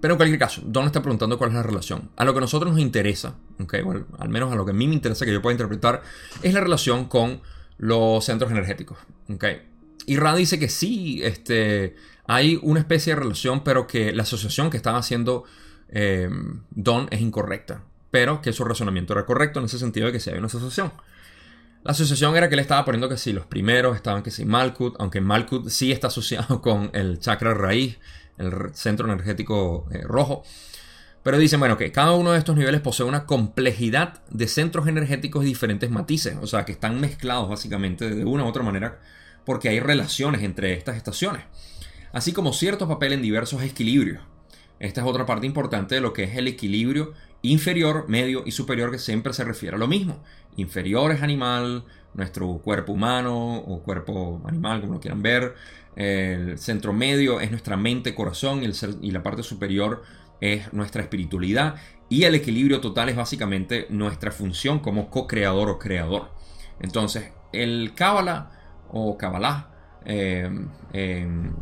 [0.00, 2.10] pero en cualquier caso, Don está preguntando cuál es la relación.
[2.16, 3.82] A lo que a nosotros nos interesa, okay,
[4.18, 6.02] al menos a lo que a mí me interesa que yo pueda interpretar,
[6.42, 7.40] es la relación con
[7.78, 8.98] los centros energéticos.
[9.28, 9.67] Okay.
[10.08, 11.94] Y Ra dice que sí, este,
[12.26, 15.44] hay una especie de relación, pero que la asociación que estaba haciendo
[15.90, 16.30] eh,
[16.70, 17.82] Don es incorrecta.
[18.10, 20.94] Pero que su razonamiento era correcto en ese sentido de que sí hay una asociación.
[21.84, 24.96] La asociación era que le estaba poniendo que si los primeros estaban que si Malkut,
[24.98, 27.98] aunque Malkut sí está asociado con el chakra raíz,
[28.38, 30.42] el centro energético eh, rojo.
[31.22, 35.44] Pero dicen, bueno, que cada uno de estos niveles posee una complejidad de centros energéticos
[35.44, 39.00] y diferentes matices, o sea, que están mezclados básicamente de una u otra manera
[39.48, 41.42] porque hay relaciones entre estas estaciones
[42.12, 44.22] así como cierto papel en diversos equilibrios.
[44.78, 47.12] Esta es otra parte importante de lo que es el equilibrio
[47.42, 50.22] inferior, medio y superior que siempre se refiere a lo mismo.
[50.56, 51.84] Inferior es animal,
[52.14, 55.54] nuestro cuerpo humano o cuerpo animal, como lo quieran ver.
[55.96, 58.70] El centro medio es nuestra mente, corazón y,
[59.06, 60.02] y la parte superior
[60.40, 61.74] es nuestra espiritualidad.
[62.08, 66.30] Y el equilibrio total es básicamente nuestra función como co-creador o creador.
[66.80, 68.57] Entonces, el Kabbalah
[68.90, 69.68] o Kabbalah
[70.04, 70.50] eh,
[70.92, 71.54] en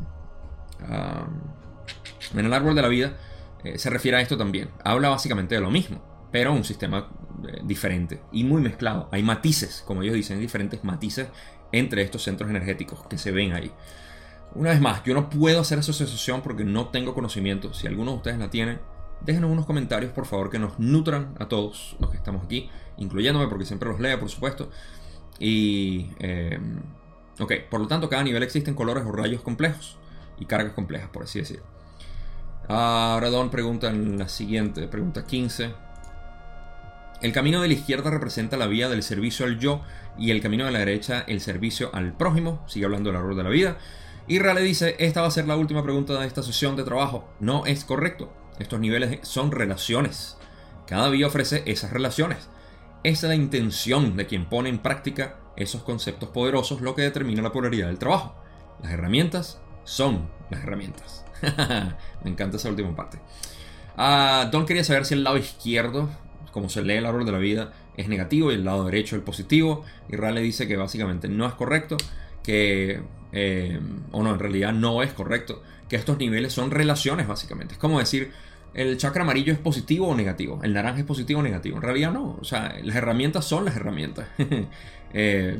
[2.33, 3.17] el árbol de la vida
[3.65, 4.71] eh, se refiere a esto también.
[4.85, 7.09] Habla básicamente de lo mismo, pero un sistema
[7.49, 9.09] eh, diferente y muy mezclado.
[9.13, 11.29] Hay matices, como ellos dicen, diferentes matices
[11.73, 13.73] entre estos centros energéticos que se ven ahí.
[14.55, 17.75] Una vez más, yo no puedo hacer esa asociación porque no tengo conocimiento.
[17.75, 18.79] Si alguno de ustedes la tiene,
[19.21, 23.49] déjenos unos comentarios, por favor, que nos nutran a todos los que estamos aquí, incluyéndome
[23.49, 24.71] porque siempre los leo, por supuesto.
[25.39, 26.11] Y...
[26.21, 26.59] Eh,
[27.39, 29.99] ok, por lo tanto, cada nivel existen colores o rayos complejos
[30.39, 31.63] y cargas complejas, por así decir.
[32.69, 35.73] Ahora Don pregunta en la siguiente, pregunta 15.
[37.23, 39.83] El camino de la izquierda representa la vía del servicio al yo
[40.19, 42.63] y el camino de la derecha el servicio al prójimo.
[42.67, 43.79] Sigue hablando del árbol de la vida.
[44.29, 47.29] Y Rale dice, esta va a ser la última pregunta de esta sesión de trabajo.
[47.39, 48.33] No es correcto.
[48.59, 50.37] Estos niveles son relaciones.
[50.87, 52.49] Cada vía ofrece esas relaciones.
[53.05, 57.43] Esa es la intención de quien pone en práctica esos conceptos poderosos lo que determina
[57.43, 58.35] la polaridad del trabajo.
[58.83, 61.25] Las herramientas son las herramientas.
[62.25, 63.19] Me encanta esa última parte.
[63.97, 66.09] Ah, Don quería saber si el lado izquierdo,
[66.53, 69.23] como se lee el árbol de la vida, es negativo y el lado derecho el
[69.23, 69.85] positivo.
[70.09, 71.97] Y Rale dice que básicamente no es correcto,
[72.43, 73.01] que,
[73.33, 73.81] eh,
[74.13, 77.75] o no, en realidad no es correcto, que estos niveles son relaciones básicamente.
[77.75, 78.33] Es como decir,
[78.75, 81.77] el chakra amarillo es positivo o negativo, el naranja es positivo o negativo.
[81.77, 84.29] En realidad no, o sea, las herramientas son las herramientas.
[85.13, 85.59] eh,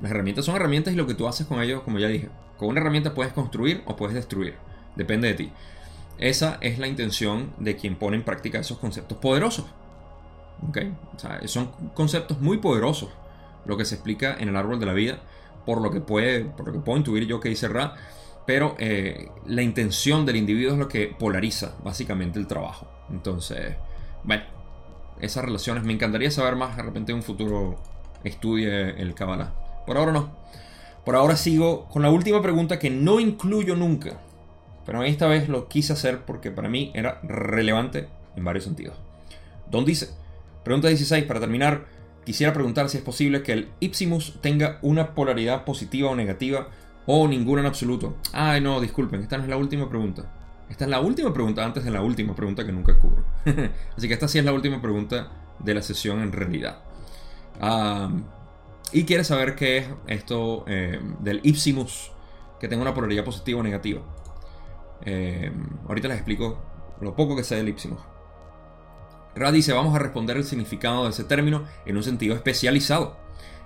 [0.00, 2.68] las herramientas son herramientas y lo que tú haces con ellos, como ya dije, con
[2.68, 4.54] una herramienta puedes construir o puedes destruir.
[4.96, 5.52] Depende de ti.
[6.18, 9.66] Esa es la intención de quien pone en práctica esos conceptos poderosos.
[11.46, 13.08] Son conceptos muy poderosos
[13.64, 15.20] lo que se explica en el árbol de la vida,
[15.64, 17.94] por lo que, puede, por lo que puedo intuir yo que dice Ra,
[18.46, 22.88] pero eh, la intención del individuo es lo que polariza básicamente el trabajo.
[23.10, 23.76] Entonces,
[24.24, 24.44] bueno,
[25.20, 25.84] esas relaciones.
[25.84, 27.76] Me encantaría saber más, de repente en un futuro
[28.24, 29.54] estudie el Kabbalah.
[29.86, 30.30] Por ahora no.
[31.04, 34.20] Por ahora sigo con la última pregunta que no incluyo nunca.
[34.86, 38.96] Pero esta vez lo quise hacer porque para mí era relevante en varios sentidos.
[39.70, 40.10] Don dice,
[40.64, 41.86] pregunta 16, para terminar,
[42.24, 46.68] quisiera preguntar si es posible que el Ipsimus tenga una polaridad positiva o negativa
[47.06, 48.16] o ninguna en absoluto.
[48.32, 50.24] Ay, no, disculpen, esta no es la última pregunta.
[50.68, 53.24] Esta es la última pregunta antes de la última pregunta que nunca cubro.
[53.96, 55.28] Así que esta sí es la última pregunta
[55.58, 56.78] de la sesión en realidad.
[58.92, 62.12] Y quiere saber qué es esto eh, del Ipsimus,
[62.58, 64.02] que tenga una polaridad positiva o negativa.
[65.02, 65.52] Eh,
[65.88, 66.58] ahorita les explico
[67.00, 68.00] lo poco que sé del Ipsimus.
[69.34, 73.16] Ra dice, vamos a responder el significado de ese término en un sentido especializado.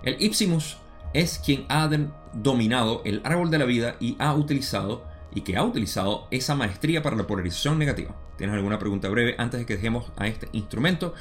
[0.03, 0.79] El Ipsimus
[1.15, 1.89] es quien ha
[2.35, 7.03] dominado el árbol de la vida y ha utilizado y que ha utilizado esa maestría
[7.03, 8.15] para la polarización negativa.
[8.37, 11.15] ¿Tienes alguna pregunta breve antes de que dejemos a este instrumento?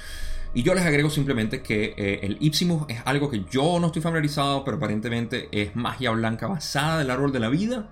[0.54, 4.02] Y yo les agrego simplemente que eh, el Ipsimus es algo que yo no estoy
[4.02, 7.90] familiarizado, pero aparentemente es magia blanca basada del árbol de la vida.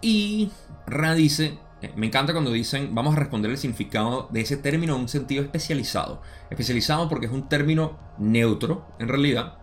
[0.00, 0.50] Y
[0.86, 4.94] Ra dice, eh, me encanta cuando dicen, vamos a responder el significado de ese término
[4.94, 6.22] en un sentido especializado.
[6.48, 9.58] Especializado porque es un término neutro, en realidad.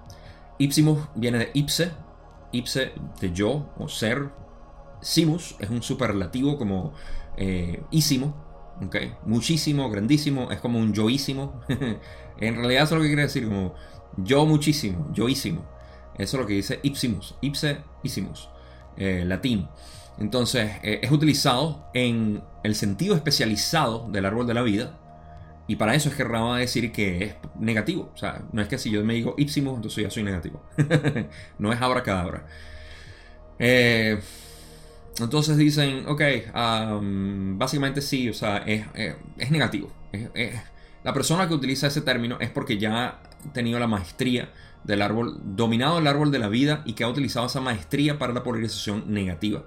[0.58, 1.92] Ipsimus viene de ipse,
[2.52, 2.92] ipse
[3.22, 4.32] de yo o ser,
[5.02, 6.94] Simus es un superlativo como
[7.38, 7.84] eh,
[9.26, 11.62] muchísimo, grandísimo, es como un yoísimo.
[12.40, 13.76] en realidad eso es lo que quiere decir, como
[14.18, 15.66] yo muchísimo, yoísimo.
[16.18, 18.50] Eso es lo que dice ipsimus, ipse isimus,
[18.98, 19.68] eh, latín.
[20.18, 24.98] Entonces eh, es utilizado en el sentido especializado del árbol de la vida.
[25.68, 28.12] Y para eso es que Rama va a decir que es negativo.
[28.14, 30.62] O sea, no es que si yo me digo ipsimus, entonces ya soy negativo.
[31.60, 32.46] no es abracadabra.
[33.60, 34.20] Eh,
[35.26, 36.22] entonces dicen, ok,
[37.58, 38.86] básicamente sí, o sea, es,
[39.52, 39.92] negativo.
[41.04, 43.06] la persona que utiliza ese término es porque ya
[43.44, 44.52] ha tenido la maestría
[44.84, 48.34] del árbol, dominado el árbol de la vida y que ha utilizado esa maestría para
[48.34, 49.66] la polarización negativa.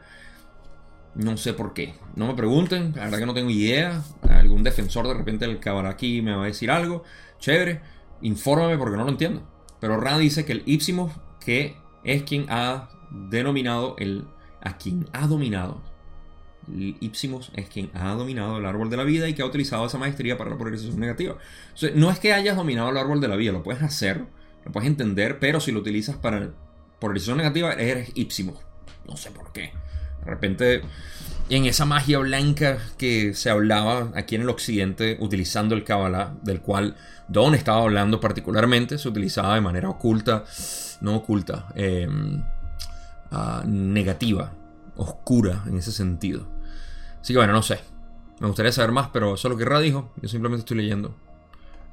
[1.14, 1.94] No sé por qué.
[2.16, 4.02] No me pregunten, la verdad que no tengo idea.
[4.22, 7.04] Algún defensor de repente del caballo aquí me va a decir algo.
[7.38, 7.82] Chévere,
[8.22, 9.42] infórmame porque no lo entiendo.
[9.80, 11.12] Pero Rand dice que el Ipsimus,
[11.44, 14.24] que es quien ha denominado el
[14.62, 15.80] a quien ha dominado.
[17.00, 19.98] Ipsimus es quien ha dominado el árbol de la vida y que ha utilizado esa
[19.98, 21.36] maestría para la polarización negativa.
[21.94, 24.24] no es que hayas dominado el árbol de la vida, lo puedes hacer,
[24.64, 26.50] lo puedes entender, pero si lo utilizas para
[27.00, 28.58] polarización negativa, eres Ipsimus.
[29.06, 29.72] No sé por qué.
[30.24, 30.82] De repente,
[31.48, 36.60] en esa magia blanca que se hablaba aquí en el occidente, utilizando el Kabbalah, del
[36.60, 40.44] cual Don estaba hablando particularmente, se utilizaba de manera oculta,
[41.00, 42.08] no oculta, eh,
[43.66, 44.52] negativa,
[44.96, 46.46] oscura en ese sentido.
[47.20, 47.80] Así que bueno, no sé.
[48.40, 50.10] Me gustaría saber más, pero eso es lo que Ra dijo.
[50.20, 51.14] Yo simplemente estoy leyendo.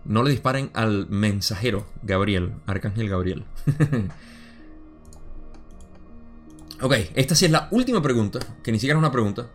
[0.05, 3.45] No le disparen al mensajero Gabriel, Arcángel Gabriel.
[6.81, 9.47] ok, esta sí es la última pregunta, que ni siquiera es una pregunta.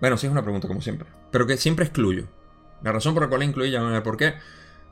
[0.00, 2.26] Bueno, sí es una pregunta como siempre, pero que siempre excluyo.
[2.82, 4.34] La razón por la cual la incluyo, ya van a ver por qué.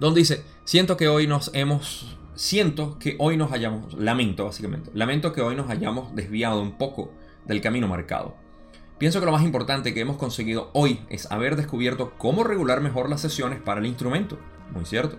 [0.01, 5.33] Don dice, siento que hoy nos hemos siento que hoy nos hayamos, lamento básicamente, lamento
[5.33, 7.11] que hoy nos hayamos desviado un poco
[7.47, 8.37] del camino marcado.
[8.99, 13.11] Pienso que lo más importante que hemos conseguido hoy es haber descubierto cómo regular mejor
[13.11, 14.39] las sesiones para el instrumento,
[14.73, 15.17] muy cierto,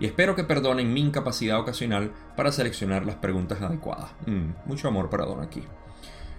[0.00, 4.10] y espero que perdonen mi incapacidad ocasional para seleccionar las preguntas adecuadas.
[4.26, 5.62] Mm, mucho amor para Don aquí.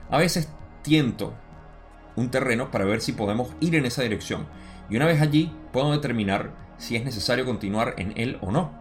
[0.09, 0.49] A veces
[0.81, 1.33] tiento
[2.15, 4.47] un terreno para ver si podemos ir en esa dirección,
[4.89, 8.80] y una vez allí puedo determinar si es necesario continuar en él o no.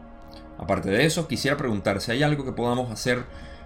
[0.61, 3.24] Aparte de eso, quisiera preguntar si hay algo que podamos hacer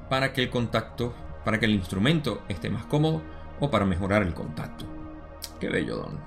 [0.08, 1.12] para que el contacto,
[1.44, 3.20] para que el instrumento esté más cómodo
[3.58, 4.86] o para mejorar el contacto.
[5.58, 6.20] Qué bello, Don.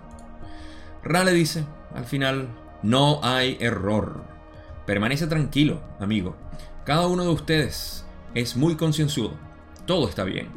[1.03, 1.65] Rale dice,
[1.95, 2.49] al final,
[2.83, 4.25] no hay error.
[4.85, 6.35] Permanece tranquilo, amigo.
[6.83, 9.35] Cada uno de ustedes es muy concienzudo.
[9.85, 10.49] Todo está bien.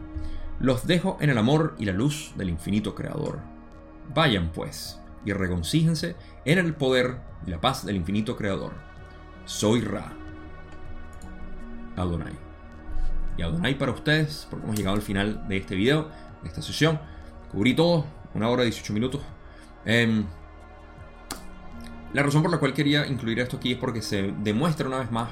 [0.59, 3.39] Los dejo en el amor y la luz del infinito creador.
[4.13, 8.90] Vayan pues y reconcíjense en el poder y la paz del infinito creador
[9.51, 10.13] soy Ra.
[11.97, 12.33] Adonai.
[13.37, 16.09] Y Adonai para ustedes, porque hemos llegado al final de este video,
[16.43, 17.01] de esta sesión.
[17.51, 19.21] Cubrí todo, una hora y 18 minutos.
[19.85, 20.25] Em,
[22.13, 25.11] la razón por la cual quería incluir esto aquí es porque se demuestra una vez
[25.11, 25.31] más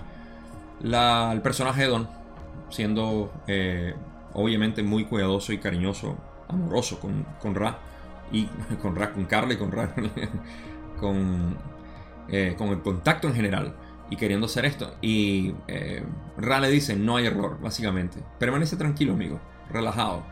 [0.83, 2.09] el personaje de Don,
[2.71, 3.95] siendo eh,
[4.35, 6.19] obviamente muy cuidadoso y cariñoso,
[6.49, 7.79] amoroso con, con Ra,
[8.33, 8.47] y
[8.83, 9.95] con Ra, con Carla y con Ra,
[11.01, 11.57] con,
[12.29, 13.75] eh, con el contacto en general
[14.11, 14.95] y queriendo hacer esto.
[15.01, 16.03] Y eh,
[16.37, 18.23] Ra le dice, no hay error, básicamente.
[18.39, 19.41] Permanece tranquilo, amigo,
[19.71, 20.25] relajado.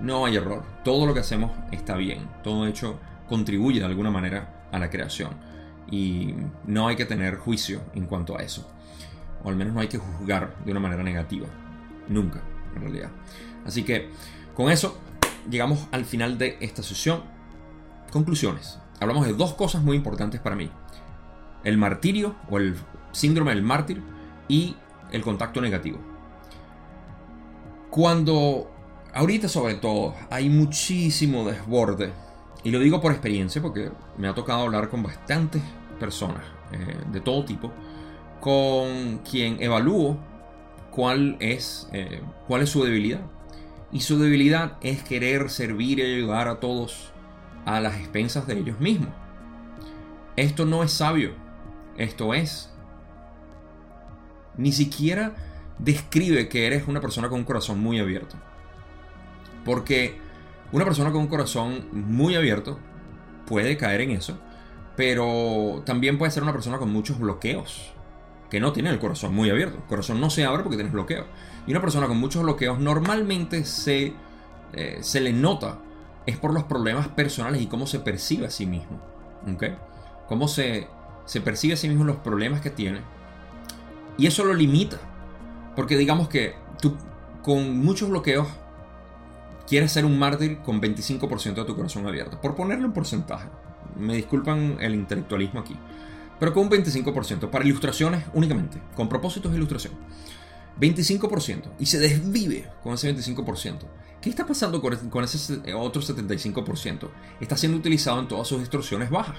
[0.00, 0.62] No hay error.
[0.84, 2.28] Todo lo que hacemos está bien.
[2.42, 2.98] Todo hecho
[3.28, 5.30] contribuye de alguna manera a la creación.
[5.90, 6.34] Y
[6.66, 8.70] no hay que tener juicio en cuanto a eso.
[9.42, 11.46] O al menos no hay que juzgar de una manera negativa.
[12.08, 12.40] Nunca,
[12.74, 13.10] en realidad.
[13.66, 14.10] Así que
[14.54, 14.98] con eso
[15.50, 17.22] llegamos al final de esta sesión.
[18.10, 18.78] Conclusiones.
[19.00, 20.70] Hablamos de dos cosas muy importantes para mí.
[21.64, 22.74] El martirio o el
[23.12, 24.02] síndrome del mártir
[24.48, 24.76] y
[25.12, 25.98] el contacto negativo.
[27.90, 28.70] Cuando
[29.14, 32.12] ahorita sobre todo hay muchísimo desborde,
[32.62, 35.62] y lo digo por experiencia porque me ha tocado hablar con bastantes
[35.98, 36.42] personas
[36.72, 37.72] eh, de todo tipo,
[38.40, 40.18] con quien evalúo
[40.90, 43.22] cuál es, eh, cuál es su debilidad.
[43.92, 47.12] Y su debilidad es querer servir y ayudar a todos
[47.64, 49.10] a las expensas de ellos mismos.
[50.36, 51.32] Esto no es sabio.
[51.96, 52.72] Esto es.
[54.60, 55.34] Ni siquiera
[55.78, 58.36] describe que eres una persona con un corazón muy abierto.
[59.64, 60.18] Porque
[60.72, 62.78] una persona con un corazón muy abierto
[63.46, 64.38] puede caer en eso,
[64.96, 67.92] pero también puede ser una persona con muchos bloqueos,
[68.50, 69.78] que no tiene el corazón muy abierto.
[69.78, 71.26] El corazón no se abre porque tienes bloqueos.
[71.66, 74.12] Y una persona con muchos bloqueos normalmente se,
[74.72, 75.78] eh, se le nota
[76.26, 79.00] es por los problemas personales y cómo se percibe a sí mismo.
[79.52, 79.64] ¿Ok?
[80.28, 80.86] Cómo se,
[81.24, 83.00] se percibe a sí mismo los problemas que tiene.
[84.20, 85.00] Y eso lo limita.
[85.74, 86.94] Porque digamos que tú
[87.42, 88.46] con muchos bloqueos
[89.66, 92.38] quieres ser un mártir con 25% de tu corazón abierto.
[92.38, 93.48] Por ponerle un porcentaje.
[93.96, 95.74] Me disculpan el intelectualismo aquí.
[96.38, 97.48] Pero con un 25%.
[97.48, 98.78] Para ilustraciones únicamente.
[98.94, 99.94] Con propósitos de ilustración.
[100.78, 101.70] 25%.
[101.78, 103.78] Y se desvive con ese 25%.
[104.20, 107.08] ¿Qué está pasando con ese otro 75%?
[107.40, 109.36] Está siendo utilizado en todas sus distorsiones bajas.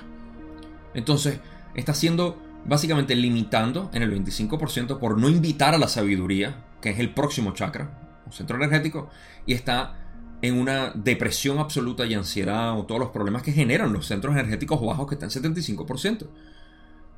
[0.95, 1.39] Entonces,
[1.75, 2.35] está siendo
[2.65, 7.53] básicamente limitando en el 25% por no invitar a la sabiduría, que es el próximo
[7.53, 9.09] chakra, un centro energético,
[9.45, 9.97] y está
[10.41, 14.81] en una depresión absoluta y ansiedad o todos los problemas que generan los centros energéticos
[14.81, 16.27] bajos que están en 75%.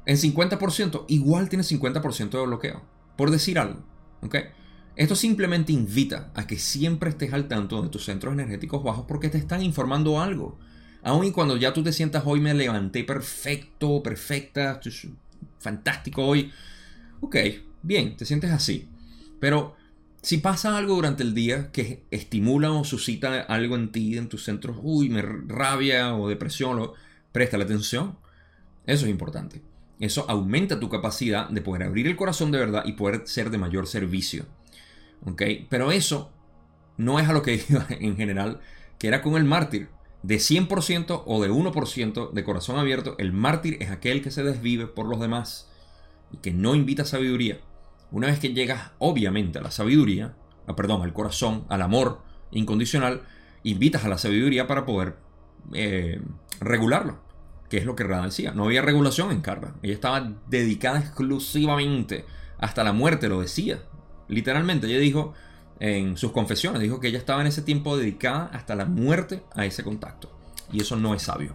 [0.06, 2.82] En 50% igual tiene 50% de bloqueo,
[3.16, 3.82] por decir algo.
[4.96, 9.30] Esto simplemente invita a que siempre estés al tanto de tus centros energéticos bajos porque
[9.30, 10.60] te están informando algo.
[11.02, 14.80] Aun y cuando ya tú te sientas hoy me levanté perfecto, perfecta,
[15.64, 16.52] fantástico hoy.
[17.22, 17.38] Ok,
[17.82, 18.88] bien, te sientes así.
[19.40, 19.76] Pero
[20.22, 24.44] si pasa algo durante el día que estimula o suscita algo en ti, en tus
[24.44, 26.94] centros, uy, me rabia o depresión, o,
[27.32, 28.18] presta la atención.
[28.86, 29.62] Eso es importante.
[30.00, 33.58] Eso aumenta tu capacidad de poder abrir el corazón de verdad y poder ser de
[33.58, 34.46] mayor servicio.
[35.26, 35.42] ¿Ok?
[35.70, 36.32] Pero eso
[36.98, 38.60] no es a lo que iba en general,
[39.00, 39.90] que era con el mártir.
[40.24, 44.88] De 100% o de 1% de corazón abierto, el mártir es aquel que se desvive
[44.88, 45.70] por los demás
[46.32, 47.60] y que no invita sabiduría.
[48.10, 50.34] Una vez que llegas obviamente a la sabiduría,
[50.66, 52.22] ah, perdón, al corazón, al amor
[52.52, 53.24] incondicional,
[53.64, 55.18] invitas a la sabiduría para poder
[55.74, 56.22] eh,
[56.62, 57.20] regularlo,
[57.70, 58.52] que es lo que Radha decía.
[58.52, 59.76] No había regulación en Karma.
[59.82, 62.24] Ella estaba dedicada exclusivamente
[62.60, 63.82] hasta la muerte, lo decía.
[64.30, 65.34] Literalmente, ella dijo,
[65.80, 66.82] en sus confesiones.
[66.82, 70.30] Dijo que ella estaba en ese tiempo dedicada hasta la muerte a ese contacto.
[70.72, 71.52] Y eso no es sabio.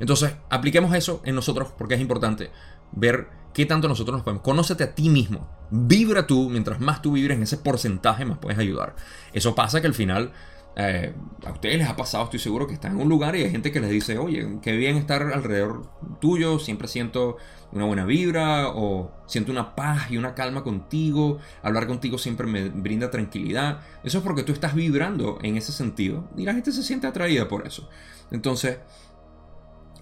[0.00, 2.50] Entonces, apliquemos eso en nosotros porque es importante
[2.92, 4.42] ver qué tanto nosotros nos podemos.
[4.42, 5.48] Conócete a ti mismo.
[5.70, 6.50] Vibra tú.
[6.50, 8.94] Mientras más tú vibres en ese porcentaje, más puedes ayudar.
[9.32, 10.32] Eso pasa que al final
[10.80, 11.12] eh,
[11.44, 13.72] a ustedes les ha pasado, estoy seguro, que están en un lugar y hay gente
[13.72, 15.90] que les dice, oye, qué bien estar alrededor
[16.20, 17.36] tuyo, siempre siento
[17.72, 22.68] una buena vibra o siento una paz y una calma contigo, hablar contigo siempre me
[22.68, 23.80] brinda tranquilidad.
[24.04, 27.48] Eso es porque tú estás vibrando en ese sentido y la gente se siente atraída
[27.48, 27.88] por eso.
[28.30, 28.78] Entonces,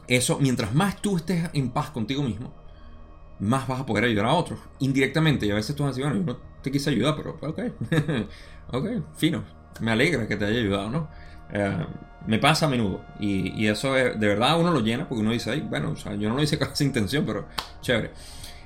[0.08, 2.52] eso, mientras más tú estés en paz contigo mismo,
[3.40, 4.60] más vas a poder ayudar a otros.
[4.80, 7.38] Indirectamente, y a veces tú vas a decir, bueno, yo no te quise ayudar, pero
[7.40, 7.60] ok,
[8.72, 8.86] ok,
[9.16, 11.08] fino me alegra que te haya ayudado, ¿no?
[11.52, 11.86] Eh,
[12.26, 15.50] me pasa a menudo y, eso es, de verdad uno lo llena porque uno dice,
[15.50, 17.46] Ay, bueno, o sea, yo no lo hice con esa intención, pero
[17.80, 18.10] chévere.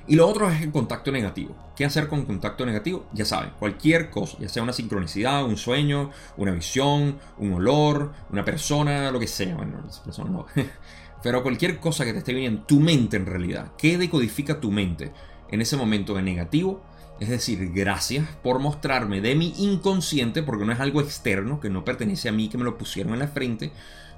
[0.07, 1.55] Y lo otro es el contacto negativo.
[1.75, 3.05] ¿Qué hacer con contacto negativo?
[3.13, 8.43] Ya saben, cualquier cosa, ya sea una sincronicidad, un sueño, una visión, un olor, una
[8.43, 9.55] persona, lo que sea.
[9.55, 10.47] Bueno, persona no.
[11.23, 15.11] Pero cualquier cosa que te esté viniendo, tu mente en realidad, ¿qué decodifica tu mente
[15.51, 16.83] en ese momento de negativo?
[17.21, 21.85] Es decir, gracias por mostrarme de mi inconsciente, porque no es algo externo, que no
[21.85, 23.71] pertenece a mí, que me lo pusieron en la frente.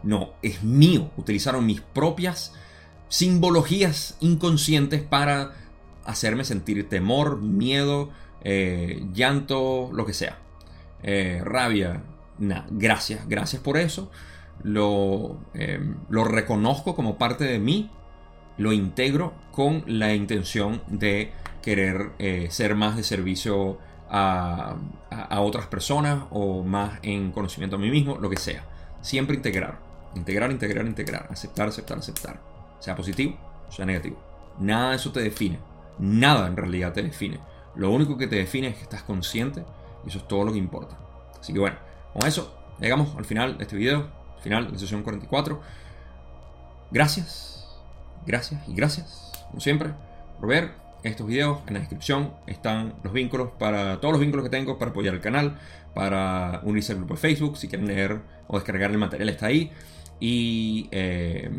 [0.04, 1.12] No, es mío.
[1.18, 2.54] Utilizaron mis propias
[3.10, 5.52] simbologías inconscientes para
[6.06, 8.10] hacerme sentir temor, miedo,
[8.42, 10.40] eh, llanto, lo que sea.
[11.04, 12.04] Eh, rabia.
[12.40, 14.12] Nada, gracias, gracias por eso.
[14.64, 17.92] Eh, lo reconozco como parte de mí,
[18.58, 21.34] lo integro con la intención de
[21.64, 23.80] querer eh, ser más de servicio
[24.10, 24.76] a,
[25.40, 28.64] otras personas o más en conocimiento a mí mismo, lo que sea.
[29.02, 29.80] Siempre integrar,
[30.14, 32.40] integrar, integrar, integrar, aceptar, aceptar, aceptar.
[32.80, 33.36] Sea positivo,
[33.70, 34.22] sea negativo.
[34.60, 35.58] Nada de eso te define.
[35.98, 37.40] Nada en realidad te define.
[37.76, 39.66] Lo único que te define es que estás consciente
[40.06, 40.98] y eso es todo lo que importa.
[41.40, 41.78] Así que bueno,
[42.14, 44.08] con eso llegamos al final de este video,
[44.44, 45.60] final de la sesión 44.
[46.92, 47.68] Gracias,
[48.28, 49.94] gracias y gracias, como siempre,
[50.40, 51.60] por ver estos videos.
[51.68, 55.22] En la descripción están los vínculos para todos los vínculos que tengo para apoyar el
[55.22, 55.60] canal,
[55.94, 59.72] para unirse al grupo de Facebook, si quieren leer o descargar el material está ahí.
[60.20, 61.52] Y eh,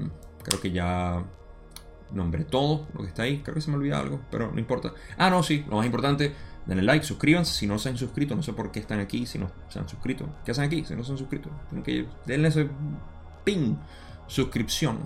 [0.42, 1.24] creo que ya
[2.12, 3.40] nombré todo lo que está ahí.
[3.42, 4.92] Creo que se me olvida algo, pero no importa.
[5.18, 6.32] Ah, no, sí, lo más importante,
[6.66, 8.34] denle like, suscríbanse si no se han suscrito.
[8.34, 10.26] No sé por qué están aquí si no se han suscrito.
[10.44, 11.50] ¿Qué hacen aquí si no se han suscrito?
[11.68, 12.68] Tienen que denle ese
[13.44, 13.76] ping,
[14.26, 14.98] suscripción,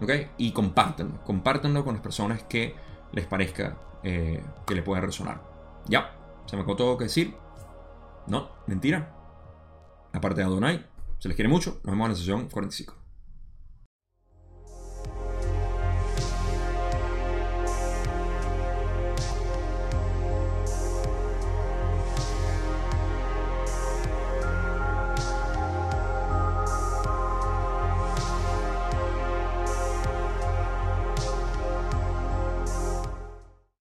[0.00, 0.10] ¿ok?
[0.38, 2.74] Y compártanlo, compártanlo con las personas que
[3.12, 5.42] les parezca eh, que le pueda resonar.
[5.86, 6.16] Ya,
[6.46, 7.34] se me todo que decir.
[8.26, 9.14] No, mentira.
[10.12, 10.86] Aparte de Adonai,
[11.18, 11.80] se les quiere mucho.
[11.84, 13.01] Nos vemos en la sesión 45.